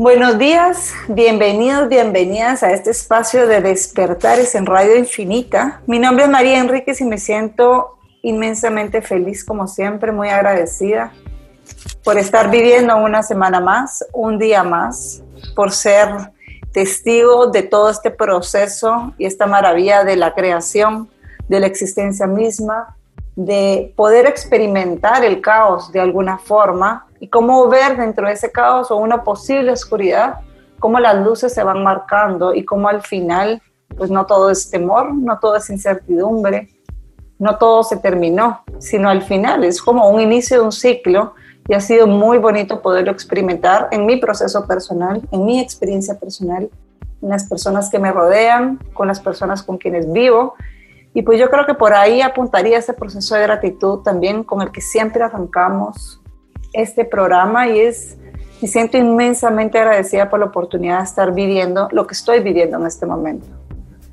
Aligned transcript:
Buenos 0.00 0.38
días, 0.38 0.94
bienvenidos, 1.08 1.88
bienvenidas 1.88 2.62
a 2.62 2.70
este 2.70 2.90
espacio 2.90 3.48
de 3.48 3.60
Despertares 3.60 4.54
en 4.54 4.64
Radio 4.64 4.96
Infinita. 4.96 5.82
Mi 5.88 5.98
nombre 5.98 6.26
es 6.26 6.30
María 6.30 6.60
Enríquez 6.60 7.00
y 7.00 7.04
me 7.04 7.18
siento 7.18 7.98
inmensamente 8.22 9.02
feliz, 9.02 9.44
como 9.44 9.66
siempre, 9.66 10.12
muy 10.12 10.28
agradecida 10.28 11.12
por 12.04 12.16
estar 12.16 12.48
viviendo 12.48 12.96
una 12.96 13.24
semana 13.24 13.58
más, 13.58 14.06
un 14.12 14.38
día 14.38 14.62
más, 14.62 15.24
por 15.56 15.72
ser 15.72 16.30
testigo 16.70 17.48
de 17.48 17.64
todo 17.64 17.90
este 17.90 18.12
proceso 18.12 19.14
y 19.18 19.26
esta 19.26 19.46
maravilla 19.46 20.04
de 20.04 20.14
la 20.14 20.32
creación, 20.32 21.10
de 21.48 21.58
la 21.58 21.66
existencia 21.66 22.28
misma, 22.28 22.96
de 23.38 23.92
poder 23.94 24.26
experimentar 24.26 25.24
el 25.24 25.40
caos 25.40 25.92
de 25.92 26.00
alguna 26.00 26.38
forma 26.38 27.06
y 27.20 27.28
cómo 27.28 27.68
ver 27.68 27.96
dentro 27.96 28.26
de 28.26 28.32
ese 28.32 28.50
caos 28.50 28.90
o 28.90 28.96
una 28.96 29.22
posible 29.22 29.70
oscuridad, 29.70 30.40
cómo 30.80 30.98
las 30.98 31.24
luces 31.24 31.54
se 31.54 31.62
van 31.62 31.84
marcando 31.84 32.52
y 32.52 32.64
cómo 32.64 32.88
al 32.88 33.00
final, 33.00 33.62
pues 33.96 34.10
no 34.10 34.26
todo 34.26 34.50
es 34.50 34.68
temor, 34.68 35.14
no 35.14 35.38
todo 35.38 35.54
es 35.54 35.70
incertidumbre, 35.70 36.68
no 37.38 37.58
todo 37.58 37.84
se 37.84 37.98
terminó, 37.98 38.62
sino 38.80 39.08
al 39.08 39.22
final 39.22 39.62
es 39.62 39.80
como 39.80 40.08
un 40.10 40.20
inicio 40.20 40.58
de 40.58 40.64
un 40.64 40.72
ciclo 40.72 41.34
y 41.68 41.74
ha 41.74 41.80
sido 41.80 42.08
muy 42.08 42.38
bonito 42.38 42.82
poderlo 42.82 43.12
experimentar 43.12 43.86
en 43.92 44.04
mi 44.04 44.16
proceso 44.16 44.66
personal, 44.66 45.22
en 45.30 45.44
mi 45.44 45.60
experiencia 45.60 46.18
personal, 46.18 46.68
en 47.22 47.28
las 47.28 47.48
personas 47.48 47.88
que 47.88 48.00
me 48.00 48.10
rodean, 48.10 48.80
con 48.94 49.06
las 49.06 49.20
personas 49.20 49.62
con 49.62 49.78
quienes 49.78 50.10
vivo. 50.10 50.54
Y 51.14 51.22
pues 51.22 51.38
yo 51.38 51.48
creo 51.50 51.66
que 51.66 51.74
por 51.74 51.94
ahí 51.94 52.20
apuntaría 52.20 52.78
ese 52.78 52.92
proceso 52.92 53.34
de 53.34 53.42
gratitud 53.42 54.00
también 54.00 54.44
con 54.44 54.62
el 54.62 54.70
que 54.70 54.80
siempre 54.80 55.22
arrancamos 55.22 56.20
este 56.72 57.04
programa 57.04 57.66
y 57.68 57.80
es, 57.80 58.16
me 58.60 58.68
siento 58.68 58.98
inmensamente 58.98 59.78
agradecida 59.78 60.28
por 60.28 60.40
la 60.40 60.46
oportunidad 60.46 60.98
de 60.98 61.04
estar 61.04 61.32
viviendo 61.32 61.88
lo 61.92 62.06
que 62.06 62.14
estoy 62.14 62.40
viviendo 62.40 62.78
en 62.78 62.86
este 62.86 63.06
momento. 63.06 63.46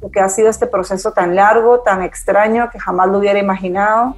Lo 0.02 0.10
que 0.10 0.20
ha 0.20 0.30
sido 0.30 0.50
este 0.50 0.68
proceso 0.68 1.12
tan 1.12 1.36
largo, 1.36 1.82
tan 1.82 2.02
extraño, 2.04 2.70
que 2.72 2.80
jamás 2.80 3.10
lo 3.10 3.20
hubiera 3.20 3.40
imaginado. 3.40 4.16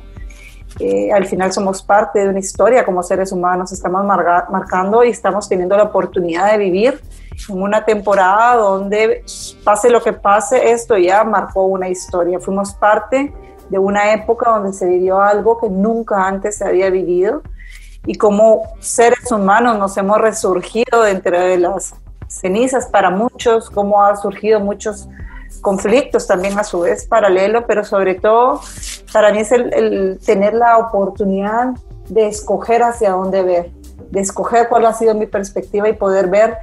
Eh, 0.80 1.12
al 1.12 1.25
final 1.25 1.52
somos 1.52 1.81
parte 1.81 2.19
de 2.19 2.30
una 2.30 2.39
historia 2.39 2.86
como 2.86 3.02
seres 3.02 3.31
humanos, 3.31 3.72
estamos 3.72 4.06
marcando 4.06 5.03
y 5.03 5.09
estamos 5.09 5.50
teniendo 5.50 5.75
la 5.75 5.84
oportunidad 5.84 6.52
de 6.52 6.58
vivir 6.58 7.02
una 7.49 7.85
temporada 7.85 8.55
donde 8.55 9.23
pase 9.63 9.89
lo 9.89 10.02
que 10.02 10.13
pase, 10.13 10.71
esto 10.71 10.97
ya 10.97 11.23
marcó 11.23 11.66
una 11.66 11.89
historia. 11.89 12.39
Fuimos 12.39 12.73
parte 12.73 13.33
de 13.69 13.77
una 13.79 14.13
época 14.13 14.49
donde 14.52 14.73
se 14.73 14.85
vivió 14.85 15.21
algo 15.21 15.59
que 15.59 15.69
nunca 15.69 16.27
antes 16.27 16.57
se 16.57 16.66
había 16.66 16.89
vivido 16.89 17.41
y 18.05 18.16
como 18.16 18.63
seres 18.79 19.31
humanos 19.31 19.77
nos 19.77 19.97
hemos 19.97 20.19
resurgido 20.19 21.05
entre 21.05 21.57
las 21.57 21.94
cenizas 22.27 22.88
para 22.88 23.09
muchos, 23.09 23.69
cómo 23.69 24.01
ha 24.01 24.16
surgido 24.16 24.59
muchos 24.59 25.07
conflictos 25.61 26.27
también 26.27 26.57
a 26.57 26.63
su 26.63 26.81
vez 26.81 27.05
paralelo, 27.05 27.66
pero 27.67 27.83
sobre 27.83 28.16
todo 28.16 28.61
para 29.11 29.31
mí 29.31 29.39
es 29.39 29.51
el, 29.51 30.19
tener 30.25 30.53
la 30.53 30.77
oportunidad 30.77 31.73
de 32.07 32.27
escoger 32.27 32.83
hacia 32.83 33.12
dónde 33.12 33.44
ver, 33.44 33.72
de 34.09 34.22
escoger 34.22 34.69
cuál 34.69 34.85
ha 34.85 34.94
sido 34.94 35.13
mi 35.13 35.25
perspectiva 35.25 35.89
y 35.89 35.94
poder 35.94 36.28
ver 36.28 36.57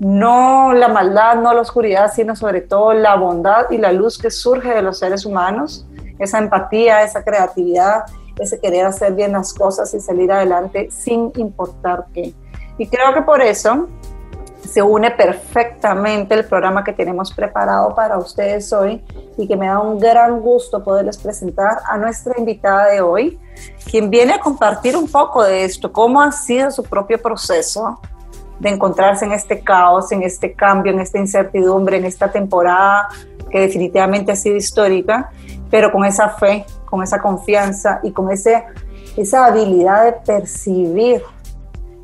no 0.00 0.72
la 0.72 0.88
maldad, 0.88 1.36
no 1.36 1.52
la 1.52 1.60
oscuridad, 1.60 2.12
sino 2.12 2.36
sobre 2.36 2.60
todo 2.60 2.92
la 2.92 3.16
bondad 3.16 3.70
y 3.70 3.78
la 3.78 3.92
luz 3.92 4.18
que 4.18 4.30
surge 4.30 4.72
de 4.72 4.82
los 4.82 4.98
seres 4.98 5.26
humanos, 5.26 5.86
esa 6.18 6.38
empatía, 6.38 7.02
esa 7.02 7.24
creatividad, 7.24 8.04
ese 8.38 8.60
querer 8.60 8.86
hacer 8.86 9.14
bien 9.14 9.32
las 9.32 9.52
cosas 9.52 9.92
y 9.94 10.00
salir 10.00 10.30
adelante 10.30 10.88
sin 10.90 11.32
importar 11.36 12.06
qué. 12.14 12.32
Y 12.78 12.86
creo 12.86 13.12
que 13.12 13.22
por 13.22 13.40
eso 13.40 13.88
se 14.64 14.82
une 14.82 15.10
perfectamente 15.10 16.34
el 16.34 16.44
programa 16.44 16.84
que 16.84 16.92
tenemos 16.92 17.32
preparado 17.32 17.94
para 17.94 18.18
ustedes 18.18 18.72
hoy 18.72 19.02
y 19.36 19.48
que 19.48 19.56
me 19.56 19.66
da 19.66 19.80
un 19.80 19.98
gran 19.98 20.40
gusto 20.40 20.82
poderles 20.84 21.16
presentar 21.16 21.78
a 21.86 21.96
nuestra 21.96 22.34
invitada 22.38 22.88
de 22.88 23.00
hoy, 23.00 23.38
quien 23.90 24.10
viene 24.10 24.34
a 24.34 24.40
compartir 24.40 24.96
un 24.96 25.08
poco 25.08 25.42
de 25.42 25.64
esto, 25.64 25.92
cómo 25.92 26.20
ha 26.20 26.30
sido 26.30 26.70
su 26.70 26.82
propio 26.84 27.20
proceso 27.20 28.00
de 28.60 28.70
encontrarse 28.70 29.24
en 29.24 29.32
este 29.32 29.60
caos, 29.60 30.10
en 30.12 30.22
este 30.22 30.52
cambio, 30.52 30.92
en 30.92 31.00
esta 31.00 31.18
incertidumbre, 31.18 31.96
en 31.96 32.04
esta 32.04 32.30
temporada 32.30 33.08
que 33.50 33.60
definitivamente 33.60 34.32
ha 34.32 34.36
sido 34.36 34.56
histórica, 34.56 35.30
pero 35.70 35.90
con 35.92 36.04
esa 36.04 36.28
fe, 36.30 36.64
con 36.84 37.02
esa 37.02 37.20
confianza 37.20 38.00
y 38.02 38.12
con 38.12 38.30
ese, 38.30 38.64
esa 39.16 39.46
habilidad 39.46 40.04
de 40.04 40.12
percibir, 40.12 41.22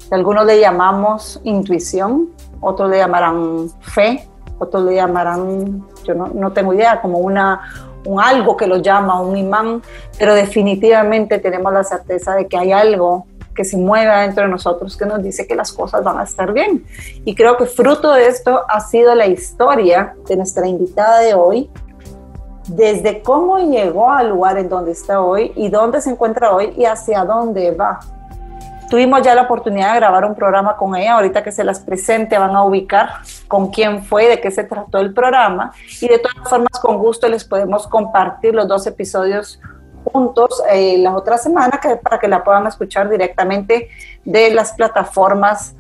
que 0.09 0.15
algunos 0.15 0.47
le 0.47 0.61
llamamos 0.61 1.41
intuición, 1.45 2.31
otros 2.61 2.91
le 2.91 2.99
llamarán 2.99 3.69
fe, 3.81 4.29
otros 4.59 4.85
le 4.85 4.95
llamarán, 4.97 5.85
yo 6.05 6.15
no, 6.15 6.29
no 6.29 6.53
tengo 6.53 6.73
idea, 6.75 7.01
como 7.01 7.19
una, 7.19 7.93
un 8.07 8.21
algo 8.21 8.57
que 8.57 8.67
lo 8.67 8.79
llama, 8.79 9.21
un 9.21 9.37
imán, 9.37 9.83
pero 10.19 10.35
definitivamente 10.35 11.39
tenemos 11.39 11.73
la 11.73 11.85
certeza 11.85 12.35
de 12.35 12.47
que 12.47 12.57
hay 12.57 12.73
algo 12.73 13.27
que 13.55 13.65
se 13.65 13.77
mueve 13.77 14.13
dentro 14.23 14.45
de 14.45 14.51
nosotros 14.51 14.97
que 14.97 15.07
nos 15.07 15.23
dice 15.23 15.47
que 15.47 15.55
las 15.55 15.73
cosas 15.73 16.03
van 16.03 16.19
a 16.19 16.25
estar 16.25 16.53
bien. 16.53 16.85
Y 17.25 17.35
creo 17.35 17.57
que 17.57 17.67
fruto 17.67 18.13
de 18.13 18.27
esto 18.27 18.63
ha 18.69 18.81
sido 18.81 19.15
la 19.15 19.27
historia 19.27 20.15
de 20.29 20.37
nuestra 20.37 20.67
invitada 20.67 21.21
de 21.21 21.35
hoy, 21.35 21.71
desde 22.69 23.23
cómo 23.23 23.59
llegó 23.59 24.11
al 24.11 24.31
lugar 24.31 24.59
en 24.59 24.69
donde 24.69 24.93
está 24.93 25.21
hoy 25.21 25.53
y 25.55 25.69
dónde 25.69 26.01
se 26.01 26.11
encuentra 26.11 26.53
hoy 26.53 26.73
y 26.77 26.85
hacia 26.85 27.25
dónde 27.25 27.73
va. 27.73 28.01
Tuvimos 28.91 29.23
ya 29.23 29.35
la 29.35 29.43
oportunidad 29.43 29.95
de 29.95 30.01
grabar 30.01 30.25
un 30.25 30.35
programa 30.35 30.77
con 30.77 30.95
ella, 30.95 31.15
ahorita 31.15 31.43
que 31.43 31.53
se 31.53 31.65
las 31.65 31.81
presente 31.81 32.39
van 32.39 32.55
a 32.55 32.65
ubicar 32.65 33.09
con 33.49 33.71
quién 33.71 34.05
fue, 34.05 34.29
de 34.29 34.41
qué 34.41 34.51
se 34.51 34.65
trató 34.65 34.99
el 34.99 35.13
programa 35.13 35.73
y 36.01 36.09
de 36.09 36.19
todas 36.19 36.49
formas 36.49 36.79
con 36.81 36.99
gusto 36.99 37.29
les 37.29 37.45
podemos 37.45 37.87
compartir 37.87 38.55
los 38.55 38.69
dos 38.69 38.87
episodios 38.87 39.59
juntos 40.05 40.63
eh, 40.71 40.99
la 40.99 41.17
otra 41.17 41.39
semana 41.39 41.81
que, 41.83 41.97
para 41.97 42.19
que 42.19 42.29
la 42.29 42.45
puedan 42.45 42.67
escuchar 42.67 43.09
directamente 43.09 43.89
de 44.25 44.51
las 44.51 44.73
plataformas 44.73 45.75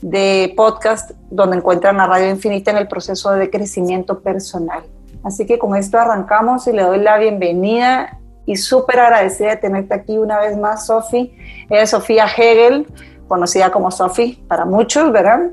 de 0.00 0.52
podcast 0.56 1.12
donde 1.30 1.56
encuentran 1.56 2.00
a 2.00 2.06
Radio 2.06 2.28
Infinita 2.28 2.70
en 2.70 2.76
el 2.76 2.88
proceso 2.88 3.30
de 3.30 3.50
crecimiento 3.50 4.20
personal. 4.20 4.82
Así 5.22 5.46
que 5.46 5.58
con 5.58 5.76
esto 5.76 5.98
arrancamos 5.98 6.66
y 6.66 6.72
le 6.72 6.82
doy 6.82 6.98
la 6.98 7.16
bienvenida 7.18 8.18
y 8.44 8.56
súper 8.56 8.98
agradecida 8.98 9.50
de 9.50 9.56
tenerte 9.56 9.94
aquí 9.94 10.18
una 10.18 10.40
vez 10.40 10.56
más, 10.56 10.86
Sofi. 10.86 11.32
Ella 11.70 11.82
es 11.82 11.90
Sofía 11.90 12.26
Hegel, 12.26 12.88
conocida 13.28 13.70
como 13.70 13.90
Sofi 13.92 14.44
para 14.48 14.64
muchos, 14.64 15.12
¿verdad? 15.12 15.50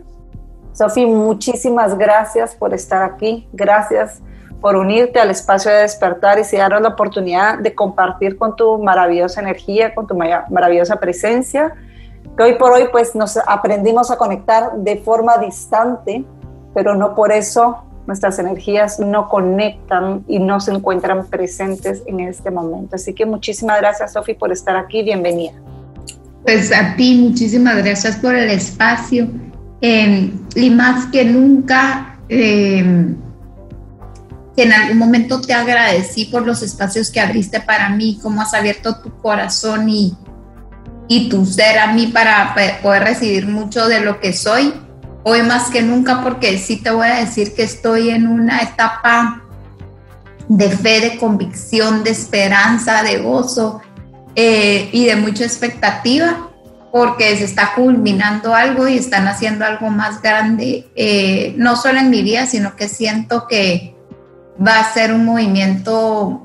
Sofi, 0.73 1.05
muchísimas 1.05 1.97
gracias 1.97 2.55
por 2.55 2.73
estar 2.73 3.03
aquí. 3.03 3.47
Gracias 3.53 4.21
por 4.61 4.75
unirte 4.75 5.19
al 5.19 5.29
espacio 5.29 5.71
de 5.71 5.77
despertar 5.81 6.39
y 6.39 6.43
si 6.43 6.57
darnos 6.57 6.81
la 6.81 6.89
oportunidad 6.89 7.59
de 7.59 7.73
compartir 7.73 8.37
con 8.37 8.55
tu 8.55 8.77
maravillosa 8.77 9.41
energía, 9.41 9.95
con 9.95 10.07
tu 10.07 10.15
maravillosa 10.15 10.97
presencia, 10.97 11.73
que 12.37 12.43
hoy 12.43 12.55
por 12.55 12.71
hoy 12.71 12.83
pues 12.91 13.15
nos 13.15 13.37
aprendimos 13.37 14.11
a 14.11 14.17
conectar 14.17 14.73
de 14.77 14.97
forma 14.97 15.37
distante, 15.37 16.25
pero 16.73 16.95
no 16.95 17.15
por 17.15 17.31
eso 17.31 17.83
nuestras 18.09 18.39
energías 18.39 18.99
no 18.99 19.29
conectan 19.29 20.23
y 20.27 20.39
no 20.39 20.59
se 20.59 20.71
encuentran 20.71 21.27
presentes 21.27 22.01
en 22.07 22.19
este 22.21 22.49
momento. 22.49 22.95
Así 22.95 23.13
que 23.13 23.25
muchísimas 23.25 23.79
gracias, 23.79 24.13
Sofi, 24.13 24.33
por 24.33 24.51
estar 24.51 24.75
aquí. 24.75 25.03
Bienvenida. 25.03 25.53
Pues 26.43 26.71
a 26.73 26.95
ti, 26.95 27.19
muchísimas 27.21 27.77
gracias 27.83 28.15
por 28.17 28.33
el 28.33 28.49
espacio. 28.49 29.27
Em, 29.81 30.31
y 30.55 30.69
más 30.71 31.05
que 31.07 31.23
nunca, 31.23 32.17
em, 32.29 33.15
que 34.59 34.65
en 34.65 34.73
algún 34.73 34.97
momento 34.97 35.39
te 35.39 35.53
agradecí 35.53 36.25
por 36.25 36.45
los 36.45 36.61
espacios 36.61 37.09
que 37.09 37.21
abriste 37.21 37.61
para 37.61 37.87
mí, 37.87 38.19
cómo 38.21 38.41
has 38.41 38.53
abierto 38.53 38.97
tu 38.97 39.09
corazón 39.21 39.87
y, 39.87 40.17
y 41.07 41.29
tu 41.29 41.45
ser 41.45 41.79
a 41.79 41.93
mí 41.93 42.07
para 42.07 42.53
poder 42.83 43.03
recibir 43.05 43.47
mucho 43.47 43.87
de 43.87 44.01
lo 44.01 44.19
que 44.19 44.33
soy. 44.33 44.73
Hoy 45.23 45.43
más 45.43 45.69
que 45.69 45.81
nunca 45.81 46.21
porque 46.21 46.57
sí 46.57 46.75
te 46.75 46.91
voy 46.91 47.07
a 47.07 47.21
decir 47.21 47.55
que 47.55 47.63
estoy 47.63 48.09
en 48.09 48.27
una 48.27 48.59
etapa 48.59 49.43
de 50.49 50.69
fe, 50.69 50.99
de 50.99 51.17
convicción, 51.17 52.03
de 52.03 52.09
esperanza, 52.09 53.01
de 53.01 53.19
gozo 53.19 53.79
eh, 54.35 54.89
y 54.91 55.05
de 55.05 55.15
mucha 55.15 55.45
expectativa 55.45 56.49
porque 56.91 57.37
se 57.37 57.45
está 57.45 57.75
culminando 57.75 58.53
algo 58.53 58.89
y 58.89 58.97
están 58.97 59.25
haciendo 59.29 59.63
algo 59.63 59.89
más 59.89 60.21
grande, 60.21 60.85
eh, 60.97 61.53
no 61.55 61.77
solo 61.77 61.99
en 61.99 62.09
mi 62.09 62.23
vida, 62.23 62.45
sino 62.45 62.75
que 62.75 62.89
siento 62.89 63.47
que, 63.47 63.95
va 64.65 64.79
a 64.79 64.93
ser 64.93 65.13
un 65.13 65.25
movimiento, 65.25 66.41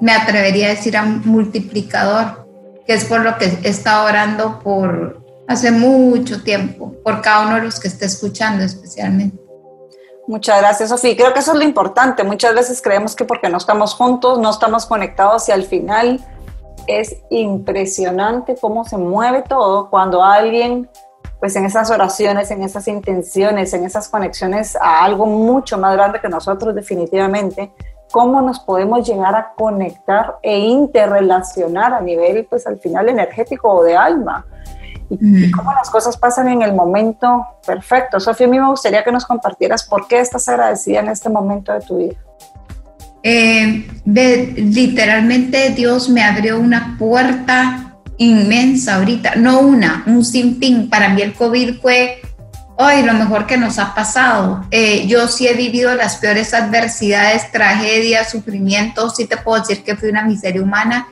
me 0.00 0.12
atrevería 0.12 0.66
a 0.66 0.70
decir, 0.70 0.96
a 0.96 1.04
multiplicador, 1.04 2.46
que 2.86 2.94
es 2.94 3.04
por 3.04 3.20
lo 3.20 3.36
que 3.38 3.46
he 3.62 3.68
estado 3.68 4.06
orando 4.06 4.60
por 4.60 5.20
hace 5.48 5.70
mucho 5.70 6.42
tiempo, 6.42 6.94
por 7.04 7.20
cada 7.20 7.46
uno 7.46 7.56
de 7.56 7.62
los 7.62 7.80
que 7.80 7.88
esté 7.88 8.06
escuchando 8.06 8.64
especialmente. 8.64 9.36
Muchas 10.26 10.60
gracias, 10.60 10.90
Sofía. 10.90 11.16
Creo 11.16 11.34
que 11.34 11.40
eso 11.40 11.52
es 11.52 11.58
lo 11.58 11.64
importante. 11.64 12.22
Muchas 12.22 12.54
veces 12.54 12.80
creemos 12.80 13.16
que 13.16 13.24
porque 13.24 13.48
no 13.48 13.58
estamos 13.58 13.94
juntos, 13.94 14.38
no 14.38 14.50
estamos 14.50 14.86
conectados 14.86 15.48
y 15.48 15.52
al 15.52 15.64
final 15.64 16.24
es 16.86 17.16
impresionante 17.30 18.56
cómo 18.60 18.84
se 18.84 18.96
mueve 18.96 19.42
todo 19.42 19.90
cuando 19.90 20.22
alguien, 20.22 20.88
pues 21.40 21.56
en 21.56 21.64
esas 21.64 21.90
oraciones, 21.90 22.50
en 22.50 22.62
esas 22.62 22.86
intenciones, 22.86 23.72
en 23.72 23.84
esas 23.84 24.08
conexiones 24.08 24.76
a 24.76 25.02
algo 25.02 25.24
mucho 25.24 25.78
más 25.78 25.96
grande 25.96 26.20
que 26.20 26.28
nosotros 26.28 26.74
definitivamente, 26.74 27.72
cómo 28.10 28.42
nos 28.42 28.60
podemos 28.60 29.08
llegar 29.08 29.34
a 29.34 29.52
conectar 29.56 30.36
e 30.42 30.58
interrelacionar 30.58 31.94
a 31.94 32.00
nivel, 32.00 32.46
pues 32.48 32.66
al 32.66 32.78
final 32.78 33.08
energético 33.08 33.70
o 33.70 33.82
de 33.82 33.96
alma. 33.96 34.44
Y, 35.08 35.50
cómo 35.50 35.72
las 35.72 35.90
cosas 35.90 36.16
pasan 36.16 36.48
en 36.48 36.62
el 36.62 36.72
momento 36.72 37.44
perfecto. 37.66 38.20
Sofía, 38.20 38.46
a 38.46 38.50
mí 38.50 38.60
me 38.60 38.68
gustaría 38.68 39.02
que 39.02 39.10
nos 39.10 39.24
compartieras 39.24 39.82
por 39.82 40.06
qué 40.06 40.20
estás 40.20 40.48
agradecida 40.48 41.00
en 41.00 41.08
este 41.08 41.28
momento 41.28 41.72
de 41.72 41.80
tu 41.80 41.96
vida. 41.96 42.14
Eh, 43.22 43.86
literalmente 44.04 45.70
Dios 45.70 46.08
me 46.08 46.22
abrió 46.22 46.58
una 46.58 46.96
puerta 46.98 47.89
inmensa 48.20 48.96
ahorita, 48.96 49.36
no 49.36 49.60
una, 49.60 50.04
un 50.06 50.24
sinfín. 50.24 50.90
Para 50.90 51.08
mí 51.08 51.22
el 51.22 51.32
COVID 51.32 51.80
fue 51.80 52.20
hoy 52.76 53.02
lo 53.02 53.14
mejor 53.14 53.46
que 53.46 53.56
nos 53.56 53.78
ha 53.78 53.94
pasado. 53.94 54.66
Eh, 54.70 55.06
yo 55.06 55.26
sí 55.26 55.48
he 55.48 55.54
vivido 55.54 55.94
las 55.94 56.16
peores 56.16 56.52
adversidades, 56.52 57.50
tragedias, 57.50 58.30
sufrimientos, 58.30 59.16
sí 59.16 59.26
te 59.26 59.38
puedo 59.38 59.60
decir 59.60 59.82
que 59.82 59.96
fui 59.96 60.10
una 60.10 60.22
miseria 60.22 60.62
humana 60.62 61.08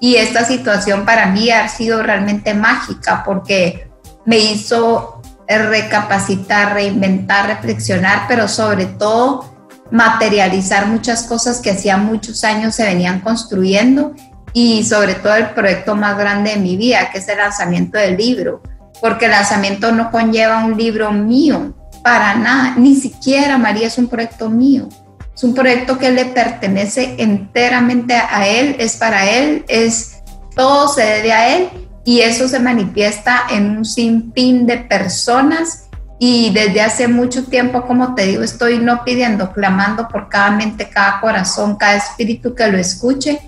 y 0.00 0.16
esta 0.16 0.44
situación 0.44 1.06
para 1.06 1.26
mí 1.26 1.50
ha 1.50 1.66
sido 1.68 2.02
realmente 2.02 2.52
mágica 2.52 3.22
porque 3.24 3.88
me 4.26 4.38
hizo 4.38 5.22
recapacitar, 5.48 6.74
reinventar, 6.74 7.46
reflexionar, 7.46 8.26
pero 8.28 8.48
sobre 8.48 8.84
todo 8.84 9.50
materializar 9.90 10.86
muchas 10.86 11.22
cosas 11.22 11.60
que 11.60 11.70
hacía 11.70 11.96
muchos 11.96 12.44
años 12.44 12.74
se 12.74 12.84
venían 12.84 13.20
construyendo 13.20 14.14
y 14.52 14.84
sobre 14.84 15.14
todo 15.14 15.34
el 15.34 15.50
proyecto 15.50 15.94
más 15.94 16.16
grande 16.18 16.50
de 16.50 16.56
mi 16.56 16.76
vida, 16.76 17.10
que 17.10 17.18
es 17.18 17.28
el 17.28 17.38
lanzamiento 17.38 17.98
del 17.98 18.16
libro, 18.16 18.62
porque 19.00 19.26
el 19.26 19.30
lanzamiento 19.30 19.92
no 19.92 20.10
conlleva 20.10 20.64
un 20.64 20.76
libro 20.76 21.12
mío, 21.12 21.74
para 22.02 22.34
nada, 22.34 22.74
ni 22.76 22.96
siquiera 22.96 23.58
María 23.58 23.86
es 23.86 23.98
un 23.98 24.08
proyecto 24.08 24.48
mío, 24.48 24.88
es 25.34 25.44
un 25.44 25.54
proyecto 25.54 25.98
que 25.98 26.10
le 26.10 26.26
pertenece 26.26 27.16
enteramente 27.18 28.14
a 28.14 28.46
él, 28.46 28.76
es 28.78 28.96
para 28.96 29.28
él, 29.28 29.64
es 29.68 30.22
todo 30.56 30.88
se 30.88 31.02
debe 31.02 31.32
a 31.32 31.56
él 31.56 31.68
y 32.04 32.20
eso 32.20 32.48
se 32.48 32.58
manifiesta 32.58 33.44
en 33.50 33.78
un 33.78 33.84
sinfín 33.84 34.66
de 34.66 34.78
personas 34.78 35.90
y 36.18 36.50
desde 36.50 36.82
hace 36.82 37.08
mucho 37.08 37.44
tiempo, 37.44 37.86
como 37.86 38.14
te 38.14 38.26
digo, 38.26 38.42
estoy 38.42 38.78
no 38.78 39.04
pidiendo, 39.04 39.52
clamando 39.52 40.06
por 40.08 40.28
cada 40.28 40.50
mente, 40.50 40.90
cada 40.90 41.20
corazón, 41.20 41.76
cada 41.76 41.96
espíritu 41.96 42.54
que 42.54 42.66
lo 42.66 42.76
escuche, 42.76 43.40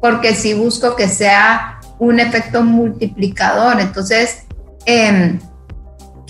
porque 0.00 0.34
sí 0.34 0.54
busco 0.54 0.96
que 0.96 1.08
sea 1.08 1.80
un 1.98 2.20
efecto 2.20 2.62
multiplicador. 2.62 3.80
Entonces, 3.80 4.44
em, 4.84 5.38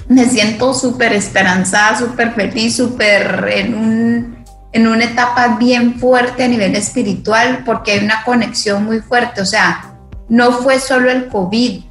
me 0.08 0.24
siento 0.26 0.72
súper 0.72 1.12
esperanzada, 1.12 1.98
súper 1.98 2.32
feliz, 2.34 2.76
súper 2.76 3.48
en, 3.52 3.74
un, 3.74 4.44
en 4.72 4.86
una 4.86 5.04
etapa 5.04 5.56
bien 5.58 5.98
fuerte 5.98 6.44
a 6.44 6.48
nivel 6.48 6.76
espiritual, 6.76 7.62
porque 7.64 7.92
hay 7.92 8.04
una 8.04 8.22
conexión 8.24 8.84
muy 8.84 9.00
fuerte. 9.00 9.40
O 9.40 9.46
sea, 9.46 9.96
no 10.28 10.52
fue 10.52 10.78
solo 10.78 11.10
el 11.10 11.28
COVID, 11.28 11.82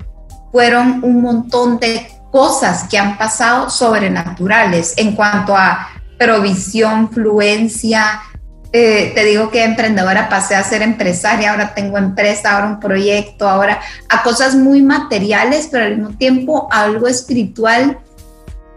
fueron 0.52 1.04
un 1.04 1.22
montón 1.22 1.80
de 1.80 2.08
cosas 2.32 2.86
que 2.90 2.98
han 2.98 3.18
pasado 3.18 3.70
sobrenaturales 3.70 4.94
en 4.98 5.16
cuanto 5.16 5.56
a 5.56 5.90
provisión, 6.18 7.10
fluencia. 7.10 8.22
Eh, 8.78 9.14
te 9.16 9.24
digo 9.24 9.52
que 9.52 9.64
emprendedora 9.64 10.28
pasé 10.28 10.54
a 10.54 10.62
ser 10.62 10.82
empresaria, 10.82 11.52
ahora 11.52 11.74
tengo 11.74 11.98
empresa, 11.98 12.52
ahora 12.52 12.68
un 12.68 12.82
proyecto, 12.82 13.48
ahora 13.48 13.80
a 14.10 14.22
cosas 14.22 14.54
muy 14.54 14.82
materiales, 14.82 15.70
pero 15.72 15.86
al 15.86 15.96
mismo 15.98 16.18
tiempo 16.18 16.68
algo 16.70 17.08
espiritual. 17.08 18.00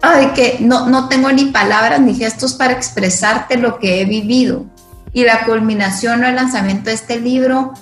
Ay, 0.01 0.29
que 0.37 0.59
no, 0.61 0.87
no 0.87 1.09
tengo 1.09 1.33
ni 1.33 1.47
palabras 1.47 1.99
ni 2.01 2.15
gestos 2.15 2.55
para 2.55 2.75
expresarte 2.75 3.57
lo 3.57 3.81
que 3.81 4.01
he 4.01 4.05
vivido. 4.05 4.67
Y 5.13 5.25
la 5.25 5.45
culminación 5.45 6.23
o 6.23 6.29
el 6.29 6.37
lanzamiento 6.37 6.91
de 6.91 6.95
este 6.95 7.19
libro 7.19 7.73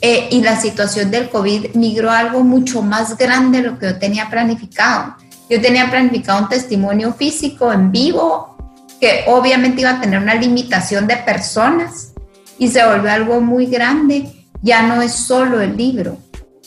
eh, 0.00 0.28
y 0.30 0.42
la 0.42 0.60
situación 0.60 1.10
del 1.10 1.28
COVID 1.28 1.74
migró 1.74 2.12
a 2.12 2.20
algo 2.20 2.44
mucho 2.44 2.82
más 2.82 3.16
grande 3.16 3.62
de 3.62 3.70
lo 3.70 3.78
que 3.80 3.86
yo 3.86 3.98
tenía 3.98 4.30
planificado. 4.30 5.16
Yo 5.50 5.60
tenía 5.60 5.90
planificado 5.90 6.40
un 6.40 6.48
testimonio 6.48 7.12
físico 7.14 7.72
en 7.72 7.90
vivo 7.90 8.57
que 9.00 9.24
obviamente 9.26 9.82
iba 9.82 9.90
a 9.90 10.00
tener 10.00 10.20
una 10.20 10.34
limitación 10.34 11.06
de 11.06 11.16
personas 11.16 12.12
y 12.58 12.68
se 12.68 12.84
volvió 12.84 13.10
algo 13.10 13.40
muy 13.40 13.66
grande. 13.66 14.46
Ya 14.62 14.82
no 14.82 15.02
es 15.02 15.12
solo 15.12 15.60
el 15.60 15.76
libro, 15.76 16.18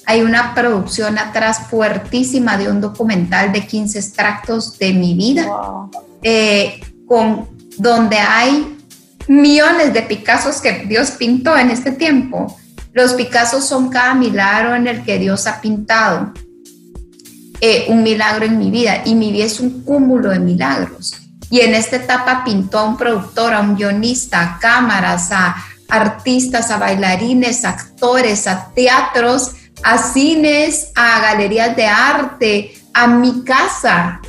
hay 0.06 0.22
una 0.22 0.54
producción 0.56 1.18
atrás 1.18 1.68
fuertísima 1.70 2.58
de 2.58 2.70
un 2.70 2.82
documental 2.82 3.52
de 3.52 3.68
15 3.68 4.00
extractos 4.00 4.80
de 4.80 4.94
mi 4.94 5.14
vida, 5.14 5.46
eh, 6.24 6.80
con, 7.06 7.50
donde 7.78 8.18
hay 8.18 8.78
millones 9.28 9.94
de 9.94 10.02
Picassos 10.02 10.62
que 10.62 10.86
Dios 10.86 11.12
pintó 11.12 11.58
en 11.58 11.70
este 11.70 11.92
tiempo 11.92 12.58
los 12.94 13.14
Picassos 13.14 13.66
son 13.66 13.90
cada 13.90 14.14
milagro 14.14 14.76
en 14.76 14.86
el 14.86 15.04
que 15.04 15.18
Dios 15.18 15.48
ha 15.48 15.62
pintado. 15.62 16.34
Eh, 17.62 17.86
un 17.90 18.04
milagro 18.04 18.46
en 18.46 18.58
mi 18.58 18.70
vida 18.70 19.04
y 19.06 19.16
mi 19.16 19.32
vida 19.32 19.46
es 19.46 19.60
un 19.60 19.84
cúmulo 19.84 20.30
de 20.30 20.40
milagros. 20.40 21.21
Y 21.52 21.60
en 21.60 21.76
esta 21.76 21.98
etapa 21.98 22.44
pintó 22.44 22.80
a 22.80 22.86
un 22.86 22.98
productor, 22.98 23.54
a 23.54 23.60
un 23.60 23.76
guionista, 23.76 24.42
a 24.42 24.60
cámaras, 24.60 25.32
a 25.32 25.56
artistas, 25.90 26.72
a 26.72 26.78
bailarines, 26.78 27.66
a 27.66 27.70
actores, 27.70 28.48
a 28.48 28.70
teatros, 28.74 29.52
a 29.84 29.98
cines, 29.98 30.92
a 30.96 31.20
galerías 31.20 31.76
de 31.76 31.86
arte, 31.86 32.74
a 32.94 33.06
mi 33.08 33.44
casa. 33.44 34.22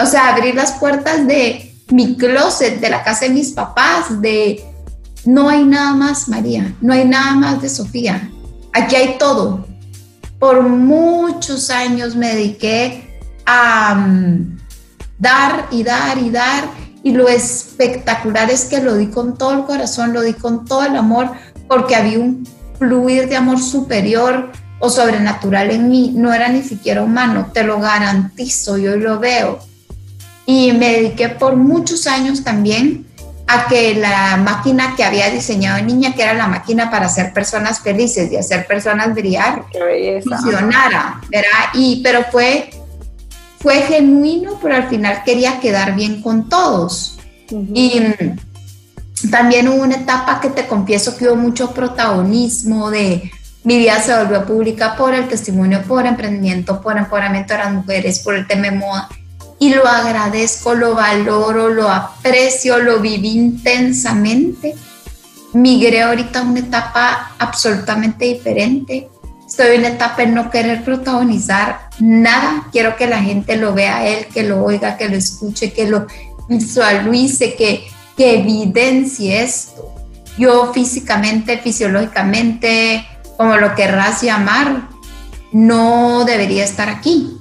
O 0.00 0.06
sea, 0.06 0.28
abrir 0.28 0.54
las 0.54 0.72
puertas 0.72 1.26
de 1.26 1.74
mi 1.90 2.16
closet, 2.16 2.80
de 2.80 2.90
la 2.90 3.02
casa 3.02 3.24
de 3.26 3.32
mis 3.32 3.50
papás, 3.50 4.20
de 4.20 4.64
no 5.24 5.48
hay 5.48 5.64
nada 5.64 5.94
más, 5.94 6.28
María, 6.28 6.74
no 6.80 6.92
hay 6.92 7.04
nada 7.04 7.32
más 7.32 7.60
de 7.60 7.68
Sofía. 7.68 8.30
Aquí 8.72 8.94
hay 8.94 9.18
todo. 9.18 9.66
Por 10.38 10.62
muchos 10.62 11.70
años 11.70 12.14
me 12.14 12.34
dediqué 12.34 13.20
a 13.44 13.94
mm, 13.96 14.57
dar 15.18 15.66
y 15.70 15.82
dar 15.82 16.18
y 16.18 16.30
dar 16.30 16.64
y 17.02 17.12
lo 17.12 17.28
espectacular 17.28 18.50
es 18.50 18.64
que 18.64 18.80
lo 18.80 18.96
di 18.96 19.06
con 19.06 19.38
todo 19.38 19.52
el 19.52 19.64
corazón, 19.64 20.12
lo 20.12 20.22
di 20.22 20.34
con 20.34 20.64
todo 20.64 20.84
el 20.84 20.96
amor, 20.96 21.30
porque 21.68 21.94
había 21.94 22.18
un 22.18 22.46
fluir 22.78 23.28
de 23.28 23.36
amor 23.36 23.60
superior 23.60 24.50
o 24.80 24.90
sobrenatural 24.90 25.70
en 25.70 25.88
mí, 25.88 26.12
no 26.14 26.32
era 26.32 26.48
ni 26.48 26.62
siquiera 26.62 27.02
humano, 27.02 27.50
te 27.52 27.64
lo 27.64 27.80
garantizo, 27.80 28.78
yo 28.78 28.96
lo 28.96 29.18
veo. 29.18 29.58
Y 30.46 30.72
me 30.72 30.92
dediqué 30.92 31.28
por 31.28 31.56
muchos 31.56 32.06
años 32.06 32.42
también 32.44 33.06
a 33.46 33.66
que 33.66 33.94
la 33.94 34.36
máquina 34.36 34.94
que 34.94 35.04
había 35.04 35.30
diseñado 35.30 35.82
niña, 35.82 36.14
que 36.14 36.22
era 36.22 36.34
la 36.34 36.46
máquina 36.46 36.90
para 36.90 37.06
hacer 37.06 37.32
personas 37.32 37.80
felices 37.80 38.30
y 38.30 38.36
hacer 38.36 38.66
personas 38.66 39.14
brillar, 39.14 39.64
funcionara, 40.22 41.20
¿verdad? 41.30 41.70
Y, 41.74 42.02
pero 42.02 42.24
fue, 42.30 42.70
fue 43.60 43.82
genuino, 43.82 44.58
pero 44.62 44.76
al 44.76 44.88
final 44.88 45.22
quería 45.24 45.60
quedar 45.60 45.94
bien 45.94 46.22
con 46.22 46.48
todos. 46.48 47.18
Y 47.50 48.00
mm, 48.00 49.30
también 49.30 49.68
hubo 49.68 49.82
una 49.82 49.96
etapa 49.96 50.40
que 50.40 50.50
te 50.50 50.66
confieso 50.66 51.16
que 51.16 51.26
hubo 51.26 51.36
mucho 51.36 51.72
protagonismo 51.72 52.90
de 52.90 53.30
mi 53.64 53.78
vida 53.78 54.00
se 54.00 54.16
volvió 54.16 54.46
pública 54.46 54.96
por 54.96 55.14
el 55.14 55.28
testimonio, 55.28 55.82
por 55.82 56.06
emprendimiento, 56.06 56.80
por 56.80 56.96
empoderamiento 56.96 57.54
de 57.54 57.58
las 57.58 57.72
mujeres, 57.72 58.20
por 58.20 58.34
el 58.34 58.46
tema 58.46 58.62
de 58.62 58.70
moda 58.72 59.08
y 59.58 59.74
lo 59.74 59.86
agradezco, 59.86 60.74
lo 60.74 60.94
valoro, 60.94 61.68
lo 61.68 61.88
aprecio, 61.88 62.78
lo 62.78 63.00
viví 63.00 63.30
intensamente. 63.30 64.74
Migré 65.52 66.02
ahorita 66.02 66.40
a 66.40 66.42
una 66.42 66.60
etapa 66.60 67.32
absolutamente 67.38 68.26
diferente. 68.26 69.08
Estoy 69.48 69.76
en 69.76 69.86
etapa 69.86 70.22
de 70.22 70.26
no 70.28 70.50
querer 70.50 70.84
protagonizar 70.84 71.88
nada. 71.98 72.68
Quiero 72.70 72.96
que 72.96 73.06
la 73.06 73.20
gente 73.20 73.56
lo 73.56 73.72
vea 73.72 73.96
a 73.96 74.06
él, 74.06 74.26
que 74.26 74.42
lo 74.42 74.62
oiga, 74.62 74.98
que 74.98 75.08
lo 75.08 75.16
escuche, 75.16 75.72
que 75.72 75.88
lo 75.88 76.06
visualice, 76.48 77.54
que, 77.54 77.86
que 78.16 78.40
evidencie 78.40 79.42
esto. 79.42 79.94
Yo 80.36 80.72
físicamente, 80.74 81.56
fisiológicamente, 81.58 83.06
como 83.38 83.56
lo 83.56 83.74
querrás 83.74 84.22
llamar, 84.22 84.88
no 85.50 86.24
debería 86.26 86.64
estar 86.64 86.90
aquí 86.90 87.38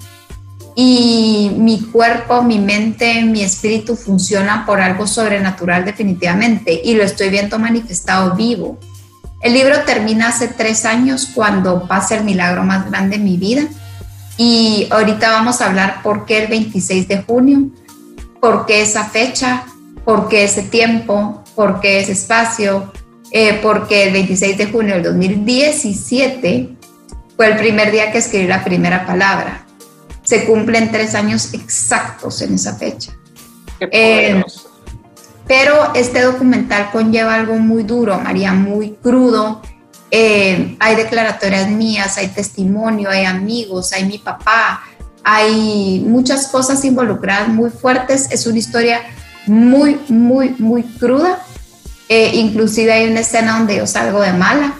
y 0.79 1.51
mi 1.57 1.81
cuerpo, 1.81 2.43
mi 2.43 2.59
mente, 2.59 3.23
mi 3.23 3.41
espíritu 3.41 3.95
funcionan 3.95 4.63
por 4.63 4.79
algo 4.79 5.07
sobrenatural 5.07 5.83
definitivamente 5.83 6.79
y 6.83 6.93
lo 6.93 7.03
estoy 7.03 7.29
viendo 7.29 7.57
manifestado 7.57 8.35
vivo. 8.35 8.77
El 9.41 9.53
libro 9.53 9.83
termina 9.85 10.29
hace 10.29 10.47
tres 10.47 10.85
años 10.85 11.29
cuando 11.33 11.87
pasa 11.87 12.15
el 12.15 12.23
milagro 12.23 12.63
más 12.63 12.89
grande 12.89 13.17
en 13.17 13.23
mi 13.23 13.37
vida. 13.37 13.67
Y 14.37 14.87
ahorita 14.91 15.31
vamos 15.31 15.61
a 15.61 15.67
hablar 15.67 16.01
por 16.03 16.25
qué 16.25 16.43
el 16.43 16.47
26 16.47 17.07
de 17.07 17.21
junio, 17.23 17.69
por 18.39 18.65
qué 18.65 18.81
esa 18.81 19.05
fecha, 19.05 19.65
por 20.05 20.27
qué 20.27 20.43
ese 20.43 20.63
tiempo, 20.63 21.43
por 21.55 21.79
qué 21.79 21.99
ese 21.99 22.11
espacio, 22.13 22.91
eh, 23.31 23.59
porque 23.61 24.03
el 24.03 24.13
26 24.13 24.57
de 24.57 24.67
junio 24.67 24.95
del 24.95 25.03
2017 25.03 26.69
fue 27.35 27.47
el 27.47 27.57
primer 27.57 27.91
día 27.91 28.11
que 28.11 28.19
escribí 28.19 28.47
la 28.47 28.63
primera 28.63 29.05
palabra. 29.05 29.65
Se 30.23 30.45
cumplen 30.45 30.91
tres 30.91 31.15
años 31.15 31.53
exactos 31.53 32.41
en 32.41 32.55
esa 32.55 32.75
fecha. 32.75 33.13
Eh, 33.79 34.43
pero 35.47 35.93
este 35.93 36.21
documental 36.21 36.91
conlleva 36.91 37.35
algo 37.35 37.55
muy 37.55 37.83
duro, 37.83 38.19
María, 38.19 38.53
muy 38.53 38.91
crudo. 39.01 39.61
Eh, 40.11 40.75
hay 40.79 40.95
declaratorias 40.95 41.69
mías, 41.69 42.17
hay 42.17 42.27
testimonio, 42.29 43.09
hay 43.09 43.25
amigos, 43.25 43.93
hay 43.93 44.05
mi 44.05 44.17
papá, 44.17 44.81
hay 45.23 46.03
muchas 46.05 46.47
cosas 46.47 46.83
involucradas 46.85 47.47
muy 47.49 47.69
fuertes. 47.69 48.27
Es 48.31 48.45
una 48.47 48.59
historia 48.59 49.01
muy, 49.45 49.99
muy, 50.09 50.55
muy 50.59 50.83
cruda. 50.83 51.39
Eh, 52.09 52.31
inclusive 52.35 52.91
hay 52.91 53.09
una 53.09 53.21
escena 53.21 53.57
donde 53.57 53.77
yo 53.77 53.87
salgo 53.87 54.21
de 54.21 54.33
mala. 54.33 54.73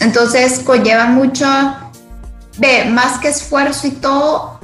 entonces 0.00 0.60
conlleva 0.60 1.06
mucho 1.06 1.46
ve, 2.60 2.84
más 2.84 3.18
que 3.18 3.28
esfuerzo 3.28 3.86
y 3.86 3.92
todo, 3.92 4.60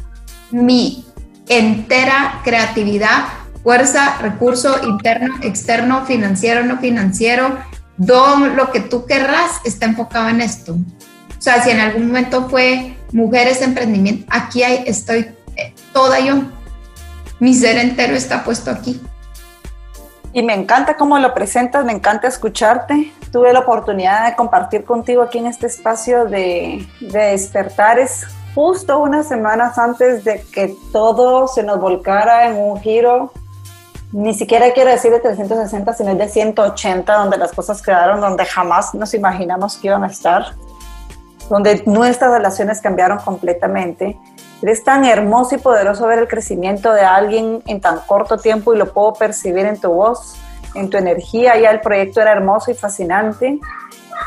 mi 0.50 1.04
entera 1.49 2.40
creatividad, 2.45 3.25
fuerza, 3.66 4.18
recurso 4.18 4.76
interno, 4.85 5.35
externo, 5.42 6.06
financiero, 6.06 6.62
no 6.62 6.78
financiero, 6.78 7.58
todo 7.99 8.46
lo 8.46 8.70
que 8.70 8.78
tú 8.78 9.06
querrás 9.06 9.61
está 9.64 9.87
enfocado 9.87 10.28
en 10.28 10.40
esto. 10.40 10.75
O 10.75 11.42
sea, 11.42 11.61
si 11.64 11.70
en 11.70 11.80
algún 11.80 12.06
momento 12.06 12.49
fue 12.49 12.96
mujeres 13.12 13.62
emprendimiento, 13.62 14.25
aquí 14.30 14.62
estoy 14.62 15.35
eh, 15.56 15.75
toda 15.92 16.20
yo. 16.20 16.42
Mi 17.40 17.54
ser 17.54 17.78
entero 17.78 18.14
está 18.14 18.44
puesto 18.44 18.70
aquí. 18.70 19.02
Y 20.32 20.44
me 20.44 20.54
encanta 20.54 20.96
cómo 20.96 21.18
lo 21.18 21.35
presentas, 21.35 21.85
me 21.85 21.90
encanta 21.90 22.28
escucharte. 22.28 23.12
Tuve 23.32 23.52
la 23.52 23.58
oportunidad 23.58 24.28
de 24.28 24.37
compartir 24.37 24.85
contigo 24.85 25.23
aquí 25.23 25.38
en 25.38 25.49
este 25.49 25.66
espacio 25.66 26.26
de, 26.26 26.87
de 27.00 27.18
despertares 27.18 28.28
justo 28.54 29.00
unas 29.00 29.26
semanas 29.26 29.76
antes 29.76 30.23
de 30.23 30.40
que 30.52 30.73
todo 30.92 31.49
se 31.49 31.64
nos 31.64 31.80
volcara 31.80 32.46
en 32.46 32.56
un 32.56 32.80
giro, 32.80 33.32
ni 34.12 34.34
siquiera 34.34 34.72
quiero 34.72 34.90
decir 34.90 35.10
de 35.10 35.20
360, 35.20 35.92
sino 35.94 36.14
de 36.14 36.28
180, 36.28 37.12
donde 37.12 37.36
las 37.36 37.52
cosas 37.52 37.82
quedaron 37.82 38.20
donde 38.20 38.44
jamás 38.44 38.94
nos 38.94 39.14
imaginamos 39.14 39.76
que 39.76 39.88
iban 39.88 40.04
a 40.04 40.08
estar, 40.08 40.54
donde 41.50 41.82
nuestras 41.86 42.30
relaciones 42.30 42.80
cambiaron 42.80 43.18
completamente 43.18 44.18
es 44.62 44.82
tan 44.82 45.04
hermoso 45.04 45.54
y 45.54 45.58
poderoso 45.58 46.06
ver 46.06 46.20
el 46.20 46.28
crecimiento 46.28 46.92
de 46.92 47.02
alguien 47.02 47.62
en 47.66 47.80
tan 47.80 48.00
corto 48.00 48.38
tiempo 48.38 48.75
y 48.75 48.78
lo 48.78 48.92
puedo 48.92 49.12
percibir 49.14 49.66
en 49.66 49.78
tu 49.78 49.92
voz, 49.92 50.36
en 50.75 50.88
tu 50.88 50.96
energía. 50.96 51.56
Ya 51.56 51.70
el 51.70 51.80
proyecto 51.80 52.20
era 52.20 52.32
hermoso 52.32 52.70
y 52.70 52.75
fascinante. 52.75 53.58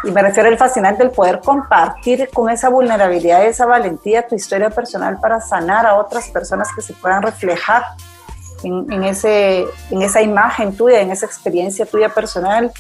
Y 0.04 0.12
me 0.12 0.22
refiero 0.22 0.50
al 0.50 0.58
fascinante 0.58 1.04
el 1.04 1.12
poder 1.12 1.42
compartir 1.44 2.30
con 2.34 2.50
esa 2.50 2.70
vulnerabilidad 2.70 3.44
y 3.44 3.48
esa 3.48 3.66
valentía 3.66 4.28
tu 4.28 4.36
historia 4.36 4.70
personal 4.70 5.20
para 5.20 5.42
sanar 5.42 5.86
a 5.86 5.96
otras 5.96 6.30
personas 6.30 6.70
que 6.74 6.82
se 6.82 6.94
puedan 6.94 7.22
reflejar 7.22 7.84
en, 8.64 9.04
ese, 9.04 9.66
en 9.92 10.02
esa 10.02 10.22
imagen 10.22 10.76
tuya, 10.76 11.02
en 11.02 11.12
esa 11.12 11.26
experiencia 11.26 11.86
tuya 11.86 12.10
personal. 12.10 12.72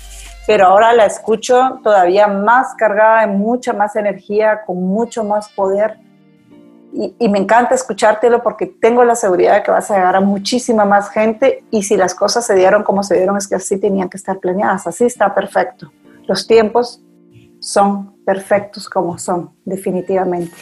Pero 0.47 0.67
ahora 0.67 0.93
la 0.93 1.05
escucho 1.05 1.79
todavía 1.83 2.27
más 2.27 2.73
cargada 2.75 3.21
de 3.21 3.27
mucha 3.27 3.73
más 3.73 3.95
energía, 3.95 4.61
con 4.65 4.83
mucho 4.83 5.23
más 5.23 5.49
poder 5.49 5.97
y, 6.91 7.29
me 7.29 7.37
encanta 7.37 7.75
escuchártelo 7.75 8.41
porque 8.41 8.65
tengo 8.65 9.03
la 9.03 9.15
seguridad 9.15 9.55
de 9.55 9.63
que 9.63 9.71
vas 9.71 9.91
a 9.91 9.95
llegar 9.95 10.15
a 10.15 10.21
muchísima 10.21 10.85
más 10.85 11.09
gente 11.11 11.63
y 11.69 11.83
si 11.83 11.95
las 11.95 12.15
cosas 12.15 12.45
se 12.45 12.55
dieron 12.55 12.83
como 12.83 13.03
se 13.03 13.15
dieron 13.15 13.37
es 13.37 13.47
que 13.47 13.55
así 13.55 13.77
tenían 13.77 14.09
que 14.09 14.17
estar 14.17 14.39
planeadas, 14.39 14.87
así 14.87 15.05
está 15.05 15.33
perfecto. 15.33 15.91
Los 16.27 16.47
tiempos 16.47 17.01
son 17.59 18.15
perfectos 18.25 18.89
como 18.89 19.17
son, 19.19 19.51
definitivamente. 19.65 20.55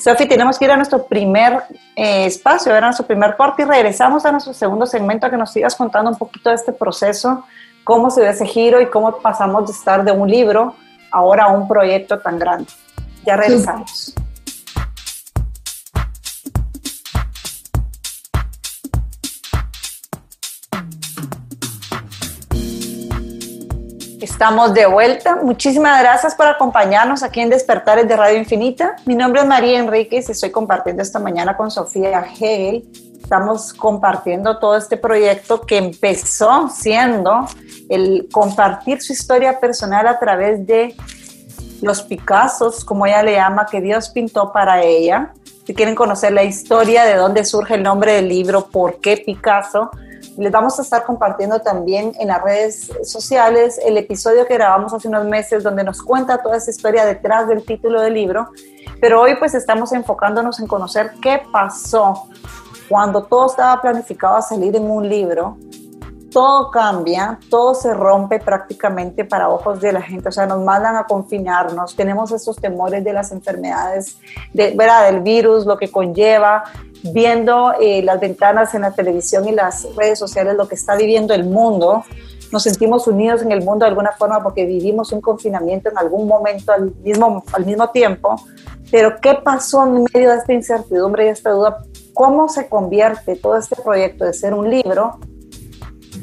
Sofi, 0.00 0.26
tenemos 0.26 0.58
que 0.58 0.64
ir 0.64 0.70
a 0.70 0.76
nuestro 0.76 1.04
primer 1.04 1.62
eh, 1.94 2.24
espacio, 2.24 2.74
a 2.74 2.80
nuestro 2.80 3.06
primer 3.06 3.36
corte 3.36 3.62
y 3.62 3.64
regresamos 3.66 4.24
a 4.24 4.32
nuestro 4.32 4.54
segundo 4.54 4.86
segmento 4.86 5.26
a 5.26 5.30
que 5.30 5.36
nos 5.36 5.52
sigas 5.52 5.76
contando 5.76 6.10
un 6.10 6.16
poquito 6.16 6.48
de 6.48 6.56
este 6.56 6.72
proceso, 6.72 7.44
cómo 7.84 8.10
se 8.10 8.22
dio 8.22 8.30
ese 8.30 8.46
giro 8.46 8.80
y 8.80 8.86
cómo 8.86 9.18
pasamos 9.18 9.66
de 9.66 9.72
estar 9.72 10.02
de 10.02 10.10
un 10.10 10.30
libro 10.30 10.74
ahora 11.10 11.44
a 11.44 11.48
un 11.48 11.68
proyecto 11.68 12.18
tan 12.18 12.38
grande. 12.38 12.70
Ya 13.26 13.36
regresamos. 13.36 14.14
Estamos 24.40 24.72
de 24.72 24.86
vuelta. 24.86 25.36
Muchísimas 25.36 26.00
gracias 26.00 26.34
por 26.34 26.46
acompañarnos 26.46 27.22
aquí 27.22 27.40
en 27.40 27.50
Despertares 27.50 28.08
de 28.08 28.16
Radio 28.16 28.38
Infinita. 28.38 28.96
Mi 29.04 29.14
nombre 29.14 29.42
es 29.42 29.46
María 29.46 29.78
Enríquez 29.78 30.30
y 30.30 30.32
estoy 30.32 30.50
compartiendo 30.50 31.02
esta 31.02 31.18
mañana 31.18 31.58
con 31.58 31.70
Sofía 31.70 32.24
Hegel. 32.40 32.88
Estamos 33.22 33.74
compartiendo 33.74 34.58
todo 34.58 34.78
este 34.78 34.96
proyecto 34.96 35.60
que 35.60 35.76
empezó 35.76 36.70
siendo 36.70 37.46
el 37.90 38.28
compartir 38.32 39.02
su 39.02 39.12
historia 39.12 39.60
personal 39.60 40.06
a 40.06 40.18
través 40.18 40.66
de 40.66 40.96
los 41.82 42.00
Picassos, 42.00 42.82
como 42.82 43.04
ella 43.04 43.22
le 43.22 43.34
llama, 43.34 43.66
que 43.70 43.82
Dios 43.82 44.08
pintó 44.08 44.54
para 44.54 44.82
ella. 44.82 45.34
Si 45.66 45.74
quieren 45.74 45.94
conocer 45.94 46.32
la 46.32 46.44
historia 46.44 47.04
de 47.04 47.16
dónde 47.16 47.44
surge 47.44 47.74
el 47.74 47.82
nombre 47.82 48.14
del 48.14 48.30
libro, 48.30 48.68
por 48.68 49.02
qué 49.02 49.18
Picasso, 49.18 49.90
les 50.40 50.50
vamos 50.50 50.78
a 50.78 50.82
estar 50.82 51.04
compartiendo 51.04 51.60
también 51.60 52.12
en 52.18 52.28
las 52.28 52.42
redes 52.42 52.90
sociales 53.02 53.78
el 53.84 53.98
episodio 53.98 54.46
que 54.46 54.54
grabamos 54.54 54.94
hace 54.94 55.06
unos 55.06 55.26
meses 55.26 55.62
donde 55.62 55.84
nos 55.84 56.02
cuenta 56.02 56.42
toda 56.42 56.56
esa 56.56 56.70
historia 56.70 57.04
detrás 57.04 57.46
del 57.46 57.62
título 57.62 58.00
del 58.00 58.14
libro. 58.14 58.48
Pero 59.02 59.20
hoy 59.20 59.36
pues 59.38 59.54
estamos 59.54 59.92
enfocándonos 59.92 60.58
en 60.58 60.66
conocer 60.66 61.12
qué 61.20 61.42
pasó 61.52 62.26
cuando 62.88 63.24
todo 63.24 63.50
estaba 63.50 63.82
planificado 63.82 64.36
a 64.36 64.42
salir 64.42 64.74
en 64.74 64.90
un 64.90 65.06
libro. 65.06 65.58
Todo 66.32 66.70
cambia, 66.70 67.38
todo 67.50 67.74
se 67.74 67.92
rompe 67.92 68.38
prácticamente 68.38 69.26
para 69.26 69.48
ojos 69.50 69.80
de 69.80 69.92
la 69.92 70.00
gente, 70.00 70.28
o 70.28 70.32
sea, 70.32 70.46
nos 70.46 70.60
mandan 70.64 70.96
a 70.96 71.04
confinarnos, 71.04 71.96
tenemos 71.96 72.30
esos 72.30 72.56
temores 72.56 73.02
de 73.02 73.12
las 73.12 73.32
enfermedades, 73.32 74.16
de, 74.54 74.72
¿verdad? 74.76 75.10
del 75.10 75.22
virus, 75.22 75.66
lo 75.66 75.76
que 75.76 75.90
conlleva, 75.90 76.62
viendo 77.02 77.72
eh, 77.80 78.02
las 78.02 78.20
ventanas 78.20 78.74
en 78.74 78.82
la 78.82 78.92
televisión 78.92 79.48
y 79.48 79.52
las 79.52 79.86
redes 79.94 80.18
sociales, 80.18 80.54
lo 80.56 80.68
que 80.68 80.74
está 80.74 80.96
viviendo 80.96 81.34
el 81.34 81.44
mundo. 81.44 82.04
Nos 82.52 82.64
sentimos 82.64 83.06
unidos 83.06 83.42
en 83.42 83.52
el 83.52 83.64
mundo 83.64 83.84
de 83.84 83.90
alguna 83.90 84.12
forma 84.12 84.42
porque 84.42 84.66
vivimos 84.66 85.12
un 85.12 85.20
confinamiento 85.20 85.88
en 85.88 85.98
algún 85.98 86.26
momento 86.26 86.72
al 86.72 86.92
mismo, 86.96 87.44
al 87.52 87.64
mismo 87.64 87.88
tiempo. 87.90 88.36
Pero 88.90 89.20
¿qué 89.20 89.34
pasó 89.34 89.86
en 89.86 90.04
medio 90.12 90.30
de 90.30 90.36
esta 90.36 90.52
incertidumbre 90.52 91.26
y 91.26 91.28
esta 91.28 91.50
duda? 91.50 91.84
¿Cómo 92.12 92.48
se 92.48 92.68
convierte 92.68 93.36
todo 93.36 93.56
este 93.56 93.76
proyecto 93.76 94.24
de 94.24 94.32
ser 94.32 94.52
un 94.52 94.68
libro 94.68 95.20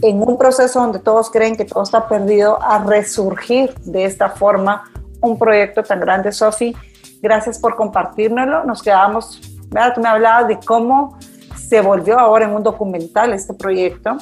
en 0.01 0.22
un 0.22 0.38
proceso 0.38 0.81
donde 0.81 1.00
todos 1.00 1.31
creen 1.31 1.55
que 1.55 1.65
todo 1.65 1.84
está 1.84 2.07
perdido 2.07 2.62
a 2.62 2.84
resurgir 2.84 3.74
de 3.86 4.03
esta 4.03 4.29
forma 4.29 4.84
un 5.22 5.39
proyecto 5.39 5.81
tan 5.81 6.01
grande, 6.01 6.34
Sofi? 6.34 6.75
Gracias 7.22 7.57
por 7.57 7.77
compartírnoslo. 7.77 8.65
Nos 8.65 8.84
quedamos 8.84 9.56
Tú 9.69 10.01
me 10.01 10.09
hablabas 10.09 10.47
de 10.47 10.59
cómo 10.59 11.17
se 11.55 11.81
volvió 11.81 12.17
ahora 12.17 12.45
en 12.45 12.55
un 12.55 12.63
documental 12.63 13.33
este 13.33 13.53
proyecto. 13.53 14.17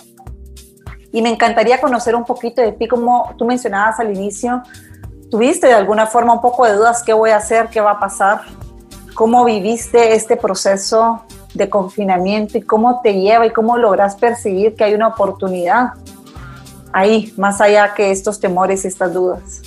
Y 1.12 1.22
me 1.22 1.30
encantaría 1.30 1.80
conocer 1.80 2.16
un 2.16 2.26
poquito 2.26 2.62
de 2.62 2.72
ti, 2.74 2.88
como 2.88 3.34
tú 3.38 3.46
mencionabas 3.46 4.00
al 4.00 4.14
inicio, 4.14 4.64
¿tuviste 5.32 5.68
de 5.68 5.74
alguna 5.74 6.08
forma 6.08 6.34
un 6.34 6.42
poco 6.42 6.66
de 6.66 6.74
dudas 6.74 7.04
qué 7.04 7.14
voy 7.14 7.30
a 7.30 7.38
hacer, 7.38 7.70
qué 7.70 7.80
va 7.80 7.92
a 7.92 8.00
pasar? 8.00 8.42
¿Cómo 9.14 9.46
viviste 9.46 10.14
este 10.14 10.36
proceso 10.36 11.24
de 11.54 11.70
confinamiento 11.70 12.58
y 12.58 12.62
cómo 12.64 13.00
te 13.02 13.14
lleva 13.14 13.46
y 13.46 13.52
cómo 13.52 13.78
logras 13.78 14.16
percibir 14.16 14.76
que 14.76 14.84
hay 14.84 14.94
una 14.94 15.08
oportunidad 15.08 15.94
ahí, 16.92 17.34
más 17.38 17.62
allá 17.62 17.94
que 17.94 18.12
estos 18.12 18.40
temores 18.40 18.84
y 18.84 18.90
estas 18.90 19.14
dudas? 19.14 19.62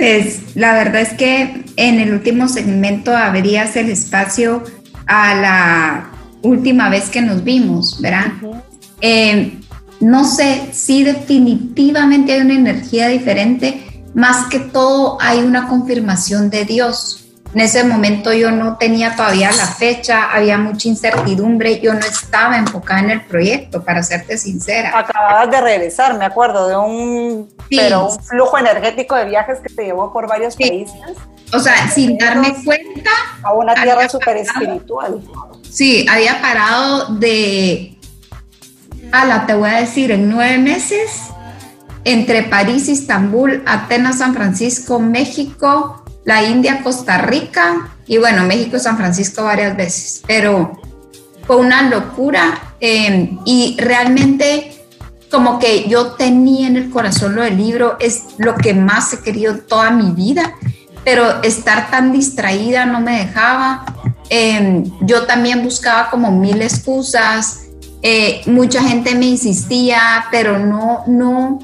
Pues 0.00 0.56
la 0.56 0.72
verdad 0.72 1.02
es 1.02 1.12
que 1.12 1.62
en 1.76 2.00
el 2.00 2.14
último 2.14 2.48
segmento 2.48 3.14
abrías 3.14 3.76
el 3.76 3.90
espacio 3.90 4.64
a 5.06 5.34
la 5.34 6.10
última 6.40 6.88
vez 6.88 7.10
que 7.10 7.20
nos 7.20 7.44
vimos, 7.44 8.00
¿verdad? 8.00 8.32
Eh, 9.02 9.58
no 10.00 10.24
sé 10.24 10.70
si 10.72 11.04
definitivamente 11.04 12.32
hay 12.32 12.40
una 12.40 12.54
energía 12.54 13.08
diferente, 13.08 14.02
más 14.14 14.46
que 14.46 14.60
todo 14.60 15.18
hay 15.20 15.40
una 15.40 15.68
confirmación 15.68 16.48
de 16.48 16.64
Dios. 16.64 17.26
En 17.52 17.60
ese 17.60 17.82
momento 17.82 18.32
yo 18.32 18.52
no 18.52 18.76
tenía 18.76 19.16
todavía 19.16 19.50
la 19.50 19.66
fecha, 19.66 20.30
había 20.32 20.56
mucha 20.56 20.88
incertidumbre, 20.88 21.80
yo 21.80 21.92
no 21.92 22.00
estaba 22.00 22.56
enfocada 22.56 23.00
en 23.00 23.10
el 23.10 23.22
proyecto, 23.22 23.82
para 23.82 24.04
serte 24.04 24.38
sincera. 24.38 24.96
Acababas 24.96 25.50
de 25.50 25.60
regresar, 25.60 26.16
me 26.16 26.24
acuerdo, 26.24 26.68
de 26.68 26.76
un, 26.76 27.48
pero 27.68 28.06
un 28.06 28.22
flujo 28.22 28.56
energético 28.56 29.16
de 29.16 29.24
viajes 29.24 29.58
que 29.58 29.68
te 29.68 29.84
llevó 29.84 30.12
por 30.12 30.28
varios 30.28 30.54
países. 30.56 30.94
O 31.52 31.58
sea, 31.58 31.88
sin 31.88 32.16
darme 32.18 32.54
cuenta. 32.64 33.10
A 33.42 33.52
una 33.52 33.74
tierra 33.74 34.08
súper 34.08 34.36
espiritual. 34.36 35.20
Sí, 35.68 36.06
había 36.08 36.40
parado 36.40 37.16
de, 37.16 37.98
ala, 39.10 39.46
te 39.46 39.54
voy 39.54 39.70
a 39.70 39.80
decir, 39.80 40.12
en 40.12 40.30
nueve 40.30 40.58
meses, 40.58 41.10
entre 42.04 42.44
París, 42.44 42.88
Estambul, 42.88 43.64
Atenas, 43.66 44.18
San 44.18 44.34
Francisco, 44.34 45.00
México, 45.00 46.04
la 46.30 46.44
India, 46.44 46.80
Costa 46.84 47.18
Rica 47.18 47.90
y 48.06 48.18
bueno, 48.18 48.44
México 48.44 48.78
San 48.78 48.96
Francisco 48.96 49.42
varias 49.42 49.76
veces, 49.76 50.22
pero 50.28 50.80
fue 51.44 51.56
una 51.56 51.82
locura 51.90 52.74
em, 52.78 53.40
y 53.44 53.76
realmente 53.80 54.86
como 55.28 55.58
que 55.58 55.88
yo 55.88 56.12
tenía 56.12 56.68
en 56.68 56.76
el 56.76 56.90
corazón 56.90 57.34
lo 57.34 57.42
del 57.42 57.56
libro, 57.56 57.96
es 57.98 58.22
lo 58.38 58.54
que 58.54 58.74
más 58.74 59.12
he 59.12 59.18
querido 59.22 59.58
toda 59.58 59.90
mi 59.90 60.12
vida, 60.12 60.54
pero 61.04 61.42
estar 61.42 61.90
tan 61.90 62.12
distraída 62.12 62.86
no 62.86 63.00
me 63.00 63.24
dejaba. 63.24 63.84
Em, 64.28 64.84
yo 65.00 65.26
también 65.26 65.64
buscaba 65.64 66.10
como 66.10 66.30
mil 66.30 66.62
excusas, 66.62 67.62
eh, 68.02 68.42
mucha 68.46 68.82
gente 68.82 69.16
me 69.16 69.26
insistía, 69.26 70.26
pero 70.30 70.60
no, 70.60 71.02
no, 71.08 71.58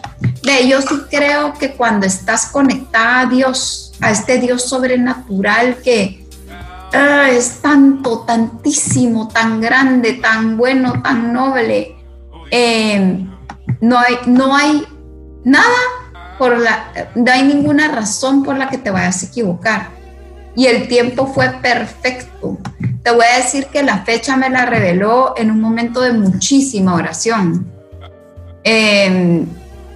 yo 0.68 0.82
sí 0.82 0.96
creo 1.08 1.54
que 1.54 1.72
cuando 1.72 2.06
estás 2.06 2.46
conectada 2.46 3.20
a 3.20 3.26
Dios, 3.26 3.85
a 4.00 4.10
este 4.10 4.38
Dios 4.38 4.62
sobrenatural 4.62 5.76
que 5.82 6.26
ah, 6.92 7.28
es 7.30 7.60
tanto, 7.60 8.20
tantísimo, 8.20 9.28
tan 9.28 9.60
grande, 9.60 10.14
tan 10.14 10.56
bueno, 10.56 11.02
tan 11.02 11.32
noble. 11.32 11.96
Em, 12.50 13.30
no, 13.80 13.98
hay, 13.98 14.18
no 14.26 14.54
hay 14.54 14.86
nada 15.44 15.78
por 16.38 16.58
la, 16.58 17.10
no 17.14 17.32
hay 17.32 17.42
ninguna 17.42 17.88
razón 17.88 18.42
por 18.42 18.56
la 18.56 18.68
que 18.68 18.78
te 18.78 18.90
vayas 18.90 19.22
a 19.22 19.26
equivocar. 19.26 19.88
Y 20.54 20.66
el 20.66 20.88
tiempo 20.88 21.26
fue 21.26 21.50
perfecto. 21.60 22.58
Te 23.02 23.10
voy 23.10 23.26
a 23.32 23.42
decir 23.42 23.66
que 23.66 23.82
la 23.82 23.98
fecha 24.04 24.36
me 24.36 24.48
la 24.48 24.64
reveló 24.64 25.34
en 25.36 25.50
un 25.50 25.60
momento 25.60 26.00
de 26.00 26.12
muchísima 26.12 26.94
oración. 26.94 27.70
Eh, 28.64 29.44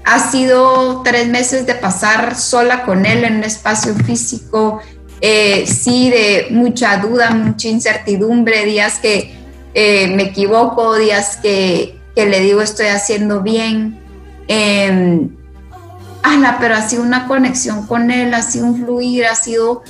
ha 0.05 0.31
sido 0.31 1.03
tres 1.03 1.29
meses 1.29 1.67
de 1.67 1.75
pasar 1.75 2.37
sola 2.37 2.85
con 2.85 3.07
él 3.07 3.25
en 3.25 3.37
un 3.37 3.45
espacio 3.45 3.95
físico, 3.95 4.81
eh, 5.21 5.67
sí, 5.67 6.11
de 6.11 6.49
mucha 6.51 6.97
duda, 6.97 7.31
mucha 7.31 7.69
incertidumbre, 7.69 8.65
días 8.65 8.99
que 8.99 9.35
eh, 9.75 10.09
me 10.09 10.25
equivoco, 10.25 10.97
días 10.97 11.37
que, 11.37 11.99
le 12.17 12.41
digo 12.41 12.61
estoy 12.61 12.87
haciendo 12.87 13.41
bien. 13.41 13.99
Eh, 14.49 15.29
pero 16.61 16.75
ha 16.75 16.89
sido 16.89 17.03
una 17.03 17.27
conexión 17.27 17.87
con 17.87 18.11
él, 18.11 18.35
ha 18.35 18.43
sido 18.43 18.67
un 18.67 18.85
fluir, 18.85 19.27
ha 19.27 19.35
sido, 19.35 19.83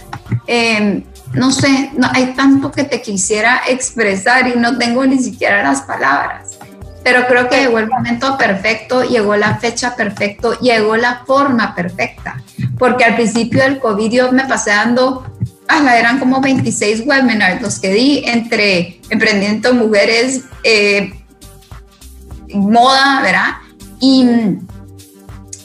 em, 0.47 1.03
no 1.33 1.51
sé, 1.51 1.91
no, 1.97 2.09
hay 2.13 2.35
tanto 2.35 2.71
que 2.71 2.85
te 2.85 3.03
quisiera 3.03 3.63
expresar 3.69 4.47
y 4.49 4.59
no 4.59 4.79
tengo 4.79 5.05
ni 5.07 5.19
siquiera 5.19 5.63
las 5.63 5.83
palabras 5.83 6.50
pero 7.03 7.27
creo 7.27 7.49
que 7.49 7.57
llegó 7.57 7.79
el 7.79 7.89
momento 7.89 8.37
perfecto, 8.37 9.03
llegó 9.03 9.37
la 9.37 9.57
fecha 9.57 9.97
perfecta, 9.97 10.59
llegó 10.61 10.97
la 10.97 11.23
forma 11.27 11.75
perfecta, 11.75 12.43
porque 12.79 13.05
al 13.05 13.15
principio 13.15 13.63
del 13.63 13.79
COVID 13.79 14.11
yo 14.11 14.33
me 14.33 14.45
pasé 14.45 14.71
dando, 14.71 15.25
ah, 15.69 15.97
eran 15.97 16.19
como 16.19 16.41
26 16.41 17.05
webinars 17.07 17.63
los 17.63 17.79
que 17.79 17.93
di 17.93 18.23
entre 18.27 19.01
emprendimiento, 19.09 19.75
mujeres, 19.75 20.43
eh, 20.63 21.15
moda, 22.53 23.23
¿verdad? 23.23 23.51
Y 24.01 24.25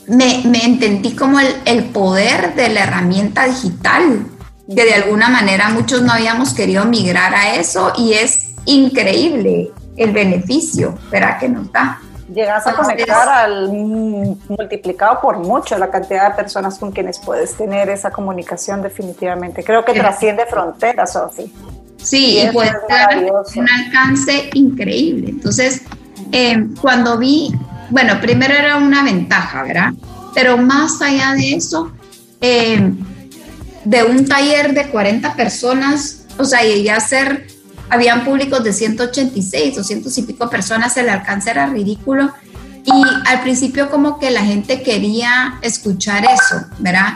me, 0.07 0.41
me 0.45 0.63
entendí 0.63 1.15
como 1.15 1.39
el, 1.39 1.53
el 1.65 1.85
poder 1.85 2.55
de 2.55 2.69
la 2.69 2.83
herramienta 2.83 3.45
digital, 3.45 4.25
que 4.73 4.85
de 4.85 4.93
alguna 4.93 5.29
manera 5.29 5.69
muchos 5.69 6.01
no 6.01 6.13
habíamos 6.13 6.53
querido 6.53 6.85
migrar 6.85 7.35
a 7.35 7.55
eso 7.55 7.91
y 7.97 8.13
es 8.13 8.51
increíble 8.65 9.71
el 9.97 10.11
beneficio, 10.11 10.97
¿verdad? 11.11 11.39
Que 11.39 11.49
nos 11.49 11.71
da. 11.71 11.99
Llegas 12.33 12.65
a 12.65 12.73
conectar 12.73 13.29
al 13.29 13.71
multiplicado 13.71 15.21
por 15.21 15.37
mucho 15.37 15.77
la 15.77 15.91
cantidad 15.91 16.29
de 16.31 16.35
personas 16.35 16.79
con 16.79 16.91
quienes 16.91 17.19
puedes 17.19 17.55
tener 17.55 17.89
esa 17.89 18.09
comunicación 18.09 18.81
definitivamente. 18.81 19.63
Creo 19.63 19.85
que 19.85 19.93
trasciende 19.93 20.45
fronteras, 20.47 21.13
Sofi. 21.13 21.53
Sí, 22.01 22.39
y, 22.39 22.51
puede 22.51 22.71
dar 22.89 23.17
un 23.17 23.69
alcance 23.69 24.49
increíble. 24.53 25.29
Entonces, 25.29 25.83
eh, 26.31 26.67
cuando 26.81 27.17
vi, 27.17 27.53
bueno, 27.89 28.19
primero 28.19 28.53
era 28.55 28.77
una 28.77 29.03
ventaja, 29.03 29.63
¿verdad? 29.63 29.93
Pero 30.33 30.57
más 30.57 31.01
allá 31.01 31.33
de 31.33 31.53
eso, 31.53 31.91
eh, 32.41 32.91
de 33.83 34.03
un 34.03 34.27
taller 34.27 34.73
de 34.73 34.89
40 34.89 35.35
personas, 35.35 36.25
o 36.37 36.43
sea, 36.43 36.61
llegué 36.63 36.91
a 36.91 36.99
ser 36.99 37.47
habían 37.89 38.25
públicos 38.25 38.63
de 38.63 38.73
186, 38.73 39.75
200 39.75 40.17
y 40.17 40.21
pico 40.23 40.49
personas, 40.49 40.97
el 40.97 41.09
alcance 41.09 41.51
era 41.51 41.67
ridículo. 41.67 42.33
Y 42.85 43.03
al 43.27 43.41
principio 43.41 43.89
como 43.89 44.19
que 44.19 44.29
la 44.29 44.41
gente 44.41 44.83
quería 44.83 45.57
escuchar 45.61 46.23
eso, 46.25 46.65
¿verdad? 46.77 47.15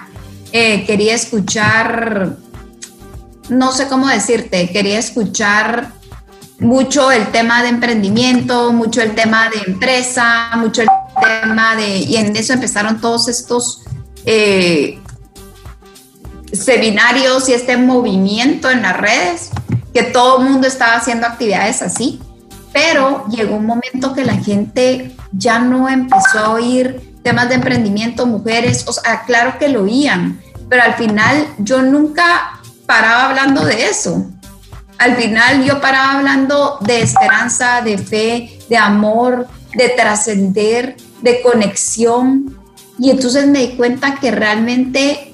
Eh, 0.51 0.83
quería 0.85 1.13
escuchar, 1.13 2.37
no 3.49 3.71
sé 3.71 3.87
cómo 3.87 4.07
decirte, 4.07 4.69
quería 4.71 4.97
escuchar 4.97 5.91
mucho 6.59 7.11
el 7.11 7.27
tema 7.27 7.61
de 7.61 7.69
emprendimiento, 7.69 8.73
mucho 8.73 9.01
el 9.01 9.13
tema 9.13 9.49
de 9.49 9.71
empresa, 9.71 10.49
mucho 10.55 10.81
el 10.81 10.89
tema 11.21 11.75
de... 11.75 11.99
Y 11.99 12.17
en 12.17 12.35
eso 12.35 12.53
empezaron 12.53 12.99
todos 12.99 13.27
estos 13.27 13.83
eh, 14.25 14.99
seminarios 16.51 17.47
y 17.47 17.53
este 17.53 17.77
movimiento 17.77 18.71
en 18.71 18.81
las 18.81 18.97
redes 18.97 19.51
que 19.99 20.11
todo 20.11 20.39
el 20.39 20.49
mundo 20.49 20.65
estaba 20.65 20.95
haciendo 20.95 21.27
actividades 21.27 21.81
así, 21.81 22.21
pero 22.71 23.25
llegó 23.27 23.57
un 23.57 23.65
momento 23.65 24.13
que 24.13 24.23
la 24.23 24.37
gente 24.37 25.13
ya 25.33 25.59
no 25.59 25.89
empezó 25.89 26.39
a 26.39 26.49
oír 26.51 27.17
temas 27.21 27.49
de 27.49 27.55
emprendimiento, 27.55 28.25
mujeres, 28.25 28.85
o 28.87 28.93
sea, 28.93 29.23
claro 29.25 29.59
que 29.59 29.67
lo 29.67 29.83
oían, 29.83 30.39
pero 30.69 30.83
al 30.83 30.93
final 30.93 31.47
yo 31.57 31.81
nunca 31.81 32.61
paraba 32.85 33.25
hablando 33.25 33.65
de 33.65 33.89
eso. 33.89 34.25
Al 34.97 35.17
final 35.17 35.65
yo 35.65 35.81
paraba 35.81 36.13
hablando 36.13 36.77
de 36.79 37.01
esperanza, 37.01 37.81
de 37.81 37.97
fe, 37.97 38.57
de 38.69 38.77
amor, 38.77 39.47
de 39.73 39.89
trascender, 39.89 40.95
de 41.21 41.41
conexión. 41.41 42.57
Y 42.97 43.09
entonces 43.11 43.47
me 43.47 43.59
di 43.59 43.75
cuenta 43.75 44.15
que 44.15 44.31
realmente 44.31 45.33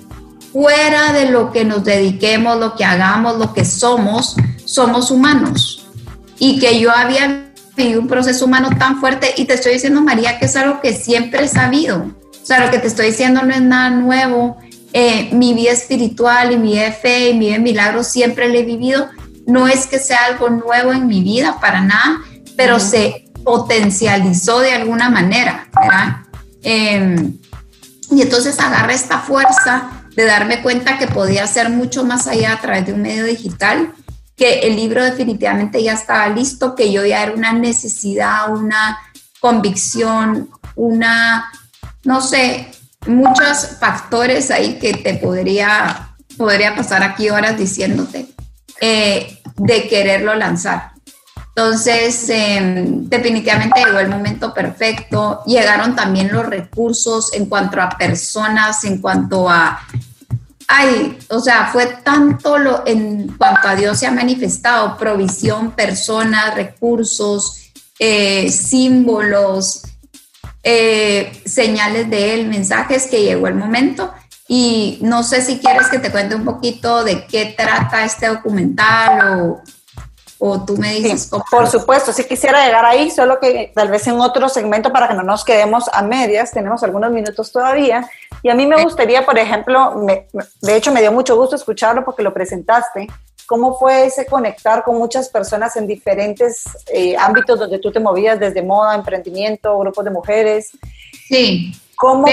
fuera 0.52 1.14
de 1.14 1.30
lo 1.30 1.52
que 1.52 1.66
nos 1.66 1.84
dediquemos, 1.84 2.58
lo 2.58 2.76
que 2.76 2.86
hagamos, 2.86 3.38
lo 3.38 3.54
que 3.54 3.66
somos, 3.66 4.38
somos 4.76 5.10
humanos. 5.10 5.88
Y 6.38 6.60
que 6.60 6.80
yo 6.80 6.92
había 6.92 7.46
vivido 7.78 8.02
un 8.02 8.08
proceso 8.08 8.46
humano 8.46 8.70
tan 8.78 9.00
fuerte 9.00 9.34
y 9.38 9.46
te 9.46 9.54
estoy 9.54 9.74
diciendo, 9.74 10.02
María, 10.02 10.38
que 10.38 10.46
es 10.46 10.56
algo 10.56 10.82
que 10.82 10.94
siempre 10.94 11.46
he 11.46 11.48
sabido. 11.48 12.06
O 12.44 12.46
sea, 12.46 12.64
lo 12.64 12.70
que 12.70 12.80
te 12.80 12.88
estoy 12.88 13.08
diciendo 13.08 13.42
no 13.42 13.54
es 13.54 13.62
nada 13.62 13.90
nuevo. 13.90 14.58
Eh, 14.94 15.30
mi 15.34 15.54
vida 15.54 15.72
espiritual 15.72 16.52
y 16.52 16.58
mi 16.58 16.74
vida 16.74 16.84
de 16.84 16.92
fe 16.92 17.30
y 17.30 17.34
mi 17.34 17.48
vida 17.48 17.54
de 17.54 17.60
milagros 17.60 18.08
siempre 18.08 18.50
la 18.50 18.60
he 18.60 18.64
vivido. 18.64 19.08
No 19.48 19.68
es 19.68 19.88
que 19.88 20.00
sea 20.00 20.20
algo 20.26 20.50
nuevo 20.50 20.92
en 20.92 21.08
mi 21.08 21.24
vida, 21.24 21.58
para 21.60 21.82
nada, 21.82 22.22
pero 22.58 22.80
se 22.80 23.26
potencializó 23.44 24.60
de 24.60 24.74
alguna 24.74 25.10
manera, 25.10 25.68
¿verdad? 25.74 26.18
Em, 26.64 27.38
y 28.12 28.22
entonces 28.22 28.60
agarra 28.60 28.94
esta 28.94 29.20
fuerza 29.20 30.06
de 30.16 30.26
darme 30.26 30.62
cuenta 30.62 30.98
que 30.98 31.08
podía 31.08 31.44
hacer 31.44 31.70
mucho 31.70 32.04
más 32.04 32.28
allá 32.28 32.54
a 32.54 32.62
través 32.62 32.86
de 32.86 32.94
un 32.94 33.02
medio 33.02 33.26
digital, 33.26 33.94
que 34.36 34.60
el 34.60 34.76
libro 34.76 35.04
definitivamente 35.04 35.82
ya 35.82 35.94
estaba 35.94 36.28
listo, 36.30 36.76
que 36.76 36.92
yo 36.92 37.06
ya 37.06 37.24
era 37.24 37.34
una 37.34 37.54
necesidad, 37.54 38.54
una 38.54 39.00
convicción, 39.40 40.50
una, 40.76 41.52
no 42.04 42.22
sé, 42.22 42.72
muchos 43.08 43.78
factores 43.80 44.52
ahí 44.52 44.78
que 44.80 44.94
te 44.94 45.16
podría, 45.16 46.16
podría 46.38 46.76
pasar 46.76 47.04
aquí 47.04 47.30
horas 47.30 47.58
diciéndote, 47.58 48.28
eh, 48.82 49.40
de 49.56 49.88
quererlo 49.88 50.36
lanzar. 50.36 50.96
Entonces, 51.58 52.30
em, 52.30 53.08
definitivamente 53.08 53.82
llegó 53.86 54.00
el 54.00 54.10
momento 54.10 54.54
perfecto. 54.54 55.42
Llegaron 55.46 55.96
también 55.96 56.30
los 56.34 56.46
recursos 56.46 57.34
en 57.34 57.46
cuanto 57.46 57.82
a 57.82 57.90
personas, 57.90 58.84
en 58.84 59.00
cuanto 59.00 59.50
a... 59.50 59.80
Ay, 60.68 61.18
o 61.30 61.40
sea, 61.40 61.68
fue 61.68 61.86
tanto 62.04 62.58
lo 62.58 62.84
en 62.88 63.28
cuanto 63.38 63.68
a 63.68 63.76
Dios 63.76 64.00
se 64.00 64.08
ha 64.08 64.12
manifestado, 64.12 64.98
provisión, 64.98 65.72
personas, 65.72 66.56
recursos, 66.56 67.72
eh, 68.00 68.50
símbolos, 68.50 69.84
eh, 70.64 71.42
señales 71.46 72.10
de 72.10 72.34
Él, 72.34 72.48
mensajes 72.48 73.06
que 73.06 73.22
llegó 73.22 73.48
el 73.48 73.56
momento. 73.56 74.12
Y 74.48 75.00
no 75.02 75.24
sé 75.24 75.42
si 75.42 75.60
quieres 75.60 75.88
que 75.88 76.00
te 76.00 76.12
cuente 76.12 76.36
un 76.36 76.46
poquito 76.46 77.04
de 77.04 77.26
qué 77.28 77.54
trata 77.58 78.04
este 78.04 78.28
documental 78.28 79.42
o, 79.42 79.62
o 80.40 80.66
tú 80.66 80.78
me 80.78 80.94
dices 80.94 81.30
Por 81.50 81.68
supuesto, 81.68 82.12
sí 82.12 82.24
quisiera 82.26 82.66
llegar 82.66 82.86
ahí, 82.86 83.10
solo 83.10 83.40
que 83.40 83.72
tal 83.74 83.90
vez 83.90 84.06
en 84.08 84.20
otro 84.20 84.50
segmento 84.50 84.92
para 84.92 85.08
que 85.08 85.14
no 85.14 85.24
nos 85.24 85.44
quedemos 85.46 85.86
a 85.92 86.02
medias, 86.02 86.52
tenemos 86.52 86.84
algunos 86.84 87.12
minutos 87.12 87.52
todavía. 87.52 88.10
Y 88.44 88.50
a 88.50 88.56
mí 88.56 88.66
me 88.66 88.82
gustaría, 88.84 89.26
por 89.26 89.38
ejemplo, 89.38 90.06
de 90.62 90.76
hecho 90.76 90.92
me 90.92 91.02
dio 91.02 91.12
mucho 91.12 91.36
gusto 91.36 91.56
escucharlo 91.56 92.04
porque 92.04 92.24
lo 92.24 92.34
presentaste, 92.34 93.08
cómo 93.46 93.78
fue 93.78 94.06
ese 94.06 94.26
conectar 94.26 94.84
con 94.84 94.98
muchas 94.98 95.30
personas 95.30 95.76
en 95.76 95.88
diferentes 95.88 96.64
eh, 96.92 97.16
ámbitos 97.18 97.60
donde 97.60 97.80
tú 97.80 97.92
te 97.92 98.00
movías, 98.00 98.40
desde 98.40 98.62
moda, 98.62 98.96
emprendimiento, 98.96 99.78
grupos 99.80 100.04
de 100.06 100.12
mujeres. 100.12 100.72
Sí. 101.28 101.74
¿Cómo 101.96 102.28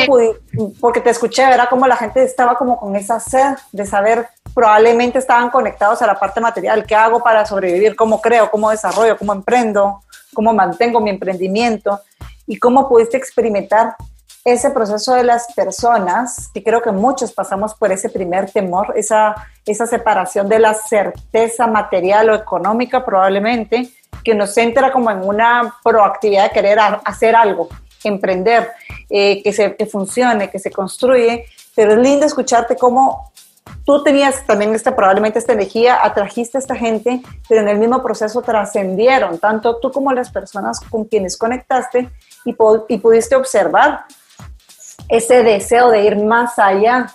porque 0.80 1.00
te 1.00 1.10
escuché, 1.10 1.46
¿verdad? 1.46 1.68
Cómo 1.70 1.86
la 1.86 1.96
gente 1.96 2.22
estaba 2.22 2.56
como 2.56 2.78
con 2.78 2.96
esa 2.96 3.20
sed 3.20 3.56
de 3.70 3.86
saber, 3.86 4.28
probablemente 4.54 5.18
estaban 5.18 5.50
conectados 5.50 6.02
a 6.02 6.06
la 6.06 6.18
parte 6.18 6.40
material, 6.40 6.84
¿qué 6.84 6.94
hago 6.94 7.22
para 7.22 7.46
sobrevivir? 7.46 7.94
¿Cómo 7.96 8.20
creo? 8.20 8.50
¿Cómo 8.50 8.70
desarrollo? 8.70 9.16
¿Cómo 9.16 9.32
emprendo? 9.32 10.02
¿Cómo 10.34 10.52
mantengo 10.52 11.00
mi 11.00 11.10
emprendimiento? 11.10 12.00
¿Y 12.46 12.58
cómo 12.58 12.88
pudiste 12.88 13.16
experimentar 13.16 13.96
ese 14.44 14.70
proceso 14.70 15.14
de 15.14 15.22
las 15.22 15.52
personas, 15.54 16.50
que 16.52 16.64
creo 16.64 16.82
que 16.82 16.90
muchos 16.90 17.32
pasamos 17.32 17.74
por 17.74 17.92
ese 17.92 18.08
primer 18.08 18.50
temor, 18.50 18.92
esa, 18.96 19.36
esa 19.64 19.86
separación 19.86 20.48
de 20.48 20.58
la 20.58 20.74
certeza 20.74 21.68
material 21.68 22.30
o 22.30 22.34
económica 22.34 23.04
probablemente, 23.04 23.88
que 24.24 24.34
nos 24.34 24.56
entra 24.58 24.90
como 24.90 25.10
en 25.10 25.22
una 25.24 25.76
proactividad 25.84 26.44
de 26.44 26.50
querer 26.50 26.78
hacer 27.04 27.36
algo, 27.36 27.68
emprender, 28.04 28.70
eh, 29.10 29.42
que, 29.42 29.52
se, 29.52 29.76
que 29.76 29.86
funcione, 29.86 30.50
que 30.50 30.58
se 30.58 30.70
construye, 30.70 31.44
pero 31.74 31.92
es 31.92 31.98
lindo 31.98 32.26
escucharte 32.26 32.76
cómo 32.76 33.32
tú 33.84 34.02
tenías 34.02 34.44
también 34.46 34.74
esta, 34.74 34.94
probablemente 34.94 35.38
esta 35.38 35.52
energía, 35.52 36.04
atrajiste 36.04 36.58
a 36.58 36.60
esta 36.60 36.76
gente, 36.76 37.22
pero 37.48 37.62
en 37.62 37.68
el 37.68 37.78
mismo 37.78 38.02
proceso 38.02 38.42
trascendieron, 38.42 39.38
tanto 39.38 39.78
tú 39.78 39.90
como 39.90 40.12
las 40.12 40.30
personas 40.30 40.80
con 40.80 41.04
quienes 41.04 41.36
conectaste 41.36 42.10
y, 42.44 42.56
y 42.88 42.98
pudiste 42.98 43.36
observar 43.36 44.04
ese 45.08 45.42
deseo 45.42 45.90
de 45.90 46.04
ir 46.04 46.16
más 46.16 46.58
allá 46.58 47.12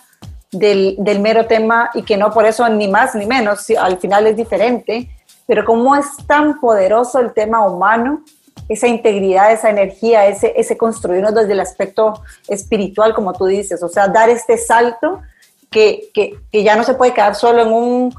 del, 0.52 0.96
del, 1.00 1.20
mero 1.20 1.46
tema 1.46 1.90
y 1.94 2.04
que 2.04 2.18
no 2.18 2.32
por 2.32 2.46
eso 2.46 2.68
ni 2.70 2.88
más 2.88 3.16
ni 3.16 3.26
menos, 3.26 3.70
al 3.80 3.98
final 3.98 4.28
es 4.28 4.36
diferente, 4.36 5.10
pero 5.46 5.66
cómo 5.66 5.96
es 5.96 6.06
tan 6.26 6.60
poderoso 6.60 7.20
el 7.20 7.34
tema 7.34 7.66
humano 7.66 8.24
esa 8.70 8.88
integridad, 8.88 9.52
esa 9.52 9.70
energía, 9.70 10.28
ese, 10.28 10.54
ese 10.56 10.78
construirnos 10.78 11.34
desde 11.34 11.54
el 11.54 11.60
aspecto 11.60 12.22
espiritual, 12.48 13.14
como 13.14 13.34
tú 13.34 13.46
dices, 13.46 13.82
o 13.84 13.90
sea, 13.90 14.08
dar 14.08 14.30
este 14.30 14.58
salto 14.58 15.22
que, 15.70 16.10
que, 16.14 16.38
que 16.52 16.64
ya 16.64 16.76
no 16.76 16.84
se 16.84 16.94
puede 16.94 17.14
quedar 17.14 17.36
solo 17.36 17.62
en 17.62 17.72
un 17.72 18.16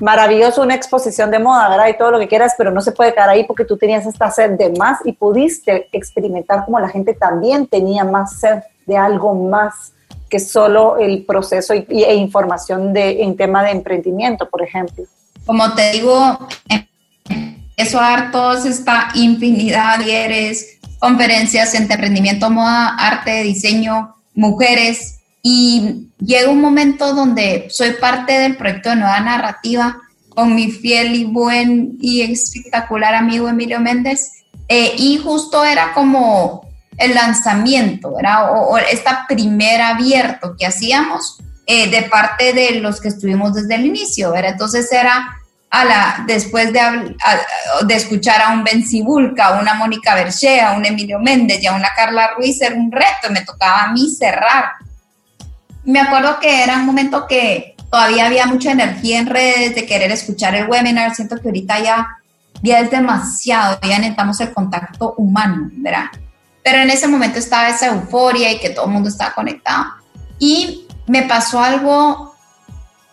maravilloso, 0.00 0.62
una 0.62 0.74
exposición 0.74 1.30
de 1.30 1.38
moda, 1.38 1.68
¿verdad? 1.68 1.88
Y 1.88 1.98
todo 1.98 2.10
lo 2.10 2.18
que 2.18 2.28
quieras, 2.28 2.54
pero 2.58 2.70
no 2.70 2.80
se 2.80 2.92
puede 2.92 3.12
quedar 3.12 3.28
ahí 3.28 3.44
porque 3.44 3.64
tú 3.64 3.76
tenías 3.76 4.06
esta 4.06 4.30
sed 4.30 4.52
de 4.52 4.70
más 4.70 4.98
y 5.04 5.12
pudiste 5.12 5.88
experimentar 5.92 6.64
como 6.64 6.80
la 6.80 6.88
gente 6.88 7.14
también 7.14 7.66
tenía 7.66 8.04
más 8.04 8.40
sed 8.40 8.62
de 8.86 8.96
algo 8.96 9.34
más 9.34 9.92
que 10.28 10.40
solo 10.40 10.96
el 10.98 11.24
proceso 11.24 11.74
y, 11.74 11.86
e 11.88 12.14
información 12.14 12.92
de, 12.92 13.22
en 13.22 13.36
tema 13.36 13.62
de 13.62 13.70
emprendimiento, 13.70 14.48
por 14.48 14.62
ejemplo. 14.62 15.04
Como 15.46 15.72
te 15.74 15.92
digo, 15.92 16.38
eso 17.76 18.00
hartos 18.00 18.64
esta 18.64 19.08
infinidad 19.14 19.98
de 19.98 20.04
talleres, 20.04 20.78
conferencias 20.98 21.74
emprendimiento, 21.74 22.50
moda, 22.50 22.94
arte, 22.96 23.42
diseño, 23.42 24.14
mujeres. 24.34 25.20
Y 25.42 26.08
llega 26.18 26.50
un 26.50 26.60
momento 26.60 27.14
donde 27.14 27.66
soy 27.68 27.92
parte 27.92 28.32
del 28.38 28.56
proyecto 28.56 28.90
de 28.90 28.96
Nueva 28.96 29.20
Narrativa 29.20 29.98
con 30.30 30.54
mi 30.54 30.70
fiel 30.70 31.14
y 31.14 31.24
buen 31.24 31.98
y 32.00 32.22
espectacular 32.22 33.14
amigo 33.14 33.48
Emilio 33.48 33.80
Méndez. 33.80 34.30
Eh, 34.68 34.94
y 34.96 35.18
justo 35.18 35.64
era 35.64 35.92
como 35.92 36.66
el 36.96 37.14
lanzamiento, 37.14 38.14
¿verdad? 38.14 38.50
O, 38.52 38.78
esta 38.78 39.26
primera 39.28 39.90
abierto 39.90 40.54
que 40.58 40.66
hacíamos 40.66 41.38
eh, 41.66 41.90
de 41.90 42.02
parte 42.02 42.52
de 42.52 42.80
los 42.80 43.00
que 43.00 43.08
estuvimos 43.08 43.54
desde 43.54 43.74
el 43.74 43.86
inicio, 43.86 44.30
¿verdad? 44.30 44.52
Entonces 44.52 44.90
era 44.92 45.36
la, 45.82 46.24
después 46.26 46.72
de, 46.72 47.16
de 47.86 47.94
escuchar 47.94 48.42
a 48.42 48.50
un 48.50 48.62
Ben 48.62 48.86
Cibulca, 48.86 49.46
a 49.46 49.60
una 49.60 49.74
Mónica 49.74 50.14
Berchea, 50.14 50.70
a 50.70 50.76
un 50.76 50.84
Emilio 50.84 51.18
Méndez 51.18 51.62
y 51.62 51.66
a 51.66 51.72
una 51.72 51.88
Carla 51.96 52.32
Ruiz, 52.36 52.60
era 52.60 52.76
un 52.76 52.92
reto, 52.92 53.30
me 53.30 53.40
tocaba 53.40 53.84
a 53.84 53.92
mí 53.92 54.08
cerrar. 54.10 54.72
Me 55.84 56.00
acuerdo 56.00 56.38
que 56.38 56.62
era 56.62 56.76
un 56.76 56.86
momento 56.86 57.26
que 57.26 57.74
todavía 57.90 58.26
había 58.26 58.46
mucha 58.46 58.72
energía 58.72 59.18
en 59.18 59.26
redes 59.26 59.74
de 59.74 59.86
querer 59.86 60.10
escuchar 60.10 60.54
el 60.54 60.68
webinar, 60.68 61.14
siento 61.14 61.36
que 61.40 61.48
ahorita 61.48 61.80
ya, 61.80 62.08
ya 62.62 62.80
es 62.80 62.90
demasiado, 62.90 63.78
ya 63.82 63.98
necesitamos 63.98 64.40
el 64.40 64.52
contacto 64.52 65.14
humano, 65.16 65.70
¿verdad? 65.72 66.06
Pero 66.62 66.78
en 66.78 66.90
ese 66.90 67.06
momento 67.06 67.38
estaba 67.38 67.68
esa 67.68 67.86
euforia 67.88 68.50
y 68.50 68.58
que 68.58 68.70
todo 68.70 68.86
el 68.86 68.92
mundo 68.92 69.08
estaba 69.08 69.32
conectado. 69.32 69.86
Y 70.38 70.88
me 71.06 71.22
pasó 71.22 71.60
algo, 71.62 72.34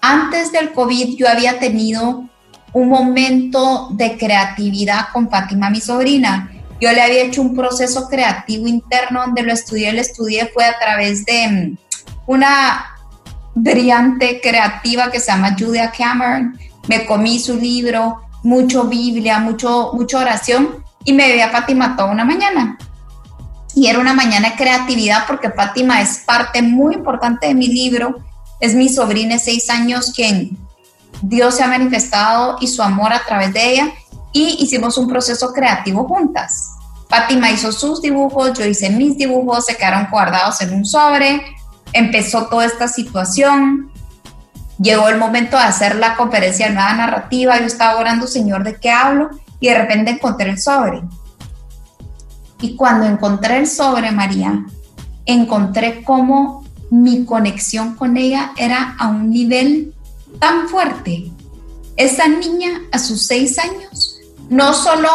antes 0.02 0.52
del 0.52 0.72
COVID 0.72 1.18
yo 1.18 1.30
había 1.30 1.60
tenido 1.60 2.30
un 2.74 2.90
momento 2.90 3.90
de 3.92 4.18
creatividad 4.18 5.08
con 5.12 5.30
Fátima, 5.30 5.70
mi 5.70 5.82
sobrina. 5.82 6.52
Yo 6.80 6.92
le 6.92 7.02
había 7.02 7.24
hecho 7.24 7.42
un 7.42 7.56
proceso 7.56 8.08
creativo 8.08 8.68
interno 8.68 9.22
donde 9.22 9.44
lo 9.44 9.54
estudié, 9.54 9.94
lo 9.94 10.02
estudié 10.02 10.48
fue 10.54 10.66
a 10.66 10.80
través 10.80 11.26
de 11.26 11.48
mm, 11.48 11.78
una 12.28 12.86
brillante 13.54 14.40
creativa 14.42 15.12
que 15.12 15.20
se 15.20 15.32
llama 15.32 15.56
Julia 15.58 15.92
Cameron. 15.96 16.58
Me 16.88 17.06
comí 17.06 17.40
su 17.40 17.58
libro, 17.60 18.22
mucho 18.44 18.86
Biblia, 18.86 19.40
mucho, 19.40 19.92
mucha 19.94 20.20
oración 20.20 20.84
y 21.04 21.14
me 21.14 21.28
veía 21.28 21.48
a 21.48 21.52
Fátima 21.52 21.96
toda 21.96 22.12
una 22.12 22.26
mañana. 22.26 22.78
Y 23.76 23.88
era 23.88 24.00
una 24.00 24.14
mañana 24.14 24.50
de 24.50 24.56
creatividad 24.56 25.26
porque 25.28 25.52
Fátima 25.52 26.02
es 26.02 26.24
parte 26.26 26.62
muy 26.62 26.96
importante 26.96 27.48
de 27.48 27.54
mi 27.54 27.68
libro. 27.68 28.20
Es 28.60 28.76
mi 28.76 28.90
sobrina 28.90 29.36
de 29.36 29.40
seis 29.40 29.70
años 29.70 30.12
quien 30.16 30.58
Dios 31.22 31.56
se 31.56 31.64
ha 31.64 31.68
manifestado 31.68 32.58
y 32.60 32.68
su 32.68 32.82
amor 32.82 33.14
a 33.14 33.24
través 33.26 33.54
de 33.54 33.74
ella 33.74 33.92
y 34.34 34.58
hicimos 34.60 34.98
un 34.98 35.08
proceso 35.08 35.54
creativo 35.54 36.08
juntas. 36.08 36.72
Fátima 37.10 37.52
hizo 37.52 37.72
sus 37.72 38.02
dibujos, 38.02 38.58
yo 38.58 38.66
hice 38.66 38.90
mis 38.90 39.18
dibujos, 39.18 39.66
se 39.66 39.76
quedaron 39.76 40.08
guardados 40.10 40.62
en 40.62 40.74
un 40.74 40.86
sobre, 40.86 41.44
empezó 41.92 42.48
toda 42.48 42.66
esta 42.66 42.88
situación, 42.88 43.92
llegó 44.80 45.10
el 45.10 45.18
momento 45.18 45.58
de 45.58 45.64
hacer 45.64 45.96
la 45.96 46.16
conferencia 46.16 46.68
de 46.68 46.74
nueva 46.74 46.94
narrativa, 46.94 47.60
yo 47.60 47.66
estaba 47.66 48.00
orando, 48.00 48.28
Señor, 48.28 48.64
¿de 48.64 48.80
qué 48.80 48.92
hablo? 48.92 49.30
Y 49.60 49.68
de 49.68 49.78
repente 49.78 50.12
encontré 50.12 50.50
el 50.50 50.60
sobre. 50.60 51.04
Y 52.62 52.76
cuando 52.76 53.06
encontré 53.06 53.58
el 53.58 53.68
sobre, 53.68 54.12
María, 54.12 54.66
encontré 55.26 56.04
cómo 56.04 56.64
mi 56.90 57.26
conexión 57.26 57.96
con 57.96 58.18
ella 58.18 58.52
era 58.58 58.96
a 58.98 59.08
un 59.08 59.30
nivel 59.30 59.94
tan 60.40 60.68
fuerte. 60.68 61.32
Esa 61.96 62.28
niña 62.28 62.82
a 62.92 63.00
sus 63.00 63.22
seis 63.24 63.60
años 63.60 64.20
no 64.50 64.74
solo 64.74 65.08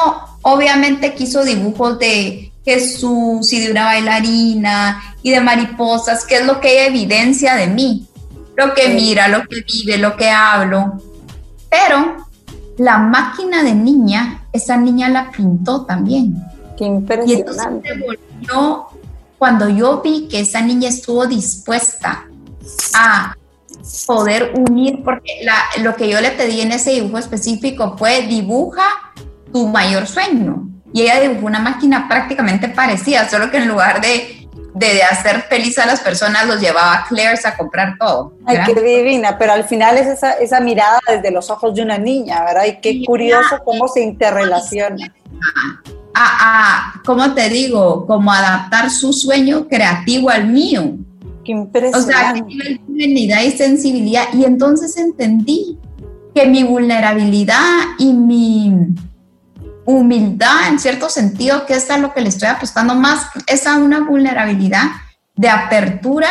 obviamente 0.42 1.14
quiso 1.14 1.44
dibujos 1.44 1.98
de 1.98 2.52
Jesús 2.64 3.52
y 3.52 3.60
de 3.60 3.70
una 3.70 3.84
bailarina 3.84 5.16
y 5.22 5.30
de 5.30 5.40
mariposas, 5.40 6.24
que 6.24 6.36
es 6.36 6.46
lo 6.46 6.58
que 6.58 6.72
ella 6.72 6.86
evidencia 6.86 7.54
de 7.54 7.66
mí, 7.66 8.06
lo 8.56 8.72
que 8.72 8.88
mira, 8.88 9.28
lo 9.28 9.46
que 9.46 9.62
vive, 9.62 9.98
lo 9.98 10.16
que 10.16 10.30
hablo. 10.30 11.00
Pero 11.68 12.16
la 12.78 12.98
máquina 12.98 13.62
de 13.62 13.74
niña, 13.74 14.44
esa 14.52 14.76
niña 14.76 15.08
la 15.10 15.30
pintó 15.30 15.84
también. 15.84 16.42
Qué 16.78 16.84
impresionante. 16.84 17.90
Y 18.40 18.46
cuando 19.38 19.68
yo 19.68 20.00
vi 20.00 20.28
que 20.28 20.40
esa 20.40 20.62
niña 20.62 20.88
estuvo 20.88 21.26
dispuesta 21.26 22.26
a 22.94 23.36
poder 24.06 24.52
unir, 24.56 25.02
porque 25.04 25.46
lo 25.78 25.94
que 25.96 26.08
yo 26.08 26.20
le 26.20 26.30
pedí 26.32 26.60
en 26.60 26.72
ese 26.72 26.90
dibujo 26.90 27.18
específico 27.18 27.96
fue 27.96 28.22
dibuja 28.22 28.84
tu 29.52 29.68
mayor 29.68 30.06
sueño. 30.06 30.68
Y 30.92 31.02
ella 31.02 31.20
dibujó 31.20 31.46
una 31.46 31.58
máquina 31.58 32.08
prácticamente 32.08 32.68
parecida, 32.68 33.28
solo 33.28 33.50
que 33.50 33.58
en 33.58 33.68
lugar 33.68 34.00
de, 34.00 34.48
de, 34.74 35.02
hacer 35.02 35.42
feliz 35.42 35.78
a 35.78 35.86
las 35.86 36.00
personas, 36.00 36.46
los 36.46 36.60
llevaba 36.60 36.94
a 36.94 37.04
Claire's 37.04 37.44
a 37.44 37.56
comprar 37.56 37.96
todo. 37.98 38.32
Ay, 38.46 38.58
qué 38.64 38.80
divina, 38.80 39.36
pero 39.36 39.52
al 39.52 39.64
final 39.64 39.98
es 39.98 40.06
esa, 40.06 40.32
esa 40.32 40.60
mirada 40.60 40.98
desde 41.06 41.30
los 41.30 41.50
ojos 41.50 41.74
de 41.74 41.82
una 41.82 41.98
niña, 41.98 42.44
¿verdad? 42.44 42.64
Y 42.66 42.80
qué 42.80 43.04
curioso 43.04 43.58
cómo 43.64 43.88
se 43.88 44.02
interrelaciona. 44.02 45.12
A, 46.14 46.38
a, 46.40 47.02
¿cómo 47.04 47.34
te 47.34 47.48
digo? 47.50 48.06
Como 48.06 48.32
adaptar 48.32 48.90
su 48.90 49.12
sueño 49.12 49.68
creativo 49.68 50.30
al 50.30 50.46
mío. 50.46 50.94
Qué 51.46 51.52
impresionante. 51.52 52.10
O 52.10 52.12
sea, 52.12 52.32
nivel 52.32 52.80
de 52.86 52.94
dignidad 53.06 53.42
y 53.42 53.52
sensibilidad. 53.52 54.24
Y 54.34 54.44
entonces 54.44 54.96
entendí 54.96 55.78
que 56.34 56.46
mi 56.46 56.64
vulnerabilidad 56.64 57.60
y 57.98 58.12
mi 58.12 58.74
humildad, 59.84 60.68
en 60.68 60.80
cierto 60.80 61.08
sentido, 61.08 61.64
que 61.64 61.74
es 61.74 61.88
a 61.90 61.98
lo 61.98 62.12
que 62.12 62.20
le 62.20 62.28
estoy 62.28 62.48
apostando 62.48 62.94
más, 62.96 63.28
es 63.46 63.66
a 63.66 63.76
una 63.76 64.00
vulnerabilidad 64.00 64.88
de 65.36 65.48
apertura 65.48 66.28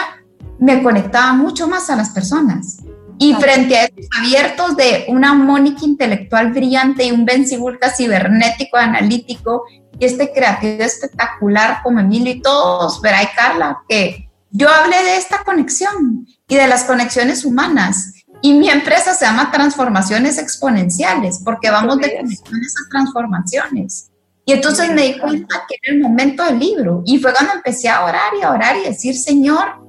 me 0.59 0.81
conectaba 0.81 1.33
mucho 1.33 1.67
más 1.67 1.89
a 1.89 1.95
las 1.95 2.09
personas. 2.09 2.79
Y 3.17 3.33
frente 3.35 3.77
a 3.77 3.85
estos 3.85 4.07
abiertos 4.17 4.75
de 4.75 5.05
una 5.07 5.33
Mónica 5.33 5.85
intelectual 5.85 6.51
brillante 6.51 7.05
y 7.05 7.11
un 7.11 7.23
Ben 7.23 7.47
Sibulka 7.47 7.89
cibernético, 7.89 8.77
analítico, 8.77 9.63
y 9.97 10.05
este 10.05 10.33
creativo 10.33 10.83
espectacular 10.83 11.79
como 11.81 12.01
Emilio 12.01 12.33
y 12.33 12.41
todos, 12.41 13.01
verá 13.01 13.23
y 13.23 13.27
Carla, 13.27 13.83
que 13.87 14.24
yo 14.55 14.69
hablé 14.69 15.03
de 15.03 15.17
esta 15.17 15.43
conexión 15.43 16.25
y 16.47 16.55
de 16.55 16.67
las 16.67 16.85
conexiones 16.85 17.43
humanas. 17.43 18.13
Y 18.41 18.53
mi 18.53 18.69
empresa 18.69 19.13
se 19.13 19.25
llama 19.25 19.51
Transformaciones 19.51 20.37
Exponenciales, 20.37 21.41
porque 21.43 21.69
vamos 21.69 21.97
de 21.97 22.15
conexiones 22.15 22.73
a 22.77 22.89
transformaciones. 22.89 24.11
Y 24.45 24.53
entonces 24.53 24.91
me 24.93 25.01
di 25.01 25.19
cuenta 25.19 25.63
que 25.67 25.75
era 25.81 25.95
el 25.95 26.01
momento 26.01 26.43
del 26.45 26.59
libro. 26.59 27.01
Y 27.05 27.17
fue 27.17 27.33
cuando 27.33 27.53
empecé 27.53 27.89
a 27.89 28.05
orar 28.05 28.33
y 28.39 28.43
a 28.43 28.51
orar 28.51 28.77
y 28.77 28.83
decir, 28.83 29.17
Señor, 29.17 29.83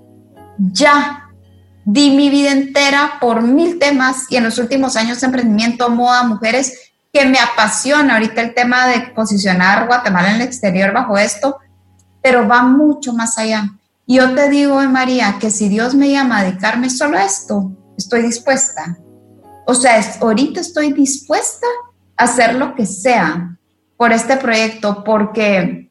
ya, 0.58 1.28
di 1.84 2.10
mi 2.10 2.30
vida 2.30 2.50
entera 2.50 3.18
por 3.20 3.42
mil 3.42 3.78
temas 3.78 4.24
y 4.30 4.36
en 4.36 4.44
los 4.44 4.58
últimos 4.58 4.96
años 4.96 5.22
emprendimiento, 5.22 5.90
moda, 5.90 6.24
mujeres, 6.24 6.92
que 7.12 7.24
me 7.24 7.38
apasiona 7.38 8.14
ahorita 8.14 8.40
el 8.40 8.54
tema 8.54 8.88
de 8.88 9.12
posicionar 9.14 9.86
Guatemala 9.86 10.30
en 10.30 10.36
el 10.36 10.42
exterior 10.42 10.92
bajo 10.92 11.16
esto, 11.18 11.58
pero 12.20 12.48
va 12.48 12.62
mucho 12.62 13.12
más 13.12 13.38
allá. 13.38 13.70
Y 14.06 14.16
yo 14.16 14.34
te 14.34 14.48
digo, 14.48 14.80
María, 14.84 15.36
que 15.40 15.50
si 15.50 15.68
Dios 15.68 15.94
me 15.94 16.10
llama 16.10 16.38
a 16.38 16.44
dedicarme 16.44 16.90
solo 16.90 17.18
a 17.18 17.24
esto, 17.24 17.72
estoy 17.98 18.22
dispuesta. 18.22 18.98
O 19.66 19.74
sea, 19.74 20.00
ahorita 20.20 20.60
estoy 20.60 20.92
dispuesta 20.92 21.66
a 22.16 22.24
hacer 22.24 22.54
lo 22.54 22.74
que 22.74 22.86
sea 22.86 23.58
por 23.96 24.12
este 24.12 24.36
proyecto, 24.36 25.02
porque 25.02 25.90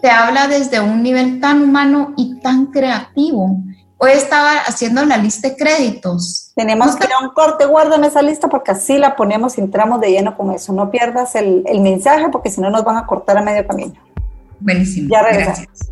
te 0.00 0.10
habla 0.10 0.48
desde 0.48 0.80
un 0.80 1.02
nivel 1.02 1.40
tan 1.40 1.62
humano 1.62 2.14
y 2.16 2.40
tan 2.40 2.66
creativo 2.66 3.62
Hoy 4.00 4.12
estaba 4.12 4.58
haciendo 4.58 5.04
la 5.04 5.16
lista 5.16 5.48
de 5.48 5.56
créditos. 5.56 6.52
Tenemos 6.54 6.94
que 6.94 7.04
ir 7.04 7.10
a 7.12 7.24
un 7.24 7.30
corte, 7.30 7.66
guárdame 7.66 8.06
esa 8.06 8.22
lista 8.22 8.46
porque 8.46 8.70
así 8.70 8.96
la 8.96 9.16
ponemos 9.16 9.58
y 9.58 9.60
entramos 9.60 10.00
de 10.00 10.12
lleno 10.12 10.36
con 10.36 10.52
eso. 10.52 10.72
No 10.72 10.88
pierdas 10.88 11.34
el, 11.34 11.64
mensaje 11.80 12.28
porque 12.30 12.48
si 12.48 12.60
no 12.60 12.70
nos 12.70 12.84
van 12.84 12.96
a 12.96 13.06
cortar 13.06 13.36
a 13.36 13.42
medio 13.42 13.66
camino. 13.66 13.94
Buenísimo. 14.60 15.08
Ya 15.10 15.22
regresamos. 15.22 15.90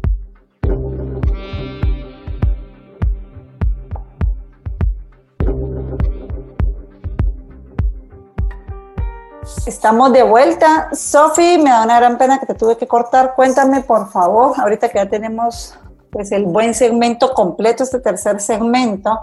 Estamos 9.65 10.13
de 10.13 10.23
vuelta. 10.23 10.91
Sofi, 10.93 11.59
me 11.59 11.71
da 11.71 11.85
una 11.85 11.99
gran 11.99 12.19
pena 12.19 12.39
que 12.39 12.47
te 12.47 12.55
tuve 12.55 12.77
que 12.77 12.87
cortar. 12.87 13.35
Cuéntame, 13.35 13.81
por 13.81 14.11
favor, 14.11 14.53
ahorita 14.59 14.89
que 14.89 14.99
ya 14.99 15.09
tenemos 15.09 15.79
pues 16.11 16.33
el 16.33 16.45
buen 16.45 16.75
segmento 16.75 17.33
completo, 17.33 17.83
este 17.83 18.01
tercer 18.01 18.41
segmento. 18.41 19.19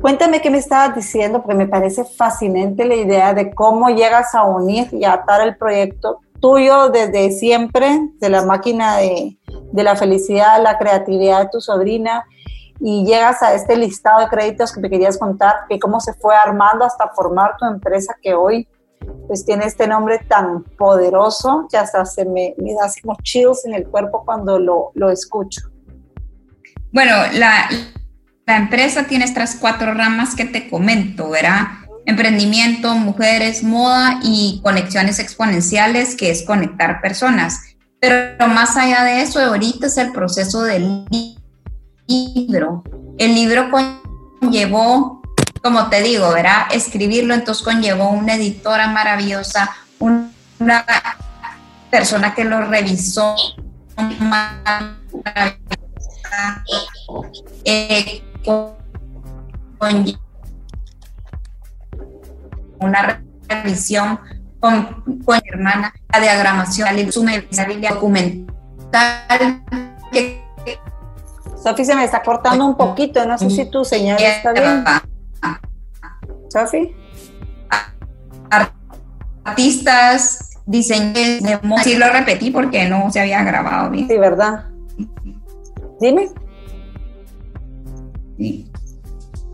Cuéntame 0.00 0.40
qué 0.40 0.50
me 0.50 0.58
estabas 0.58 0.94
diciendo, 0.94 1.42
porque 1.42 1.56
me 1.56 1.66
parece 1.66 2.04
fascinante 2.04 2.84
la 2.84 2.94
idea 2.94 3.34
de 3.34 3.52
cómo 3.54 3.88
llegas 3.90 4.34
a 4.34 4.44
unir 4.44 4.88
y 4.92 5.04
atar 5.04 5.40
el 5.40 5.56
proyecto 5.56 6.20
tuyo 6.40 6.88
desde 6.88 7.30
siempre, 7.32 8.00
de 8.18 8.28
la 8.28 8.44
máquina 8.44 8.96
de, 8.96 9.38
de 9.72 9.82
la 9.82 9.96
felicidad, 9.96 10.62
la 10.62 10.78
creatividad 10.78 11.40
de 11.40 11.48
tu 11.50 11.60
sobrina, 11.60 12.24
y 12.80 13.04
llegas 13.04 13.42
a 13.42 13.52
este 13.52 13.76
listado 13.76 14.20
de 14.20 14.28
créditos 14.28 14.72
que 14.72 14.80
me 14.80 14.88
querías 14.88 15.18
contar, 15.18 15.66
que 15.68 15.78
cómo 15.78 16.00
se 16.00 16.14
fue 16.14 16.34
armando 16.34 16.84
hasta 16.84 17.08
formar 17.08 17.56
tu 17.58 17.66
empresa 17.66 18.16
que 18.22 18.34
hoy 18.34 18.66
pues 19.26 19.44
tiene 19.44 19.66
este 19.66 19.86
nombre 19.86 20.18
tan 20.28 20.64
poderoso 20.64 21.66
que 21.70 21.76
hasta 21.76 22.04
se 22.04 22.24
me, 22.24 22.54
me 22.58 22.74
da 22.74 22.90
como 23.02 23.16
chills 23.22 23.64
en 23.64 23.74
el 23.74 23.86
cuerpo 23.86 24.24
cuando 24.24 24.58
lo, 24.58 24.90
lo 24.94 25.10
escucho. 25.10 25.70
Bueno, 26.92 27.14
la, 27.34 27.68
empresa 28.46 29.04
tiene 29.04 29.24
estas 29.24 29.54
cuatro 29.54 29.94
ramas 29.94 30.34
que 30.34 30.44
te 30.44 30.68
comento, 30.68 31.30
¿verdad? 31.30 31.68
Emprendimiento, 32.04 32.96
mujeres, 32.96 33.62
moda 33.62 34.18
y 34.24 34.60
conexiones 34.64 35.20
exponenciales, 35.20 36.16
que 36.16 36.30
es 36.30 36.42
conectar 36.42 37.00
personas. 37.00 37.60
Pero 38.00 38.48
más 38.48 38.76
allá 38.76 39.04
de 39.04 39.22
eso, 39.22 39.40
ahorita 39.40 39.86
es 39.86 39.98
el 39.98 40.10
proceso 40.10 40.62
del 40.62 41.04
libro. 42.08 42.82
El 43.18 43.34
libro 43.36 43.70
conllevó, 44.40 45.19
como 45.62 45.88
te 45.88 46.02
digo, 46.02 46.32
¿verdad? 46.32 46.66
Escribirlo, 46.70 47.34
entonces 47.34 47.62
conllevó 47.62 48.10
una 48.10 48.34
editora 48.34 48.88
maravillosa, 48.88 49.70
una 49.98 50.32
persona 51.90 52.34
que 52.34 52.44
lo 52.44 52.62
revisó 52.62 53.36
eh, 57.64 58.22
con, 58.44 58.76
una 62.78 63.22
revisión 63.48 64.20
con, 64.60 65.02
con 65.24 65.40
mi 65.42 65.50
hermana, 65.52 65.92
la 66.12 66.20
diagramación, 66.20 66.88
la 67.50 67.64
biblia 67.64 67.92
documental. 67.92 69.62
Sofi 71.62 71.84
se 71.84 71.94
me 71.94 72.04
está 72.04 72.22
cortando 72.22 72.64
un 72.64 72.76
poquito, 72.76 73.26
no 73.26 73.36
sé 73.36 73.50
si 73.50 73.66
tu 73.66 73.84
señal 73.84 74.18
está 74.22 74.52
bien. 74.52 74.84
Sofi. 76.48 76.94
Artistas, 79.44 80.50
diseñadores, 80.66 81.82
sí 81.82 81.96
lo 81.96 82.08
repetí 82.10 82.50
porque 82.50 82.88
no 82.88 83.10
se 83.10 83.20
había 83.20 83.42
grabado 83.42 83.90
bien. 83.90 84.08
Sí, 84.08 84.18
¿verdad? 84.18 84.66
Dime. 86.00 86.30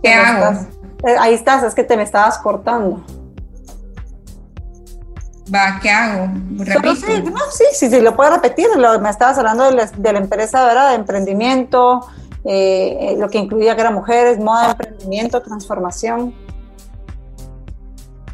¿Qué 0.03 0.13
hago? 0.13 0.67
Eh, 1.07 1.17
ahí 1.19 1.35
estás, 1.35 1.63
es 1.63 1.75
que 1.75 1.85
te 1.85 1.97
me 1.97 2.03
estabas 2.03 2.39
cortando. 2.39 3.05
Va, 5.55 5.79
¿qué 5.81 5.91
hago? 5.91 6.29
Sí, 6.97 7.23
no, 7.23 7.39
sí, 7.53 7.65
sí, 7.73 7.91
sí, 7.91 8.01
lo 8.01 8.17
puedo 8.17 8.31
repetir. 8.31 8.67
Lo, 8.77 8.99
me 9.01 9.11
estabas 9.11 9.39
hablando 9.39 9.71
de 9.71 10.13
la, 10.13 10.19
empresa 10.19 10.65
¿verdad? 10.65 10.91
de 10.91 10.97
emprendimiento, 10.97 12.07
eh, 12.49 13.17
lo 13.19 13.29
que 13.29 13.39
incluía 13.39 13.75
que 13.75 13.81
eran 13.81 13.95
mujeres, 13.95 14.39
moda, 14.39 14.71
emprendimiento, 14.71 15.43
transformación. 15.43 16.35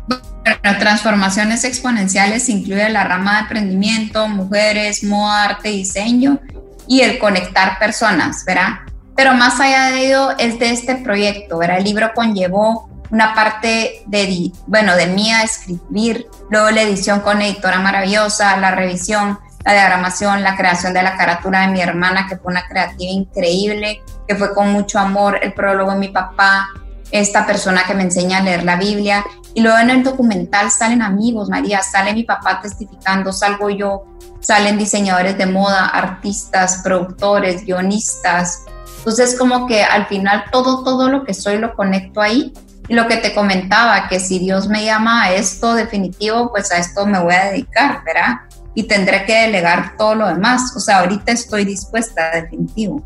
Bueno, 0.06 0.78
transformaciones 0.78 1.64
exponenciales 1.64 2.48
incluye 2.48 2.88
la 2.90 3.04
rama 3.04 3.34
de 3.34 3.40
emprendimiento, 3.40 4.28
mujeres, 4.28 5.02
moda, 5.04 5.44
arte, 5.44 5.70
diseño 5.70 6.40
y 6.86 7.00
el 7.00 7.18
conectar 7.18 7.78
personas, 7.78 8.44
¿verdad? 8.44 8.80
Pero 9.16 9.34
más 9.34 9.60
allá 9.60 9.90
de 9.90 10.06
ello, 10.06 10.30
es 10.38 10.58
de 10.58 10.70
este 10.70 10.96
proyecto, 10.96 11.58
¿verdad? 11.58 11.78
El 11.78 11.84
libro 11.84 12.10
conllevó 12.14 12.90
una 13.10 13.34
parte 13.34 14.02
de, 14.06 14.50
bueno, 14.66 14.96
de 14.96 15.06
mí 15.06 15.30
a 15.30 15.42
escribir, 15.42 16.26
luego 16.50 16.70
la 16.70 16.82
edición 16.82 17.20
con 17.20 17.42
editora 17.42 17.78
maravillosa, 17.78 18.56
la 18.56 18.70
revisión, 18.72 19.38
la 19.64 19.72
diagramación, 19.72 20.42
la 20.42 20.56
creación 20.56 20.92
de 20.92 21.02
la 21.02 21.16
caratura 21.16 21.60
de 21.60 21.68
mi 21.68 21.80
hermana, 21.80 22.26
que 22.28 22.36
fue 22.36 22.52
una 22.52 22.66
creativa 22.66 23.10
increíble, 23.10 24.02
que 24.26 24.36
fue 24.36 24.54
con 24.54 24.72
mucho 24.72 24.98
amor, 24.98 25.38
el 25.42 25.52
prólogo 25.52 25.92
de 25.92 25.98
mi 25.98 26.08
papá, 26.08 26.68
esta 27.10 27.46
persona 27.46 27.82
que 27.86 27.94
me 27.94 28.02
enseña 28.02 28.38
a 28.38 28.42
leer 28.42 28.64
la 28.64 28.76
Biblia. 28.76 29.24
Y 29.54 29.60
luego 29.60 29.78
en 29.78 29.90
el 29.90 30.02
documental 30.02 30.70
salen 30.70 31.02
amigos, 31.02 31.48
María, 31.48 31.82
sale 31.82 32.14
mi 32.14 32.24
papá 32.24 32.60
testificando, 32.60 33.32
salgo 33.32 33.70
yo, 33.70 34.04
salen 34.40 34.78
diseñadores 34.78 35.36
de 35.38 35.46
moda, 35.46 35.86
artistas, 35.86 36.80
productores, 36.82 37.64
guionistas. 37.64 38.64
Entonces 38.98 39.36
como 39.38 39.66
que 39.66 39.84
al 39.84 40.06
final 40.06 40.44
todo, 40.50 40.82
todo 40.82 41.08
lo 41.08 41.24
que 41.24 41.34
soy 41.34 41.58
lo 41.58 41.74
conecto 41.74 42.20
ahí. 42.20 42.52
Y 42.88 42.94
lo 42.94 43.06
que 43.06 43.16
te 43.16 43.32
comentaba, 43.32 44.08
que 44.08 44.18
si 44.18 44.40
Dios 44.40 44.68
me 44.68 44.84
llama 44.84 45.22
a 45.22 45.32
esto 45.32 45.74
definitivo, 45.74 46.50
pues 46.50 46.72
a 46.72 46.78
esto 46.78 47.06
me 47.06 47.20
voy 47.20 47.32
a 47.32 47.44
dedicar, 47.44 48.02
¿verdad? 48.04 48.40
Y 48.74 48.84
tendré 48.84 49.24
que 49.26 49.34
delegar 49.34 49.96
todo 49.96 50.14
lo 50.14 50.26
demás. 50.26 50.74
O 50.76 50.80
sea, 50.80 51.00
ahorita 51.00 51.32
estoy 51.32 51.64
dispuesta, 51.64 52.30
definitivo. 52.30 53.02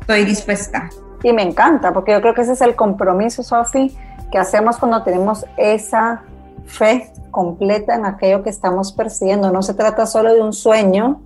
Estoy 0.00 0.24
dispuesta. 0.24 0.90
Y 1.22 1.32
me 1.32 1.42
encanta, 1.42 1.92
porque 1.92 2.12
yo 2.12 2.20
creo 2.20 2.34
que 2.34 2.42
ese 2.42 2.52
es 2.52 2.60
el 2.60 2.76
compromiso, 2.76 3.42
Sofi, 3.42 3.96
que 4.30 4.38
hacemos 4.38 4.76
cuando 4.76 5.02
tenemos 5.02 5.44
esa 5.56 6.22
fe 6.66 7.12
completa 7.30 7.94
en 7.94 8.04
aquello 8.04 8.42
que 8.42 8.50
estamos 8.50 8.92
persiguiendo. 8.92 9.50
No 9.50 9.62
se 9.62 9.74
trata 9.74 10.06
solo 10.06 10.34
de 10.34 10.42
un 10.42 10.52
sueño, 10.52 11.22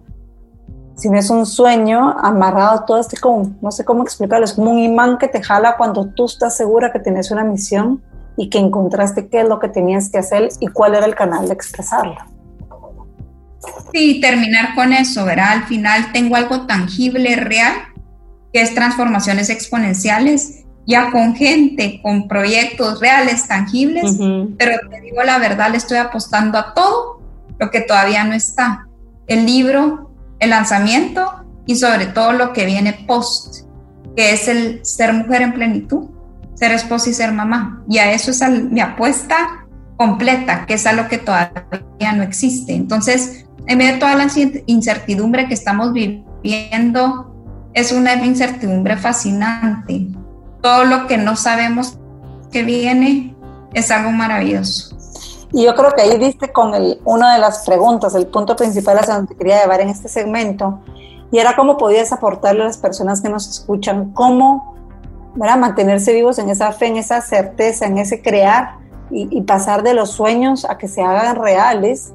sino 0.94 1.18
es 1.18 1.31
un 1.31 1.46
sueño 1.46 2.16
amarrado 2.18 2.85
todo 2.85 2.98
este, 2.98 3.16
como, 3.16 3.53
no 3.61 3.70
sé 3.70 3.85
cómo 3.85 4.03
explicarlo, 4.03 4.44
es 4.44 4.53
como 4.53 4.70
un 4.70 4.79
imán 4.79 5.18
que 5.18 5.29
te 5.29 5.42
jala 5.42 5.76
cuando 5.76 6.07
tú 6.07 6.26
estás 6.26 6.57
segura 6.57 6.92
que 6.92 7.00
tienes 7.00 7.31
una 7.31 7.44
misión 7.44 8.03
y 8.37 8.50
que 8.50 8.59
encontraste 8.59 9.29
qué 9.29 9.40
es 9.40 9.48
lo 9.48 9.59
que 9.59 9.68
tenías 9.68 10.11
que 10.11 10.18
hacer 10.18 10.50
y 10.61 10.68
cuál 10.68 10.94
era 10.94 11.07
el 11.07 11.14
canal 11.14 11.48
de 11.48 11.55
expresarlo. 11.55 12.16
Sí, 13.92 14.20
terminar 14.20 14.75
con 14.75 14.92
eso, 14.92 15.25
¿verdad? 15.25 15.51
Al 15.51 15.64
final 15.64 16.12
tengo 16.12 16.37
algo 16.37 16.66
tangible, 16.66 17.37
real, 17.37 17.75
que 18.53 18.62
es 18.62 18.75
transformaciones 18.75 19.51
exponenciales 19.51 20.64
ya 20.87 21.11
con 21.12 21.37
gente, 21.37 22.01
con 22.03 22.27
proyectos 22.27 23.01
reales, 23.01 23.46
tangibles, 23.46 24.16
pero 24.59 24.79
te 24.88 25.01
digo 25.01 25.23
la 25.23 25.38
verdad, 25.38 25.70
le 25.70 25.77
estoy 25.77 25.99
apostando 25.99 26.59
a 26.59 26.75
todo 26.75 27.20
lo 27.59 27.70
que 27.70 27.81
todavía 27.81 28.25
no 28.25 28.35
está. 28.35 28.88
El 29.27 29.46
libro, 29.46 30.11
el 30.40 30.51
lanzamiento 30.51 31.44
y 31.66 31.77
sobre 31.77 32.07
todo 32.07 32.33
lo 32.33 32.53
que 32.53 32.66
viene 32.66 33.05
post. 33.07 33.66
que 34.16 34.33
es 34.33 34.49
el 34.49 34.85
ser 34.85 35.12
mujer 35.12 35.42
en 35.42 35.53
plenitud, 35.53 36.09
ser 36.55 36.73
esposa 36.73 37.11
y 37.11 37.14
ser 37.14 37.31
mamá. 37.33 37.85
Y 37.88 37.99
a 37.99 38.12
eso 38.12 38.33
es 38.33 38.42
mi 38.51 38.81
apuesta 38.81 39.66
completa, 39.96 40.66
que 40.66 40.75
es 40.75 40.87
algo 40.87 41.07
que 41.07 41.18
todavía 41.18 42.12
no 42.14 42.25
existe. 42.25 42.75
Entonces, 42.75 43.46
en 43.66 43.79
medio 43.79 43.94
de 43.94 43.99
toda 43.99 44.14
la 44.16 44.27
incertidumbre 44.66 45.46
que 45.46 45.55
estamos 45.55 45.92
viviendo, 45.92 47.31
es 47.73 47.92
una 47.92 48.14
incertidumbre 48.14 48.96
fascinante. 48.96 50.09
Todo 50.61 50.85
lo 50.85 51.07
que 51.07 51.16
no 51.16 51.37
sabemos 51.37 51.99
que 52.51 52.62
viene 52.62 53.35
es 53.73 53.90
algo 53.90 54.11
maravilloso. 54.11 54.96
Y 55.53 55.64
yo 55.64 55.75
creo 55.75 55.92
que 55.92 56.03
ahí 56.03 56.18
viste 56.18 56.53
con 56.53 56.75
el, 56.75 57.01
una 57.05 57.35
de 57.35 57.40
las 57.40 57.64
preguntas, 57.66 58.14
el 58.14 58.27
punto 58.27 58.55
principal 58.57 58.99
a 58.99 59.03
donde 59.03 59.35
quería 59.37 59.61
llevar 59.62 59.81
en 59.81 59.88
este 59.88 60.09
segmento, 60.09 60.81
y 61.33 61.38
era 61.38 61.57
cómo 61.57 61.77
podías 61.77 62.12
aportarle 62.12 62.62
a 62.62 62.66
las 62.66 62.79
personas 62.79 63.20
que 63.20 63.29
nos 63.29 63.49
escuchan, 63.49 64.12
cómo 64.12 64.77
mantenerse 65.37 66.12
vivos 66.12 66.38
en 66.38 66.51
esa 66.51 66.73
fe, 66.73 66.87
en 66.87 66.96
esa 66.96 67.20
certeza, 67.20 67.87
en 67.87 67.99
ese 67.99 68.20
crear 68.20 68.79
y 69.12 69.40
pasar 69.42 69.83
de 69.83 69.94
los 69.94 70.11
sueños 70.11 70.64
a 70.64 70.79
que 70.79 70.87
se 70.87 71.03
hagan 71.03 71.37
reales. 71.37 72.12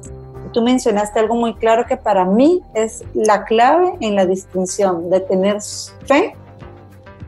Tú 0.56 0.62
mencionaste 0.62 1.20
algo 1.20 1.34
muy 1.34 1.54
claro 1.56 1.84
que 1.84 1.98
para 1.98 2.24
mí 2.24 2.62
es 2.72 3.04
la 3.12 3.44
clave 3.44 3.92
en 4.00 4.14
la 4.14 4.24
distinción 4.24 5.10
de 5.10 5.20
tener 5.20 5.58
fe 6.06 6.34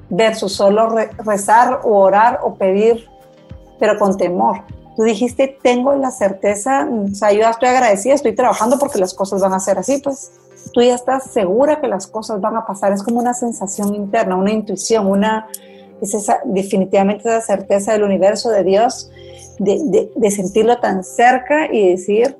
versus 0.08 0.54
solo 0.54 0.88
rezar 1.18 1.82
o 1.84 1.98
orar 1.98 2.40
o 2.42 2.54
pedir, 2.54 3.06
pero 3.78 3.98
con 3.98 4.16
temor. 4.16 4.62
Tú 4.96 5.02
dijiste, 5.02 5.58
tengo 5.62 5.94
la 5.94 6.10
certeza, 6.10 6.88
o 6.90 7.14
sea, 7.14 7.30
yo 7.32 7.46
estoy 7.46 7.68
agradecida, 7.68 8.14
estoy 8.14 8.34
trabajando 8.34 8.78
porque 8.78 8.98
las 8.98 9.12
cosas 9.12 9.42
van 9.42 9.52
a 9.52 9.60
ser 9.60 9.78
así, 9.78 10.00
pues 10.02 10.32
tú 10.72 10.80
ya 10.80 10.94
estás 10.94 11.30
segura 11.30 11.82
que 11.82 11.86
las 11.86 12.06
cosas 12.06 12.40
van 12.40 12.56
a 12.56 12.64
pasar, 12.64 12.92
es 12.92 13.02
como 13.02 13.20
una 13.20 13.34
sensación 13.34 13.94
interna, 13.94 14.36
una 14.36 14.52
intuición, 14.52 15.06
una, 15.06 15.48
es 16.00 16.14
esa, 16.14 16.40
definitivamente 16.46 17.28
esa 17.28 17.42
certeza 17.42 17.92
del 17.92 18.04
universo, 18.04 18.48
de 18.48 18.64
Dios, 18.64 19.10
de, 19.58 20.08
de, 20.16 20.30
sentirlo 20.30 20.78
tan 20.78 21.04
cerca 21.04 21.70
y 21.70 21.90
decir, 21.90 22.38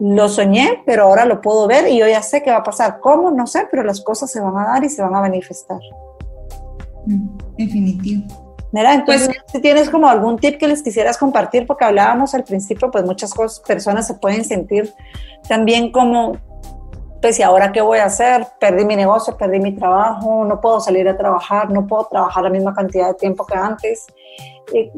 lo 0.00 0.28
soñé, 0.28 0.82
pero 0.84 1.04
ahora 1.04 1.24
lo 1.24 1.40
puedo 1.40 1.66
ver 1.66 1.88
y 1.88 1.98
yo 1.98 2.06
ya 2.06 2.22
sé 2.22 2.42
qué 2.42 2.50
va 2.50 2.58
a 2.58 2.62
pasar. 2.62 3.00
¿Cómo? 3.00 3.30
No 3.30 3.46
sé, 3.46 3.66
pero 3.70 3.82
las 3.82 4.00
cosas 4.00 4.30
se 4.30 4.40
van 4.40 4.56
a 4.56 4.66
dar 4.66 4.84
y 4.84 4.88
se 4.88 5.02
van 5.02 5.14
a 5.14 5.20
manifestar. 5.20 5.78
Mm, 7.06 7.38
definitivo. 7.56 8.46
Mira, 8.72 8.94
entonces, 8.94 9.28
pues, 9.28 9.38
si 9.46 9.60
tienes 9.60 9.88
como 9.88 10.08
algún 10.08 10.38
tip 10.38 10.58
que 10.58 10.68
les 10.68 10.82
quisieras 10.82 11.16
compartir, 11.16 11.66
porque 11.66 11.84
hablábamos 11.84 12.34
al 12.34 12.44
principio, 12.44 12.90
pues 12.90 13.04
muchas 13.04 13.32
cosas, 13.32 13.60
personas 13.60 14.06
se 14.06 14.14
pueden 14.14 14.44
sentir 14.44 14.92
también 15.48 15.92
como 15.92 16.36
pues, 17.26 17.38
¿y 17.40 17.42
ahora 17.42 17.72
qué 17.72 17.80
voy 17.80 17.98
a 17.98 18.04
hacer? 18.04 18.46
Perdí 18.60 18.84
mi 18.84 18.94
negocio, 18.94 19.36
perdí 19.36 19.58
mi 19.58 19.72
trabajo, 19.74 20.44
no 20.44 20.60
puedo 20.60 20.80
salir 20.80 21.08
a 21.08 21.16
trabajar, 21.16 21.70
no 21.70 21.86
puedo 21.86 22.04
trabajar 22.04 22.44
la 22.44 22.50
misma 22.50 22.74
cantidad 22.74 23.08
de 23.08 23.14
tiempo 23.14 23.44
que 23.46 23.56
antes. 23.56 24.06
Eh, 24.72 24.92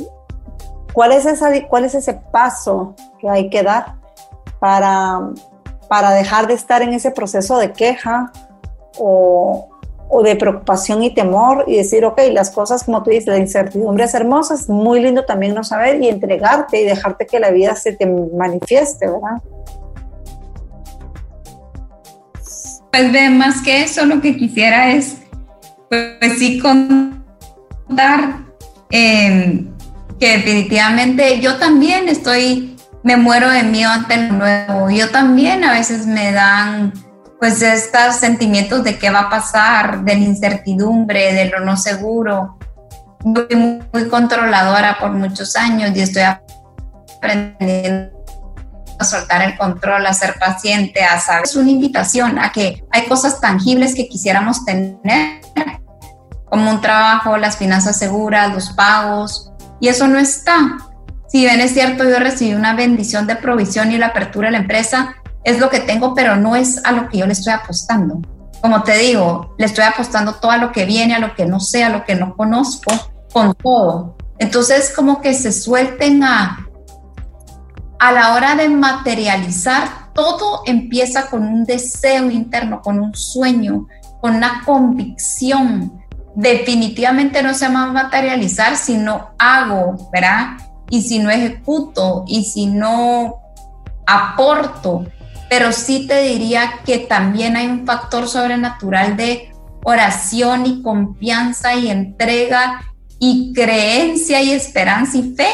¿Cuál 0.92 1.12
es, 1.12 1.26
esa, 1.26 1.50
cuál 1.68 1.84
es 1.84 1.94
ese 1.94 2.14
paso 2.14 2.94
que 3.18 3.28
hay 3.28 3.48
que 3.48 3.62
dar 3.62 3.97
para, 4.60 5.20
para 5.88 6.10
dejar 6.10 6.46
de 6.46 6.54
estar 6.54 6.82
en 6.82 6.92
ese 6.92 7.10
proceso 7.10 7.58
de 7.58 7.72
queja 7.72 8.32
o, 8.98 9.68
o 10.08 10.22
de 10.22 10.36
preocupación 10.36 11.02
y 11.02 11.14
temor 11.14 11.64
y 11.66 11.76
decir, 11.76 12.04
ok, 12.04 12.20
las 12.32 12.50
cosas, 12.50 12.84
como 12.84 13.02
tú 13.02 13.10
dices, 13.10 13.26
la 13.26 13.38
incertidumbre 13.38 14.04
es 14.04 14.14
hermosa, 14.14 14.54
es 14.54 14.68
muy 14.68 15.00
lindo 15.00 15.24
también 15.24 15.54
no 15.54 15.62
saber 15.64 16.02
y 16.02 16.08
entregarte 16.08 16.80
y 16.80 16.84
dejarte 16.84 17.26
que 17.26 17.38
la 17.38 17.50
vida 17.50 17.76
se 17.76 17.92
te 17.92 18.06
manifieste, 18.06 19.06
¿verdad? 19.06 19.42
Pues 22.90 23.12
de 23.12 23.28
más 23.30 23.60
que 23.62 23.82
eso, 23.82 24.06
lo 24.06 24.20
que 24.20 24.36
quisiera 24.36 24.92
es, 24.92 25.18
pues, 25.90 26.38
sí, 26.38 26.58
contar 26.58 28.46
em, 28.90 29.68
que 30.18 30.38
definitivamente 30.38 31.38
yo 31.40 31.58
también 31.58 32.08
estoy, 32.08 32.77
me 33.02 33.16
muero 33.16 33.50
de 33.50 33.62
miedo 33.62 33.90
ante 33.90 34.16
lo 34.16 34.32
nuevo. 34.34 34.90
Yo 34.90 35.10
también 35.10 35.64
a 35.64 35.72
veces 35.72 36.06
me 36.06 36.32
dan, 36.32 36.92
pues, 37.38 37.62
estos 37.62 38.16
sentimientos 38.16 38.84
de 38.84 38.98
qué 38.98 39.10
va 39.10 39.20
a 39.20 39.30
pasar, 39.30 40.02
de 40.04 40.14
la 40.14 40.20
incertidumbre, 40.20 41.32
de 41.32 41.46
lo 41.46 41.60
no 41.60 41.76
seguro. 41.76 42.58
Fui 43.20 43.56
muy 43.56 44.08
controladora 44.08 44.98
por 44.98 45.12
muchos 45.12 45.56
años 45.56 45.96
y 45.96 46.00
estoy 46.00 46.22
aprendiendo 46.22 48.18
a 48.98 49.04
soltar 49.04 49.42
el 49.42 49.56
control, 49.56 50.06
a 50.06 50.12
ser 50.12 50.34
paciente, 50.38 51.04
a 51.04 51.20
saber. 51.20 51.44
Es 51.44 51.56
una 51.56 51.70
invitación 51.70 52.38
a 52.38 52.50
que 52.50 52.84
hay 52.90 53.06
cosas 53.06 53.40
tangibles 53.40 53.94
que 53.94 54.08
quisiéramos 54.08 54.64
tener, 54.64 55.40
como 56.46 56.70
un 56.70 56.80
trabajo, 56.80 57.36
las 57.36 57.56
finanzas 57.56 57.98
seguras, 57.98 58.52
los 58.52 58.70
pagos, 58.70 59.52
y 59.80 59.88
eso 59.88 60.08
no 60.08 60.18
está. 60.18 60.78
Si 61.28 61.40
bien 61.40 61.60
es 61.60 61.72
cierto, 61.72 62.08
yo 62.08 62.18
recibí 62.18 62.54
una 62.54 62.74
bendición 62.74 63.26
de 63.26 63.36
provisión 63.36 63.92
y 63.92 63.98
la 63.98 64.08
apertura 64.08 64.48
de 64.48 64.52
la 64.52 64.58
empresa, 64.58 65.14
es 65.44 65.58
lo 65.58 65.68
que 65.68 65.80
tengo, 65.80 66.14
pero 66.14 66.36
no 66.36 66.56
es 66.56 66.84
a 66.84 66.92
lo 66.92 67.08
que 67.08 67.18
yo 67.18 67.26
le 67.26 67.32
estoy 67.32 67.52
apostando. 67.52 68.20
Como 68.62 68.82
te 68.82 68.96
digo, 68.96 69.54
le 69.58 69.66
estoy 69.66 69.84
apostando 69.84 70.34
todo 70.34 70.50
a 70.50 70.56
lo 70.56 70.72
que 70.72 70.84
viene, 70.84 71.14
a 71.14 71.18
lo 71.18 71.34
que 71.34 71.46
no 71.46 71.60
sé, 71.60 71.84
a 71.84 71.90
lo 71.90 72.04
que 72.04 72.14
no 72.14 72.34
conozco, 72.36 72.90
con 73.32 73.54
todo. 73.54 74.16
Entonces, 74.38 74.92
como 74.94 75.20
que 75.20 75.34
se 75.34 75.52
suelten 75.52 76.24
a, 76.24 76.66
a 77.98 78.12
la 78.12 78.34
hora 78.34 78.54
de 78.54 78.68
materializar, 78.68 80.12
todo 80.14 80.62
empieza 80.64 81.26
con 81.28 81.42
un 81.42 81.64
deseo 81.64 82.30
interno, 82.30 82.80
con 82.80 82.98
un 82.98 83.14
sueño, 83.14 83.86
con 84.20 84.36
una 84.36 84.62
convicción. 84.64 85.92
Definitivamente 86.34 87.42
no 87.42 87.54
se 87.54 87.68
va 87.68 87.84
a 87.84 87.92
materializar 87.92 88.76
si 88.76 88.96
no 88.96 89.30
hago, 89.38 90.08
¿verdad? 90.12 90.56
Y 90.90 91.02
si 91.02 91.18
no 91.18 91.30
ejecuto 91.30 92.24
y 92.26 92.44
si 92.44 92.66
no 92.66 93.36
aporto. 94.06 95.06
Pero 95.50 95.72
sí 95.72 96.06
te 96.06 96.22
diría 96.22 96.80
que 96.84 96.98
también 96.98 97.56
hay 97.56 97.66
un 97.66 97.86
factor 97.86 98.28
sobrenatural 98.28 99.16
de 99.16 99.52
oración 99.84 100.66
y 100.66 100.82
confianza 100.82 101.74
y 101.74 101.88
entrega 101.88 102.82
y 103.18 103.52
creencia 103.54 104.42
y 104.42 104.52
esperanza 104.52 105.18
y 105.18 105.34
fe 105.34 105.48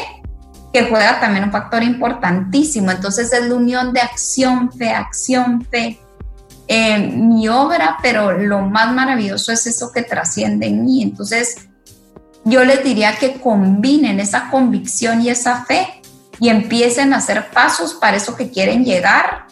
que 0.74 0.88
juega 0.88 1.20
también 1.20 1.44
un 1.44 1.52
factor 1.52 1.84
importantísimo. 1.84 2.90
Entonces 2.90 3.32
es 3.32 3.48
la 3.48 3.54
unión 3.54 3.92
de 3.92 4.00
acción, 4.00 4.72
fe, 4.72 4.90
acción, 4.90 5.64
fe. 5.70 6.00
mi 6.68 7.46
obra, 7.48 7.98
pero 8.02 8.32
lo 8.32 8.62
más 8.62 8.92
maravilloso 8.92 9.52
es 9.52 9.68
eso 9.68 9.92
que 9.92 10.02
trasciende 10.02 10.66
en 10.66 10.84
mí. 10.84 11.00
Entonces 11.02 11.68
yo 12.44 12.64
les 12.64 12.84
diría 12.84 13.16
que 13.18 13.40
combinen 13.40 14.20
esa 14.20 14.50
convicción 14.50 15.22
y 15.22 15.30
esa 15.30 15.64
fe 15.64 15.86
y 16.38 16.48
empiecen 16.48 17.12
a 17.12 17.18
hacer 17.18 17.50
pasos 17.50 17.94
para 17.94 18.16
eso 18.16 18.36
que 18.36 18.50
quieren 18.50 18.84
llegar 18.84 19.46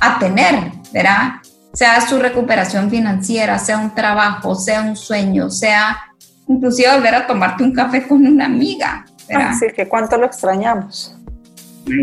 a 0.00 0.18
tener, 0.18 0.72
¿verdad? 0.92 1.34
Sea 1.72 2.00
su 2.00 2.18
recuperación 2.18 2.90
financiera, 2.90 3.58
sea 3.58 3.78
un 3.78 3.94
trabajo, 3.94 4.54
sea 4.54 4.82
un 4.82 4.96
sueño, 4.96 5.50
sea 5.50 5.98
inclusive 6.46 6.94
volver 6.94 7.14
a 7.14 7.26
tomarte 7.26 7.62
un 7.62 7.72
café 7.72 8.06
con 8.06 8.26
una 8.26 8.46
amiga, 8.46 9.04
Así 9.34 9.66
que 9.76 9.86
cuánto 9.86 10.16
lo 10.16 10.24
extrañamos. 10.24 11.14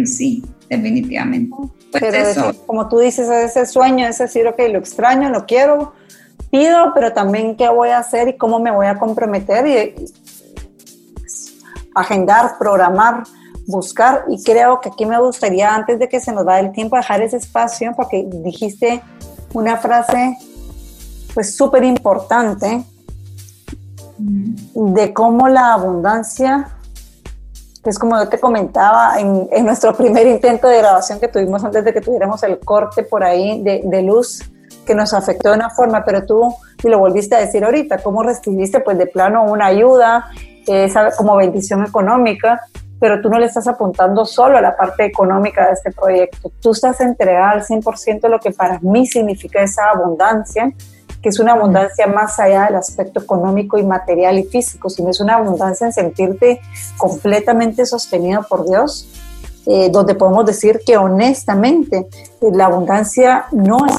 sí, 0.05 0.43
definitivamente. 0.69 1.55
Pues 1.91 2.03
pero 2.11 2.53
como 2.67 2.87
tú 2.87 2.99
dices, 2.99 3.29
ese 3.29 3.65
sueño 3.65 4.07
es 4.07 4.17
decir, 4.17 4.45
ok, 4.47 4.59
lo 4.71 4.77
extraño, 4.77 5.29
lo 5.29 5.45
quiero, 5.45 5.93
pido, 6.51 6.91
pero 6.93 7.13
también 7.13 7.55
qué 7.55 7.67
voy 7.69 7.89
a 7.89 7.99
hacer 7.99 8.27
y 8.27 8.37
cómo 8.37 8.59
me 8.59 8.71
voy 8.71 8.87
a 8.87 8.99
comprometer 8.99 9.65
y, 9.65 10.05
agendar, 11.95 12.57
programar, 12.59 13.23
buscar. 13.65 14.25
Y 14.29 14.43
creo 14.43 14.79
que 14.81 14.89
aquí 14.89 15.05
me 15.05 15.19
gustaría, 15.19 15.73
antes 15.73 15.97
de 15.97 16.07
que 16.07 16.19
se 16.19 16.31
nos 16.31 16.45
vaya 16.45 16.67
el 16.67 16.71
tiempo, 16.71 16.95
dejar 16.95 17.21
ese 17.21 17.37
espacio, 17.37 17.93
porque 17.95 18.27
dijiste 18.29 19.01
una 19.53 19.77
frase 19.77 20.37
pues 21.33 21.55
súper 21.55 21.83
importante 21.83 22.83
de 24.17 25.13
cómo 25.13 25.49
la 25.49 25.73
abundancia 25.73 26.75
es 27.89 27.99
como 27.99 28.17
yo 28.17 28.27
te 28.27 28.39
comentaba 28.39 29.19
en, 29.19 29.65
nuestro 29.65 29.95
primer 29.95 30.25
intento 30.27 30.67
de 30.67 30.79
grabación 30.79 31.19
que 31.19 31.27
tuvimos 31.27 31.63
antes 31.63 31.83
de 31.83 31.93
que 31.93 32.01
tuviéramos 32.01 32.41
el 32.43 32.59
corte 32.59 33.03
por 33.03 33.23
ahí 33.23 33.61
de, 33.61 34.01
luz 34.01 34.43
que 34.85 34.95
nos 34.95 35.13
afectó 35.13 35.49
de 35.49 35.55
una 35.55 35.69
forma, 35.69 36.03
pero 36.03 36.25
tú, 36.25 36.53
y 36.83 36.89
lo 36.89 36.99
volviste 36.99 37.35
a 37.35 37.39
decir 37.39 37.63
ahorita, 37.63 37.99
cómo 37.99 38.23
recibiste 38.23 38.79
pues 38.79 38.97
de 38.97 39.07
plano 39.07 39.43
una 39.45 39.67
ayuda, 39.67 40.29
esa 40.67 41.11
como 41.15 41.35
bendición 41.35 41.85
económica, 41.85 42.61
pero 42.99 43.21
tú 43.21 43.29
no 43.29 43.39
le 43.39 43.45
estás 43.45 43.67
apuntando 43.67 44.25
solo 44.25 44.57
a 44.57 44.61
la 44.61 44.75
parte 44.75 45.05
económica 45.05 45.67
de 45.67 45.73
este 45.73 45.91
proyecto, 45.91 46.51
tú 46.59 46.71
estás 46.71 46.99
entregada 47.01 47.51
al 47.51 47.63
100% 47.63 48.27
lo 48.29 48.39
que 48.39 48.51
para 48.51 48.79
mí 48.79 49.05
significa 49.05 49.61
esa 49.61 49.89
abundancia, 49.89 50.71
que 51.21 51.29
es 51.29 51.39
una 51.39 51.53
abundancia 51.53 52.07
más 52.07 52.39
allá 52.39 52.65
del 52.65 52.75
aspecto 52.75 53.19
económico 53.19 53.77
y 53.77 53.83
material 53.83 54.37
y 54.39 54.43
físico, 54.43 54.89
sino 54.89 55.09
es 55.09 55.19
una 55.19 55.35
abundancia 55.35 55.87
en 55.87 55.93
sentirte 55.93 56.61
completamente 56.97 57.85
sostenido 57.85 58.43
por 58.43 58.67
Dios, 58.67 59.09
eh, 59.65 59.89
donde 59.91 60.13
podemos 60.13 60.45
decir 60.45 60.81
que 60.85 60.97
honestamente 60.97 62.07
eh, 62.41 62.51
la 62.53 62.65
abundancia 62.67 63.45
no 63.51 63.85
es 63.87 63.93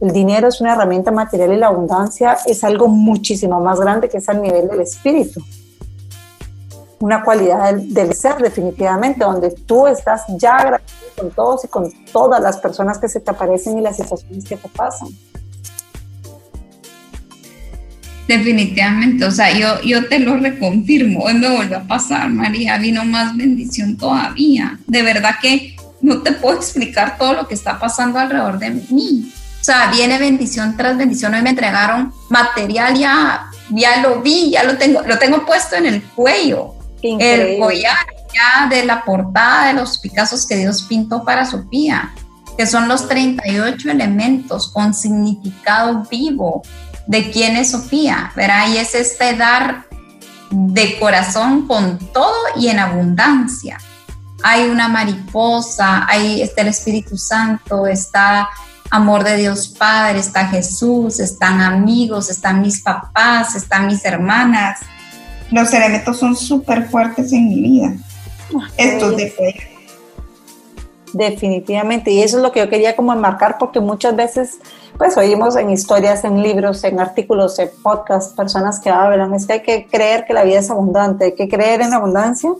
El 0.00 0.12
dinero 0.12 0.48
es 0.48 0.60
una 0.60 0.72
herramienta 0.72 1.10
material 1.10 1.52
y 1.52 1.56
la 1.56 1.66
abundancia 1.66 2.38
es 2.46 2.64
algo 2.64 2.88
muchísimo 2.88 3.60
más 3.60 3.78
grande 3.80 4.08
que 4.08 4.18
es 4.18 4.28
al 4.28 4.40
nivel 4.40 4.68
del 4.68 4.80
espíritu. 4.80 5.42
Una 7.00 7.22
cualidad 7.22 7.74
del, 7.74 8.14
ser 8.14 8.36
definitivamente, 8.36 9.24
donde 9.24 9.50
tú 9.50 9.86
estás 9.86 10.22
ya 10.38 10.56
agradecido 10.56 11.10
con 11.16 11.30
todos 11.30 11.64
y 11.64 11.68
con 11.68 11.90
todas 12.12 12.42
las 12.42 12.58
personas 12.58 12.98
que 12.98 13.08
se 13.08 13.20
te 13.20 13.30
aparecen 13.30 13.78
y 13.78 13.80
las 13.80 13.96
situaciones 13.96 14.44
que 14.44 14.56
te 14.56 14.68
pasan. 14.68 15.08
Definitivamente, 18.28 19.24
o 19.24 19.30
sea, 19.30 19.50
yo, 19.50 19.80
yo 19.82 20.08
te 20.08 20.20
lo 20.20 20.36
reconfirmo, 20.36 21.24
hoy 21.24 21.34
me 21.34 21.48
vuelve 21.48 21.74
a 21.74 21.82
pasar, 21.82 22.28
María, 22.28 22.78
vino 22.78 23.04
más 23.04 23.36
bendición 23.36 23.96
todavía. 23.96 24.78
De 24.86 25.02
verdad 25.02 25.36
que 25.40 25.74
no 26.00 26.22
te 26.22 26.32
puedo 26.32 26.56
explicar 26.56 27.18
todo 27.18 27.32
lo 27.34 27.48
que 27.48 27.54
está 27.54 27.78
pasando 27.78 28.18
alrededor 28.18 28.58
de 28.58 28.70
mí. 28.70 29.32
O 29.60 29.64
sea, 29.64 29.90
viene 29.90 30.18
bendición 30.18 30.76
tras 30.76 30.96
bendición. 30.96 31.34
Hoy 31.34 31.42
me 31.42 31.50
entregaron 31.50 32.12
material, 32.28 32.94
ya, 32.96 33.50
ya 33.70 34.00
lo 34.00 34.20
vi, 34.22 34.50
ya 34.50 34.64
lo 34.64 34.78
tengo, 34.78 35.02
lo 35.02 35.18
tengo 35.18 35.44
puesto 35.44 35.76
en 35.76 35.86
el 35.86 36.02
cuello. 36.02 36.74
El 37.02 37.58
collar 37.58 38.06
ya 38.34 38.68
de 38.68 38.84
la 38.84 39.04
portada 39.04 39.68
de 39.68 39.74
los 39.74 39.98
Picassos 39.98 40.46
que 40.46 40.56
Dios 40.56 40.82
pintó 40.82 41.24
para 41.24 41.46
Sofía, 41.46 42.12
que 42.56 42.66
son 42.66 42.88
los 42.88 43.08
38 43.08 43.90
elementos 43.90 44.70
con 44.72 44.94
significado 44.94 46.06
vivo 46.10 46.62
de 47.06 47.30
quién 47.30 47.56
es 47.56 47.70
Sofía, 47.70 48.32
¿verdad? 48.36 48.68
Y 48.68 48.78
es 48.78 48.94
este 48.94 49.34
dar 49.34 49.86
de 50.50 50.98
corazón 50.98 51.66
con 51.66 51.98
todo 52.12 52.34
y 52.56 52.68
en 52.68 52.78
abundancia 52.78 53.78
hay 54.42 54.68
una 54.68 54.88
mariposa, 54.88 56.06
ahí 56.08 56.40
está 56.42 56.62
el 56.62 56.68
Espíritu 56.68 57.16
Santo, 57.16 57.86
está 57.86 58.48
amor 58.90 59.24
de 59.24 59.36
Dios 59.36 59.68
Padre, 59.68 60.18
está 60.18 60.46
Jesús, 60.48 61.20
están 61.20 61.60
amigos, 61.60 62.30
están 62.30 62.60
mis 62.60 62.82
papás, 62.82 63.54
están 63.54 63.86
mis 63.86 64.04
hermanas. 64.04 64.80
Los 65.50 65.72
elementos 65.72 66.18
son 66.18 66.36
súper 66.36 66.88
fuertes 66.88 67.32
en 67.32 67.48
mi 67.48 67.60
vida. 67.60 67.94
Estos 68.76 69.16
de 69.16 69.32
Definitivamente, 71.12 72.12
y 72.12 72.22
eso 72.22 72.36
es 72.36 72.42
lo 72.42 72.52
que 72.52 72.60
yo 72.60 72.68
quería 72.68 72.94
como 72.94 73.12
enmarcar 73.12 73.58
porque 73.58 73.80
muchas 73.80 74.14
veces 74.14 74.58
pues 74.96 75.16
oímos 75.16 75.56
en 75.56 75.70
historias, 75.70 76.24
en 76.24 76.42
libros, 76.42 76.84
en 76.84 77.00
artículos, 77.00 77.58
en 77.58 77.70
podcasts, 77.82 78.34
personas 78.34 78.78
que 78.78 78.90
hablan, 78.90 79.34
es 79.34 79.46
que 79.46 79.54
hay 79.54 79.62
que 79.62 79.86
creer 79.90 80.24
que 80.24 80.34
la 80.34 80.44
vida 80.44 80.60
es 80.60 80.70
abundante, 80.70 81.24
hay 81.24 81.34
que 81.34 81.48
creer 81.48 81.80
en 81.80 81.94
abundancia 81.94 82.50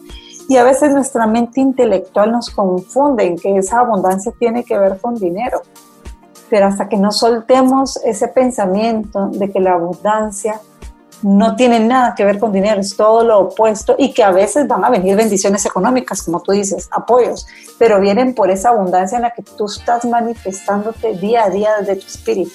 y 0.49 0.57
a 0.57 0.65
veces 0.65 0.91
nuestra 0.91 1.29
mente 1.29 1.61
intelectual 1.61 2.33
nos 2.33 2.51
confunde 2.51 3.25
en 3.25 3.37
que 3.37 3.57
esa 3.57 3.81
abundancia 3.81 4.33
tiene 4.37 4.65
que 4.65 4.77
ver 4.77 4.99
con 4.99 5.15
dinero. 5.15 5.63
Pero 6.49 6.67
hasta 6.67 6.89
que 6.89 6.97
no 6.97 7.13
soltemos 7.13 7.99
ese 8.05 8.27
pensamiento 8.27 9.29
de 9.29 9.49
que 9.53 9.61
la 9.61 9.75
abundancia 9.75 10.61
no 11.23 11.57
tiene 11.57 11.81
nada 11.81 12.15
que 12.15 12.25
ver 12.25 12.39
con 12.39 12.53
dinero, 12.53 12.81
es 12.81 12.97
todo 12.97 13.25
lo 13.25 13.39
opuesto 13.41 13.95
y 13.99 14.13
que 14.13 14.23
a 14.23 14.31
veces 14.31 14.67
van 14.67 14.85
a 14.85 14.91
venir 14.91 15.17
bendiciones 15.17 15.65
económicas, 15.67 16.23
como 16.23 16.41
tú 16.41 16.53
dices, 16.53 16.89
apoyos, 16.91 17.47
pero 17.79 18.01
vienen 18.01 18.35
por 18.35 18.51
esa 18.51 18.71
abundancia 18.71 19.17
en 19.17 19.23
la 19.23 19.31
que 19.31 19.43
tú 19.43 19.67
estás 19.67 20.05
manifestándote 20.05 21.17
día 21.19 21.45
a 21.45 21.51
día 21.51 21.71
desde 21.81 21.97
tu 21.97 22.07
espíritu. 22.07 22.53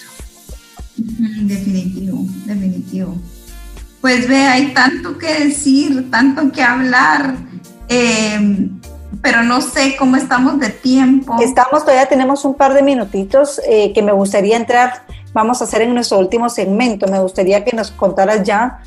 Definitivo, 0.98 2.20
definitivo. 2.46 3.16
Pues 4.02 4.28
ve, 4.28 4.38
hay 4.38 4.74
tanto 4.74 5.18
que 5.18 5.46
decir, 5.46 6.10
tanto 6.12 6.52
que 6.52 6.62
hablar 6.62 7.36
eh, 7.88 8.70
pero 9.22 9.44
no 9.44 9.62
sé 9.62 9.96
cómo 9.98 10.18
estamos 10.18 10.60
de 10.60 10.70
tiempo. 10.70 11.38
Estamos, 11.42 11.84
todavía 11.84 12.08
tenemos 12.08 12.46
un 12.46 12.54
par 12.54 12.74
de 12.74 12.84
minutitos 12.84 13.60
eh, 13.68 13.92
que 13.94 14.04
me 14.04 14.12
gustaría 14.12 14.56
entrar, 14.56 15.04
vamos 15.36 15.60
a 15.60 15.66
hacer 15.66 15.82
en 15.82 15.94
nuestro 15.94 16.18
último 16.18 16.50
segmento, 16.50 17.08
me 17.08 17.20
gustaría 17.20 17.66
que 17.66 17.76
nos 17.76 17.92
contaras 17.92 18.42
ya, 18.44 18.80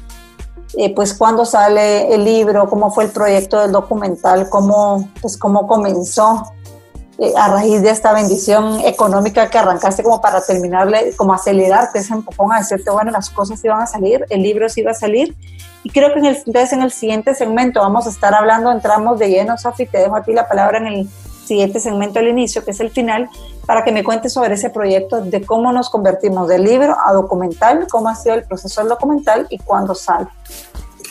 eh, 0.79 0.95
pues 0.95 1.13
cuándo 1.13 1.45
sale 1.45 2.13
el 2.15 2.25
libro, 2.25 2.71
cómo 2.71 2.91
fue 2.91 3.05
el 3.05 3.11
proyecto 3.11 3.61
del 3.61 3.71
documental, 3.71 4.49
cómo, 4.49 5.11
pues 5.21 5.37
cómo 5.37 5.67
comenzó 5.67 6.51
a 7.37 7.49
raíz 7.49 7.83
de 7.83 7.91
esta 7.91 8.15
bendición 8.15 8.81
económica 8.81 9.51
que 9.51 9.59
arrancaste 9.59 10.03
como 10.03 10.23
para 10.23 10.41
terminarle, 10.41 11.15
como 11.17 11.35
acelerarte 11.35 11.99
ese 11.99 12.15
empujón 12.15 12.53
a 12.53 12.61
decirte, 12.61 12.91
bueno, 12.91 13.11
las 13.11 13.29
cosas 13.29 13.63
iban 13.63 13.83
a 13.83 13.87
salir, 13.87 14.25
el 14.31 14.43
libro 14.43 14.69
sí 14.71 14.81
iba 14.81 14.93
a 14.93 14.95
salir 14.95 15.37
y 15.83 15.91
creo 15.91 16.15
que 16.15 16.21
en 16.21 16.27
el, 16.27 16.37
entonces 16.37 16.73
en 16.73 16.81
el 16.81 16.93
siguiente 16.93 17.35
segmento 17.35 17.81
vamos 17.81 18.07
a 18.07 18.11
estar 18.11 18.35
hablando, 18.35 18.73
entramos 18.73 19.19
de 19.19 19.29
lleno, 19.29 19.59
Sofi, 19.59 19.85
te 19.85 19.99
dejo 19.99 20.17
a 20.17 20.23
ti 20.23 20.33
la 20.33 20.49
palabra 20.49 20.79
en 20.79 20.87
el 20.87 21.09
siguiente 21.49 21.81
segmento 21.81 22.19
al 22.21 22.29
inicio, 22.29 22.65
que 22.65 22.71
es 22.71 22.81
el 22.81 22.91
final, 22.91 23.29
para 23.67 23.83
que 23.83 23.91
me 23.91 24.05
cuentes 24.05 24.33
sobre 24.33 24.55
ese 24.55 24.71
proyecto 24.71 25.23
de 25.23 25.45
cómo 25.45 25.73
nos 25.73 25.91
convertimos 25.91 26.47
del 26.47 26.63
libro 26.63 26.97
a 27.05 27.13
documental, 27.13 27.87
cómo 27.91 28.09
ha 28.09 28.15
sido 28.15 28.37
el 28.37 28.45
proceso 28.45 28.81
del 28.83 28.91
documental 28.91 29.47
y 29.51 29.59
cuándo 29.59 29.95
sale. 29.95 30.29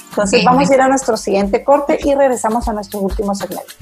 Entonces 0.10 0.44
vamos 0.46 0.70
a 0.70 0.74
ir 0.74 0.82
a 0.82 0.88
nuestro 0.88 1.18
siguiente 1.18 1.64
corte 1.64 2.00
y 2.02 2.16
regresamos 2.16 2.68
a 2.68 2.74
nuestro 2.74 3.00
último 3.00 3.36
segmento. 3.36 3.74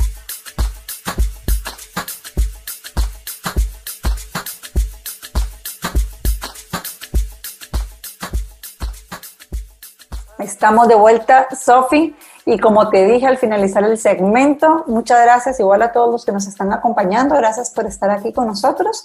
Estamos 10.40 10.88
de 10.88 10.96
vuelta, 10.96 11.48
Sofi, 11.60 12.16
y 12.46 12.60
como 12.60 12.90
te 12.90 13.06
dije 13.06 13.26
al 13.26 13.38
finalizar 13.38 13.84
el 13.84 13.98
segmento, 13.98 14.84
muchas 14.88 15.22
gracias 15.24 15.60
igual 15.60 15.82
a 15.82 15.92
todos 15.92 16.12
los 16.12 16.26
que 16.26 16.32
nos 16.32 16.46
están 16.48 16.72
acompañando, 16.72 17.36
gracias 17.36 17.72
por 17.72 17.88
estar 17.88 18.12
aquí 18.12 18.32
con 18.32 18.46
nosotros. 18.46 19.04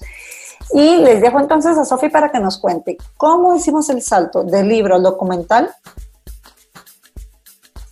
Y 0.72 0.98
les 0.98 1.22
dejo 1.22 1.40
entonces 1.40 1.78
a 1.78 1.86
Sofi 1.86 2.10
para 2.10 2.30
que 2.30 2.38
nos 2.38 2.58
cuente 2.58 2.98
cómo 3.16 3.56
hicimos 3.56 3.88
el 3.88 4.02
salto 4.02 4.44
del 4.44 4.68
libro 4.68 4.94
al 4.94 5.02
documental, 5.02 5.74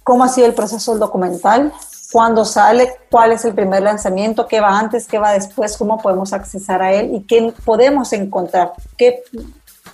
cómo 0.05 0.25
ha 0.25 0.29
sido 0.29 0.47
el 0.47 0.55
proceso 0.55 0.93
del 0.93 1.01
documental, 1.01 1.73
cuándo 2.13 2.45
sale, 2.45 2.97
cuál 3.11 3.33
es 3.33 3.45
el 3.47 3.55
primer 3.55 3.83
lanzamiento, 3.83 4.47
qué 4.47 4.61
va 4.61 4.79
antes, 4.79 5.07
qué 5.07 5.19
va 5.19 5.33
después, 5.33 5.79
cómo 5.79 5.99
podemos 5.99 6.35
accesar 6.35 6.83
a 6.83 6.93
él 6.93 7.15
y 7.15 7.23
qué 7.23 7.55
podemos 7.65 8.13
encontrar, 8.13 8.75
qué, 8.99 9.23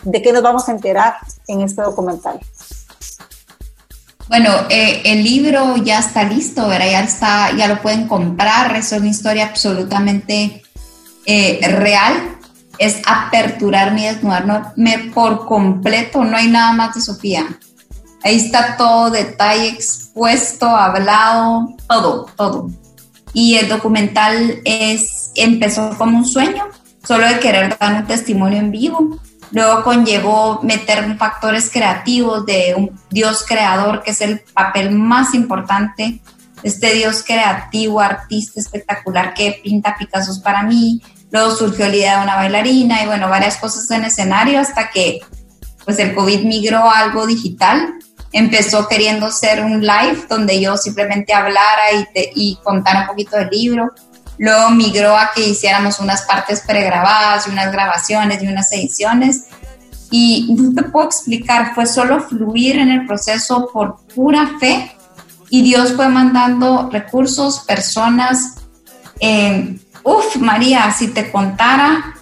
de 0.03 0.21
qué 0.21 0.33
nos 0.33 0.43
vamos 0.43 0.69
a 0.69 0.73
enterar 0.73 1.15
en 1.47 1.61
este 1.61 1.81
documental. 1.81 2.41
Bueno, 4.29 4.51
eh, 4.71 5.03
el 5.05 5.23
libro 5.23 5.77
ya 5.77 5.99
está 5.99 6.25
listo, 6.25 6.67
¿verdad? 6.67 6.91
Ya, 6.91 7.01
está, 7.03 7.57
ya 7.57 7.69
lo 7.69 7.83
pueden 7.83 8.09
comprar, 8.09 8.75
es 8.75 8.91
una 8.93 9.09
historia 9.09 9.47
absolutamente 9.47 10.63
eh, 11.27 11.61
real, 11.69 12.39
es 12.79 13.03
aperturarme 13.07 14.03
y 14.03 14.07
desnudarme 14.07 15.11
por 15.15 15.47
completo, 15.47 16.25
no 16.25 16.37
hay 16.37 16.49
nada 16.49 16.73
más 16.73 16.95
de 16.95 17.03
Sofía. 17.03 17.47
Ahí 18.23 18.37
está 18.37 18.79
todo 18.79 19.11
detalle 19.11 19.69
expuesto, 19.69 20.67
hablado, 20.67 21.77
todo, 21.87 22.27
todo. 22.35 22.71
Y 23.35 23.57
el 23.57 23.69
documental 23.69 24.61
es, 24.65 25.33
empezó 25.35 25.91
como 25.99 26.17
un 26.17 26.25
sueño, 26.25 26.65
solo 27.07 27.29
de 27.29 27.39
querer 27.41 27.77
dar 27.79 27.95
un 28.01 28.07
testimonio 28.07 28.59
en 28.59 28.71
vivo 28.71 29.21
Luego 29.55 29.85
conllevó 29.85 30.61
meter 30.65 31.17
factores 31.17 31.71
creativos 31.71 32.45
de 32.45 32.75
un 32.77 33.01
Dios 33.09 33.45
creador, 33.47 34.03
que 34.03 34.11
es 34.11 34.21
el 34.21 34.41
papel 34.41 34.91
más 34.91 35.33
importante. 35.33 36.21
Este 36.65 36.93
Dios 36.93 37.23
creativo, 37.25 38.01
artista 38.01 38.59
espectacular 38.59 39.33
que 39.33 39.61
pinta 39.63 39.95
Picasso 39.97 40.43
para 40.43 40.65
mí. 40.65 41.01
Luego 41.31 41.53
surgió 41.53 41.87
la 41.87 41.95
idea 41.95 42.19
de 42.19 42.25
una 42.25 42.35
bailarina 42.35 43.05
y 43.05 43.07
bueno, 43.07 43.29
varias 43.29 43.57
cosas 43.59 43.89
en 43.93 44.05
escenario 44.05 44.59
hasta 44.59 44.91
que 44.91 45.21
pues 45.85 46.01
el 46.01 46.17
COVID 46.17 46.43
migró 46.45 46.79
a 46.91 46.99
algo 46.99 47.25
digital. 47.25 47.95
Empezó 48.33 48.89
queriendo 48.89 49.31
ser 49.31 49.65
un 49.65 49.83
live 49.83 50.27
donde 50.29 50.61
yo 50.61 50.77
simplemente 50.77 51.33
hablara 51.33 51.93
y, 51.93 52.07
y 52.35 52.59
contara 52.65 53.03
un 53.03 53.07
poquito 53.07 53.37
del 53.37 53.51
libro 53.51 53.93
Luego 54.39 54.71
migró 54.71 55.17
a 55.17 55.31
que 55.35 55.49
hiciéramos 55.49 56.01
unas 56.01 56.23
partes 56.23 56.63
pregrabadas 56.67 57.47
y 57.47 57.51
unas 57.51 57.71
grabaciones 57.73 58.43
y 58.43 58.47
unas 58.47 58.73
ediciones. 58.73 59.47
Y 60.11 60.55
no 60.57 60.75
te 60.75 60.89
puedo 60.89 61.07
explicar, 61.07 61.75
fue 61.75 61.87
solo 61.87 62.21
fluir 62.21 62.79
en 62.79 62.91
el 62.91 63.07
proceso 63.07 63.69
por 63.73 63.97
pura 64.15 64.59
fe 64.61 64.95
y 65.51 65.63
Dios 65.63 65.93
fue 65.93 66.09
mandando 66.09 66.89
recursos, 66.91 67.61
personas. 67.61 68.57
Eh, 69.21 69.79
uf, 70.03 70.37
María, 70.37 70.91
si 70.91 71.09
te 71.09 71.31
contara, 71.31 72.15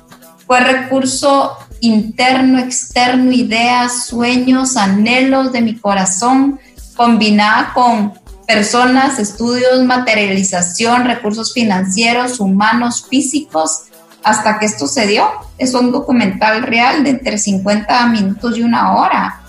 fue 0.46 0.60
recurso 0.60 1.56
interno, 1.80 2.58
externo, 2.58 3.32
ideas, 3.32 4.06
sueños, 4.06 4.76
anhelos 4.76 5.52
de 5.52 5.62
mi 5.62 5.78
corazón, 5.78 6.60
combinada 6.94 7.72
con 7.72 8.12
personas, 8.52 9.18
estudios, 9.18 9.82
materialización, 9.82 11.06
recursos 11.06 11.54
financieros, 11.54 12.38
humanos, 12.38 13.06
físicos, 13.08 13.84
hasta 14.22 14.58
que 14.58 14.66
esto 14.66 14.86
se 14.86 15.06
dio. 15.06 15.26
Es 15.56 15.72
un 15.74 15.90
documental 15.90 16.62
real 16.62 17.02
de 17.02 17.10
entre 17.10 17.38
50 17.38 18.06
minutos 18.08 18.58
y 18.58 18.62
una 18.62 18.94
hora. 18.94 19.40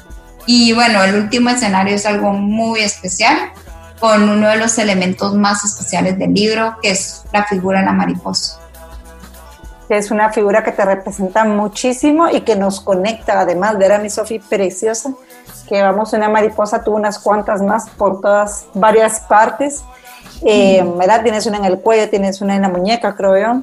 Y 0.46 0.72
bueno, 0.72 1.04
el 1.04 1.16
último 1.16 1.50
escenario 1.50 1.96
es 1.96 2.06
algo 2.06 2.32
muy 2.32 2.80
especial, 2.80 3.52
con 4.00 4.30
uno 4.30 4.48
de 4.48 4.56
los 4.56 4.78
elementos 4.78 5.34
más 5.36 5.66
especiales 5.66 6.18
del 6.18 6.34
libro, 6.34 6.78
que 6.82 6.92
es 6.92 7.24
la 7.34 7.44
figura 7.44 7.80
de 7.80 7.86
la 7.86 7.94
mariposa. 7.94 8.60
es 9.90 10.12
una 10.12 10.32
figura 10.32 10.64
que 10.64 10.72
te 10.72 10.86
representa 10.86 11.44
muchísimo 11.44 12.30
y 12.30 12.42
que 12.42 12.56
nos 12.56 12.80
conecta 12.80 13.42
además, 13.42 13.78
ver 13.78 13.92
a 13.92 14.00
mi 14.00 14.10
Sofi 14.10 14.40
preciosa, 14.40 15.14
que 15.68 15.82
vamos, 15.82 16.14
una 16.14 16.30
mariposa, 16.30 16.84
tuvo 16.84 16.96
unas 16.96 17.20
cuantas 17.20 17.62
más 17.62 17.90
por 17.90 18.22
todas, 18.22 18.66
varias 18.74 19.22
partes, 19.22 19.84
eh, 20.46 20.84
¿verdad? 20.98 21.24
Tienes 21.24 21.46
una 21.46 21.58
en 21.58 21.66
el 21.66 21.80
cuello, 21.80 22.10
tienes 22.10 22.42
una 22.42 22.56
en 22.56 22.62
la 22.64 22.70
muñeca, 22.70 23.16
creo 23.16 23.38
yo. 23.38 23.62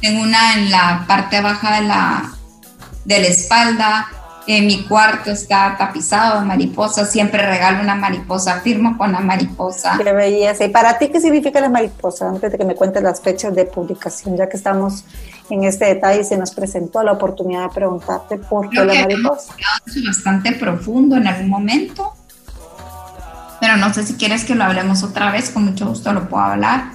Tengo 0.00 0.22
una 0.22 0.54
en 0.54 0.70
la 0.70 1.04
parte 1.06 1.40
baja 1.40 1.76
de 1.76 1.82
la, 1.82 2.30
de 3.04 3.18
la 3.20 3.26
espalda, 3.26 4.08
en 4.46 4.66
mi 4.66 4.84
cuarto 4.84 5.30
está 5.30 5.74
tapizado 5.78 6.40
de 6.40 6.46
mariposas, 6.46 7.10
siempre 7.10 7.44
regalo 7.44 7.80
una 7.80 7.94
mariposa, 7.94 8.60
firmo 8.60 8.96
con 8.98 9.12
la 9.12 9.20
mariposa. 9.20 9.98
Qué 10.02 10.12
belleza. 10.12 10.64
¿Y 10.64 10.68
para 10.68 10.98
ti 10.98 11.08
qué 11.08 11.20
significa 11.20 11.60
la 11.60 11.68
mariposa? 11.68 12.28
Antes 12.28 12.52
de 12.52 12.58
que 12.58 12.64
me 12.64 12.74
cuentes 12.74 13.02
las 13.02 13.20
fechas 13.20 13.54
de 13.54 13.64
publicación, 13.64 14.36
ya 14.36 14.48
que 14.48 14.56
estamos 14.56 15.04
en 15.50 15.64
este 15.64 15.86
detalle 15.86 16.20
y 16.20 16.24
se 16.24 16.36
nos 16.36 16.50
presentó 16.52 17.02
la 17.02 17.12
oportunidad 17.12 17.68
de 17.68 17.74
preguntarte 17.74 18.36
por 18.36 18.68
qué 18.70 18.84
la 18.84 18.94
mariposa. 18.94 19.54
Es 19.86 20.04
bastante 20.04 20.52
profundo 20.52 21.16
en 21.16 21.26
algún 21.26 21.48
momento, 21.48 22.12
pero 23.60 23.76
no 23.76 23.92
sé 23.94 24.04
si 24.04 24.14
quieres 24.14 24.44
que 24.44 24.54
lo 24.54 24.64
hablemos 24.64 25.02
otra 25.02 25.30
vez, 25.30 25.50
con 25.50 25.64
mucho 25.64 25.86
gusto 25.86 26.12
lo 26.12 26.28
puedo 26.28 26.44
hablar 26.44 26.93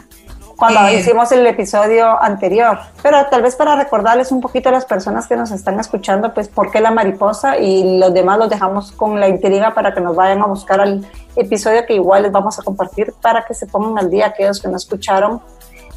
cuando 0.60 0.82
eh, 0.88 0.99
hicimos 0.99 1.32
el 1.32 1.47
episodio 1.47 2.22
anterior. 2.22 2.78
Pero 3.01 3.26
tal 3.32 3.41
vez 3.41 3.55
para 3.55 3.78
recordarles 3.78 4.32
un 4.32 4.41
poquito 4.41 4.68
a 4.68 4.74
las 4.74 4.84
personas 4.84 5.26
que 5.26 5.38
nos 5.38 5.51
están 5.51 5.80
escuchando, 5.80 6.34
pues 6.34 6.49
por 6.49 6.70
qué 6.70 6.82
la 6.82 6.91
mariposa 6.91 7.57
y 7.57 7.97
los 7.97 8.14
demás 8.14 8.38
los 8.38 8.49
dejamos 8.49 8.91
con 8.91 9.20
la 9.20 9.30
intriga 9.30 9.74
para 9.74 9.93
que 9.93 10.01
nos 10.01 10.16
vayan 10.16 10.41
a 10.41 10.47
buscar 10.47 10.82
al 10.82 11.07
episodio 11.38 11.86
que 11.86 11.95
igual 11.95 12.24
les 12.24 12.32
vamos 12.34 12.60
a 12.60 12.64
compartir 12.64 13.14
para 13.22 13.45
que 13.45 13.53
se 13.53 13.68
pongan 13.68 13.97
al 13.97 14.12
día 14.12 14.28
aquellos 14.28 14.62
que 14.62 14.68
no 14.68 14.76
escucharon 14.76 15.41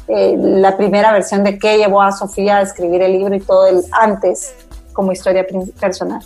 eh, 0.07 0.35
la 0.37 0.77
primera 0.77 1.11
versión 1.11 1.43
de 1.43 1.59
qué 1.59 1.77
llevó 1.77 2.01
a 2.01 2.13
Sofía 2.13 2.57
a 2.57 2.61
escribir 2.61 3.01
el 3.01 3.11
libro 3.11 3.35
y 3.35 3.41
todo 3.41 3.67
el 3.67 3.83
antes 3.91 4.55
como 4.93 5.11
historia 5.11 5.45
personal. 5.79 6.21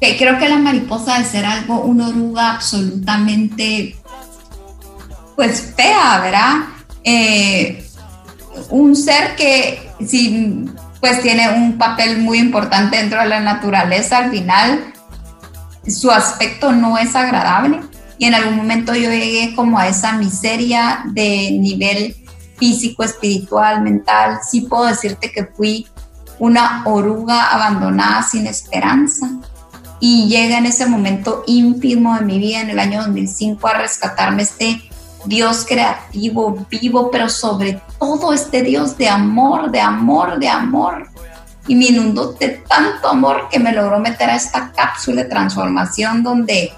creo 0.00 0.38
que 0.38 0.48
la 0.48 0.56
mariposa 0.56 1.18
de 1.18 1.24
ser 1.24 1.44
algo, 1.44 1.80
una 1.80 2.08
oruga 2.08 2.54
absolutamente, 2.54 3.96
pues 5.36 5.74
fea, 5.76 6.20
¿verdad? 6.22 6.77
Eh, 7.10 7.82
un 8.68 8.94
ser 8.94 9.34
que 9.34 9.90
sí, 10.06 10.66
pues 11.00 11.22
tiene 11.22 11.48
un 11.48 11.78
papel 11.78 12.18
muy 12.18 12.38
importante 12.38 12.98
dentro 12.98 13.18
de 13.22 13.28
la 13.28 13.40
naturaleza, 13.40 14.18
al 14.18 14.30
final 14.30 14.92
su 15.86 16.10
aspecto 16.10 16.70
no 16.72 16.98
es 16.98 17.16
agradable 17.16 17.80
y 18.18 18.26
en 18.26 18.34
algún 18.34 18.56
momento 18.56 18.94
yo 18.94 19.10
llegué 19.10 19.54
como 19.54 19.78
a 19.78 19.88
esa 19.88 20.12
miseria 20.18 21.00
de 21.06 21.52
nivel 21.52 22.14
físico, 22.58 23.02
espiritual, 23.02 23.80
mental. 23.80 24.40
Sí 24.46 24.62
puedo 24.62 24.84
decirte 24.84 25.32
que 25.32 25.46
fui 25.46 25.86
una 26.38 26.82
oruga 26.84 27.54
abandonada 27.54 28.22
sin 28.22 28.46
esperanza 28.46 29.30
y 29.98 30.28
llega 30.28 30.58
en 30.58 30.66
ese 30.66 30.84
momento 30.84 31.42
ínfimo 31.46 32.16
de 32.18 32.26
mi 32.26 32.38
vida 32.38 32.60
en 32.60 32.68
el 32.68 32.78
año 32.78 33.00
2005 33.00 33.66
a 33.66 33.74
rescatarme 33.78 34.42
este 34.42 34.82
Dios 35.24 35.66
creativo, 35.68 36.66
vivo, 36.70 37.10
pero 37.10 37.28
sobre 37.28 37.80
todo 37.98 38.32
este 38.32 38.62
Dios 38.62 38.96
de 38.96 39.08
amor, 39.08 39.70
de 39.70 39.80
amor, 39.80 40.38
de 40.38 40.48
amor. 40.48 41.08
Y 41.66 41.74
me 41.74 41.86
inundó 41.86 42.32
de 42.32 42.62
tanto 42.68 43.08
amor 43.08 43.48
que 43.50 43.58
me 43.58 43.72
logró 43.72 43.98
meter 43.98 44.30
a 44.30 44.36
esta 44.36 44.72
cápsula 44.72 45.22
de 45.22 45.28
transformación 45.28 46.22
donde, 46.22 46.72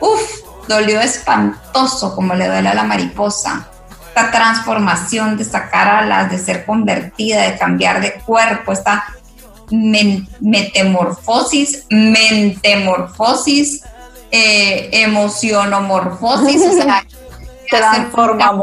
uff, 0.00 0.20
dolió 0.66 1.00
espantoso 1.00 2.14
como 2.14 2.34
le 2.34 2.46
duele 2.46 2.68
a 2.68 2.74
la 2.74 2.84
mariposa. 2.84 3.68
Esta 4.08 4.30
transformación 4.30 5.36
de 5.36 5.44
sacar 5.44 5.88
alas, 5.88 6.30
de 6.30 6.38
ser 6.38 6.64
convertida, 6.64 7.42
de 7.42 7.58
cambiar 7.58 8.00
de 8.00 8.14
cuerpo, 8.14 8.72
esta 8.72 9.04
metamorfosis, 9.70 11.84
mentemorfosis, 11.90 13.82
eh, 14.30 14.88
emocionomorfosis, 14.92 16.62
o 16.62 16.72
sea, 16.72 17.04
transforma 17.70 18.60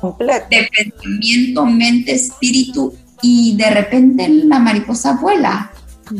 completo. 0.00 0.46
De 0.50 0.68
pensamiento, 0.74 1.66
mente, 1.66 2.14
espíritu 2.14 2.94
y 3.22 3.56
de 3.56 3.70
repente 3.70 4.28
la 4.28 4.58
mariposa 4.58 5.18
vuela 5.20 5.70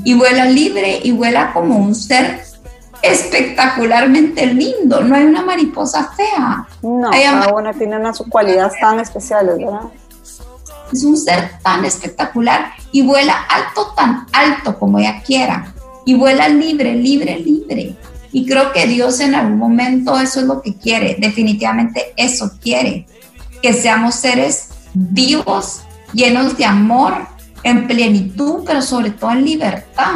y 0.05 0.15
vuela 0.15 0.45
libre 0.45 1.01
y 1.03 1.13
vuela 1.13 1.53
como 1.53 1.79
un 1.79 1.95
ser 1.95 2.43
espectacularmente 3.03 4.47
lindo. 4.47 5.01
No 5.01 5.15
hay 5.15 5.25
una 5.25 5.43
mariposa 5.43 6.13
fea. 6.17 6.69
No, 6.83 7.11
cada 7.11 7.53
una 7.55 7.73
tiene 7.73 7.97
unas 7.97 8.19
cualidades 8.29 8.79
tan 8.81 9.01
especiales, 9.01 9.57
¿verdad? 9.59 9.89
Es 10.93 11.05
un 11.05 11.17
ser 11.17 11.51
tan 11.63 11.85
espectacular 11.85 12.73
y 12.93 13.03
vuela 13.03 13.47
alto, 13.49 13.93
tan 13.97 14.27
alto 14.33 14.79
como 14.79 14.99
ella 14.99 15.23
quiera. 15.25 15.73
Y 16.05 16.15
vuela 16.15 16.49
libre, 16.49 16.95
libre, 16.95 17.39
libre. 17.39 17.97
Y 18.33 18.47
creo 18.47 18.73
que 18.73 18.87
Dios 18.87 19.21
en 19.21 19.35
algún 19.35 19.59
momento 19.59 20.19
eso 20.19 20.41
es 20.41 20.47
lo 20.47 20.63
que 20.63 20.77
quiere, 20.77 21.17
definitivamente 21.19 22.13
eso 22.17 22.53
quiere, 22.61 23.07
que 23.63 23.73
seamos 23.73 24.15
seres 24.15 24.69
vivos, 24.95 25.83
llenos 26.13 26.57
de 26.57 26.65
amor, 26.65 27.27
en 27.63 27.87
plenitud, 27.87 28.63
pero 28.65 28.83
sobre 28.83 29.11
todo 29.11 29.33
en 29.33 29.45
libertad. 29.45 30.15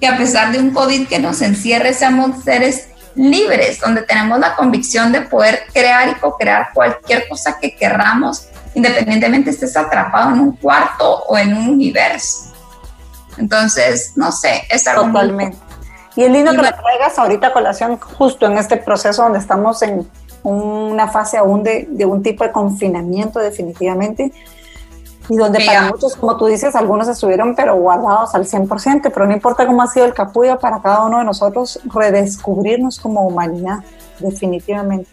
Que 0.00 0.08
a 0.08 0.16
pesar 0.16 0.52
de 0.52 0.58
un 0.58 0.70
COVID 0.70 1.06
que 1.06 1.18
nos 1.18 1.40
encierre, 1.42 1.94
seamos 1.94 2.42
seres 2.42 2.88
libres, 3.14 3.80
donde 3.80 4.02
tenemos 4.02 4.38
la 4.38 4.54
convicción 4.54 5.12
de 5.12 5.22
poder 5.22 5.62
crear 5.72 6.08
y 6.08 6.14
co-crear 6.20 6.68
cualquier 6.74 7.28
cosa 7.28 7.58
que 7.58 7.74
querramos, 7.74 8.48
independientemente 8.74 9.50
estés 9.50 9.76
atrapado 9.76 10.34
en 10.34 10.40
un 10.40 10.52
cuarto 10.56 11.24
o 11.24 11.38
en 11.38 11.56
un 11.56 11.68
universo. 11.70 12.52
Entonces, 13.38 14.12
no 14.16 14.32
sé, 14.32 14.62
es 14.70 14.86
algo 14.86 15.06
Totalmente. 15.06 15.56
Y 16.16 16.24
es 16.24 16.30
lindo 16.30 16.50
que 16.52 16.56
lo 16.56 16.72
traigas 16.72 17.18
ahorita 17.18 17.48
a 17.48 17.52
colación 17.52 17.98
justo 17.98 18.46
en 18.46 18.58
este 18.58 18.78
proceso 18.78 19.22
donde 19.22 19.38
estamos 19.38 19.82
en 19.82 20.08
una 20.42 21.08
fase 21.08 21.36
aún 21.36 21.62
de, 21.62 21.86
de 21.90 22.06
un 22.06 22.22
tipo 22.22 22.44
de 22.44 22.52
confinamiento 22.52 23.38
definitivamente 23.38 24.32
y 25.28 25.36
donde 25.36 25.64
para 25.64 25.88
muchos, 25.88 26.14
como 26.16 26.36
tú 26.36 26.46
dices, 26.46 26.74
algunos 26.74 27.08
estuvieron 27.08 27.54
pero 27.54 27.76
guardados 27.76 28.34
al 28.34 28.46
100%, 28.46 29.10
pero 29.12 29.26
no 29.26 29.32
importa 29.32 29.66
cómo 29.66 29.82
ha 29.82 29.88
sido 29.88 30.06
el 30.06 30.14
capullo 30.14 30.58
para 30.58 30.80
cada 30.80 31.04
uno 31.04 31.18
de 31.18 31.24
nosotros, 31.24 31.80
redescubrirnos 31.84 33.00
como 33.00 33.26
humanidad, 33.26 33.80
definitivamente. 34.20 35.08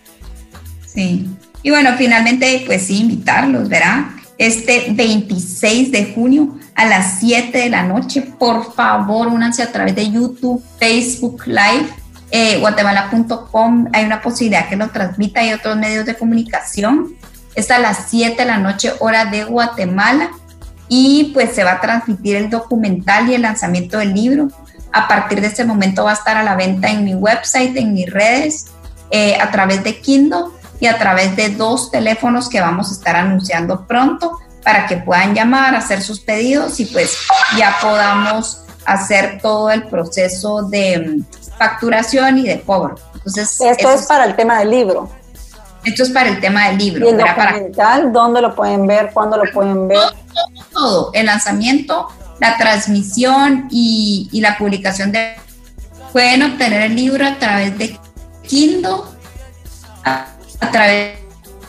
Sí, 0.85 1.27
y 1.63 1.71
bueno, 1.71 1.91
finalmente, 1.97 2.63
pues 2.65 2.85
sí, 2.85 3.01
invitarlos, 3.01 3.67
¿verdad? 3.67 4.05
Este 4.37 4.87
26 4.91 5.91
de 5.91 6.13
junio 6.13 6.57
a 6.75 6.85
las 6.85 7.19
7 7.19 7.57
de 7.57 7.69
la 7.69 7.83
noche. 7.83 8.21
Por 8.21 8.73
favor, 8.73 9.27
únanse 9.27 9.61
a 9.61 9.71
través 9.71 9.95
de 9.95 10.09
YouTube, 10.09 10.63
Facebook 10.79 11.43
Live, 11.45 11.87
eh, 12.31 12.59
guatemala.com. 12.59 13.89
Hay 13.93 14.05
una 14.05 14.21
posibilidad 14.21 14.67
que 14.67 14.75
lo 14.75 14.89
transmita 14.89 15.43
y 15.43 15.53
otros 15.53 15.77
medios 15.77 16.05
de 16.05 16.15
comunicación. 16.15 17.15
Es 17.53 17.69
a 17.69 17.77
las 17.77 18.09
7 18.09 18.35
de 18.35 18.45
la 18.45 18.57
noche, 18.57 18.91
hora 18.99 19.25
de 19.25 19.43
Guatemala. 19.43 20.31
Y 20.89 21.31
pues 21.33 21.53
se 21.53 21.63
va 21.63 21.73
a 21.73 21.81
transmitir 21.81 22.35
el 22.35 22.49
documental 22.49 23.29
y 23.29 23.35
el 23.35 23.43
lanzamiento 23.43 23.99
del 23.99 24.13
libro. 24.13 24.47
A 24.91 25.07
partir 25.07 25.41
de 25.41 25.47
ese 25.47 25.63
momento 25.63 26.03
va 26.03 26.11
a 26.11 26.15
estar 26.15 26.37
a 26.37 26.43
la 26.43 26.55
venta 26.55 26.89
en 26.89 27.03
mi 27.03 27.15
website, 27.15 27.75
en 27.77 27.93
mis 27.93 28.09
redes, 28.11 28.67
eh, 29.09 29.37
a 29.39 29.49
través 29.51 29.83
de 29.83 29.99
Kindle 30.01 30.45
y 30.79 30.87
a 30.87 30.97
través 30.97 31.35
de 31.35 31.49
dos 31.49 31.91
teléfonos 31.91 32.49
que 32.49 32.61
vamos 32.61 32.89
a 32.89 32.93
estar 32.93 33.15
anunciando 33.15 33.85
pronto 33.85 34.39
para 34.63 34.87
que 34.87 34.97
puedan 34.97 35.33
llamar, 35.33 35.75
hacer 35.75 36.01
sus 36.01 36.19
pedidos 36.19 36.79
y 36.79 36.85
pues 36.85 37.17
ya 37.57 37.75
podamos 37.81 38.63
hacer 38.85 39.39
todo 39.41 39.69
el 39.71 39.83
proceso 39.87 40.63
de 40.63 40.99
mm, 40.99 41.57
facturación 41.57 42.37
y 42.39 42.43
de 42.43 42.61
cobro. 42.61 42.95
Entonces, 43.13 43.59
esto 43.61 43.91
es 43.91 44.03
para 44.03 44.25
el 44.25 44.35
tema 44.35 44.59
del 44.59 44.71
libro. 44.71 45.09
Esto 45.83 46.03
es 46.03 46.09
para 46.09 46.29
el 46.29 46.39
tema 46.39 46.67
del 46.69 46.77
libro. 46.77 47.05
¿Y 47.05 47.09
el 47.09 47.17
documental? 47.17 48.11
¿Dónde 48.11 48.41
lo 48.41 48.55
pueden 48.55 48.87
ver? 48.87 49.11
¿Cuándo 49.13 49.37
lo 49.37 49.51
pueden 49.51 49.87
ver? 49.87 49.99
Todo, 50.71 51.11
el 51.13 51.25
lanzamiento, 51.25 52.07
la 52.39 52.57
transmisión 52.57 53.67
y, 53.69 54.29
y, 54.31 54.41
la 54.41 54.57
publicación 54.57 55.11
de... 55.11 55.35
Pueden 56.11 56.43
obtener 56.43 56.83
el 56.83 56.95
libro 56.95 57.25
a 57.25 57.37
través 57.37 57.77
de 57.77 57.99
Kindle, 58.47 59.01
a, 60.05 60.27
a 60.63 60.71
través 60.71 61.19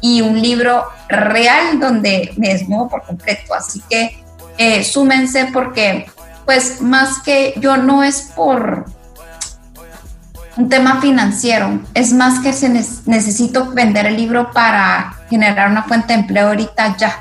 y 0.00 0.20
un 0.20 0.40
libro 0.40 0.84
real 1.08 1.80
donde 1.80 2.32
me 2.36 2.48
desnudo 2.48 2.88
por 2.88 3.02
completo. 3.02 3.54
Así 3.54 3.82
que 3.88 4.22
eh, 4.56 4.84
súmense 4.84 5.50
porque, 5.52 6.06
pues, 6.44 6.80
más 6.80 7.20
que 7.22 7.54
yo 7.56 7.76
no 7.76 8.02
es 8.02 8.32
por 8.34 8.86
un 10.58 10.68
tema 10.68 11.00
financiero, 11.00 11.80
es 11.94 12.12
más 12.12 12.40
que 12.40 12.52
se 12.52 12.68
necesito 12.68 13.70
vender 13.70 14.06
el 14.06 14.16
libro 14.16 14.50
para 14.50 15.14
generar 15.30 15.70
una 15.70 15.84
fuente 15.84 16.12
de 16.12 16.20
empleo 16.20 16.48
ahorita 16.48 16.96
ya 16.96 17.16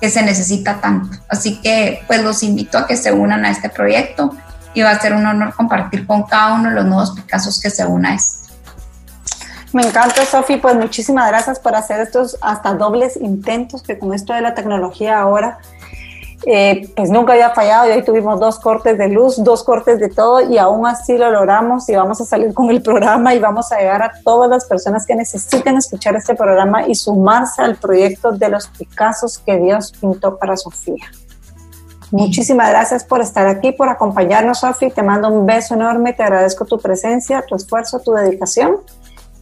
que 0.00 0.08
se 0.08 0.22
necesita 0.22 0.80
tanto. 0.80 1.18
Así 1.28 1.60
que 1.60 2.04
pues 2.06 2.22
los 2.22 2.44
invito 2.44 2.78
a 2.78 2.86
que 2.86 2.96
se 2.96 3.10
unan 3.10 3.44
a 3.44 3.50
este 3.50 3.68
proyecto 3.68 4.36
y 4.74 4.82
va 4.82 4.90
a 4.90 5.00
ser 5.00 5.12
un 5.12 5.26
honor 5.26 5.54
compartir 5.54 6.06
con 6.06 6.22
cada 6.22 6.54
uno 6.54 6.70
los 6.70 6.84
nuevos 6.84 7.10
Picassos 7.10 7.60
que 7.60 7.68
se 7.68 7.84
una 7.84 8.10
a 8.10 8.14
este. 8.14 8.52
Me 9.72 9.82
encanta, 9.82 10.24
Sofi, 10.24 10.58
pues 10.58 10.76
muchísimas 10.76 11.28
gracias 11.28 11.58
por 11.58 11.74
hacer 11.74 11.98
estos 11.98 12.38
hasta 12.42 12.74
dobles 12.74 13.16
intentos 13.16 13.82
que 13.82 13.98
con 13.98 14.14
esto 14.14 14.34
de 14.34 14.40
la 14.40 14.54
tecnología 14.54 15.18
ahora 15.18 15.58
eh, 16.46 16.88
pues 16.96 17.10
nunca 17.10 17.34
había 17.34 17.50
fallado 17.50 17.88
y 17.88 17.92
hoy 17.92 18.02
tuvimos 18.02 18.40
dos 18.40 18.58
cortes 18.58 18.98
de 18.98 19.08
luz, 19.08 19.42
dos 19.42 19.62
cortes 19.62 20.00
de 20.00 20.08
todo 20.08 20.40
y 20.40 20.58
aún 20.58 20.86
así 20.86 21.16
lo 21.16 21.30
logramos 21.30 21.88
y 21.88 21.94
vamos 21.94 22.20
a 22.20 22.24
salir 22.24 22.52
con 22.52 22.70
el 22.70 22.82
programa 22.82 23.34
y 23.34 23.38
vamos 23.38 23.70
a 23.72 23.78
llegar 23.78 24.02
a 24.02 24.12
todas 24.24 24.50
las 24.50 24.64
personas 24.64 25.06
que 25.06 25.14
necesiten 25.14 25.76
escuchar 25.76 26.16
este 26.16 26.34
programa 26.34 26.86
y 26.88 26.94
sumarse 26.94 27.62
al 27.62 27.76
proyecto 27.76 28.32
de 28.32 28.48
los 28.48 28.66
Picassos 28.68 29.38
que 29.38 29.58
Dios 29.58 29.92
pintó 30.00 30.36
para 30.36 30.56
Sofía. 30.56 31.04
Muchísimas 32.10 32.68
gracias 32.68 33.04
por 33.04 33.20
estar 33.22 33.46
aquí, 33.46 33.72
por 33.72 33.88
acompañarnos, 33.88 34.60
Sofi. 34.60 34.90
Te 34.90 35.02
mando 35.02 35.28
un 35.28 35.46
beso 35.46 35.74
enorme, 35.74 36.12
te 36.12 36.22
agradezco 36.22 36.66
tu 36.66 36.78
presencia, 36.78 37.42
tu 37.48 37.54
esfuerzo, 37.54 38.00
tu 38.00 38.12
dedicación 38.12 38.78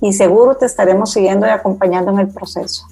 y 0.00 0.12
seguro 0.12 0.56
te 0.56 0.66
estaremos 0.66 1.12
siguiendo 1.12 1.46
y 1.46 1.50
acompañando 1.50 2.12
en 2.12 2.20
el 2.20 2.28
proceso. 2.28 2.86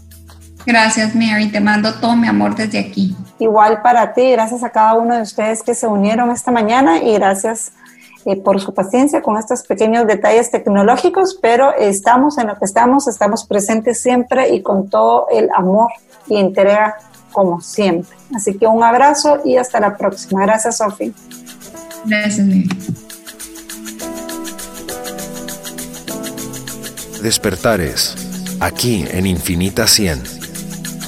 Gracias, 0.66 1.14
Mary. 1.14 1.50
Te 1.50 1.60
mando 1.60 1.94
todo 1.94 2.14
mi 2.16 2.28
amor 2.28 2.54
desde 2.54 2.78
aquí. 2.78 3.16
Igual 3.38 3.82
para 3.82 4.12
ti, 4.12 4.32
gracias 4.32 4.62
a 4.62 4.70
cada 4.70 4.94
uno 4.94 5.14
de 5.14 5.22
ustedes 5.22 5.62
que 5.62 5.74
se 5.74 5.86
unieron 5.86 6.30
esta 6.30 6.50
mañana 6.50 7.02
y 7.02 7.14
gracias 7.14 7.72
eh, 8.24 8.36
por 8.36 8.60
su 8.60 8.74
paciencia 8.74 9.22
con 9.22 9.38
estos 9.38 9.62
pequeños 9.62 10.06
detalles 10.06 10.50
tecnológicos, 10.50 11.38
pero 11.40 11.72
estamos 11.72 12.36
en 12.38 12.48
lo 12.48 12.58
que 12.58 12.64
estamos, 12.64 13.06
estamos 13.06 13.46
presentes 13.46 14.02
siempre 14.02 14.50
y 14.50 14.60
con 14.62 14.90
todo 14.90 15.28
el 15.30 15.48
amor 15.56 15.90
y 16.26 16.36
entrega 16.36 16.96
como 17.32 17.60
siempre. 17.60 18.16
Así 18.34 18.58
que 18.58 18.66
un 18.66 18.82
abrazo 18.82 19.38
y 19.44 19.56
hasta 19.56 19.80
la 19.80 19.96
próxima. 19.96 20.42
Gracias, 20.42 20.78
Sofi. 20.78 21.14
Gracias, 22.04 22.46
Mary. 22.46 22.68
Despertares, 27.22 28.14
aquí 28.60 29.04
en 29.10 29.26
Infinita 29.26 29.86
100. 29.86 30.37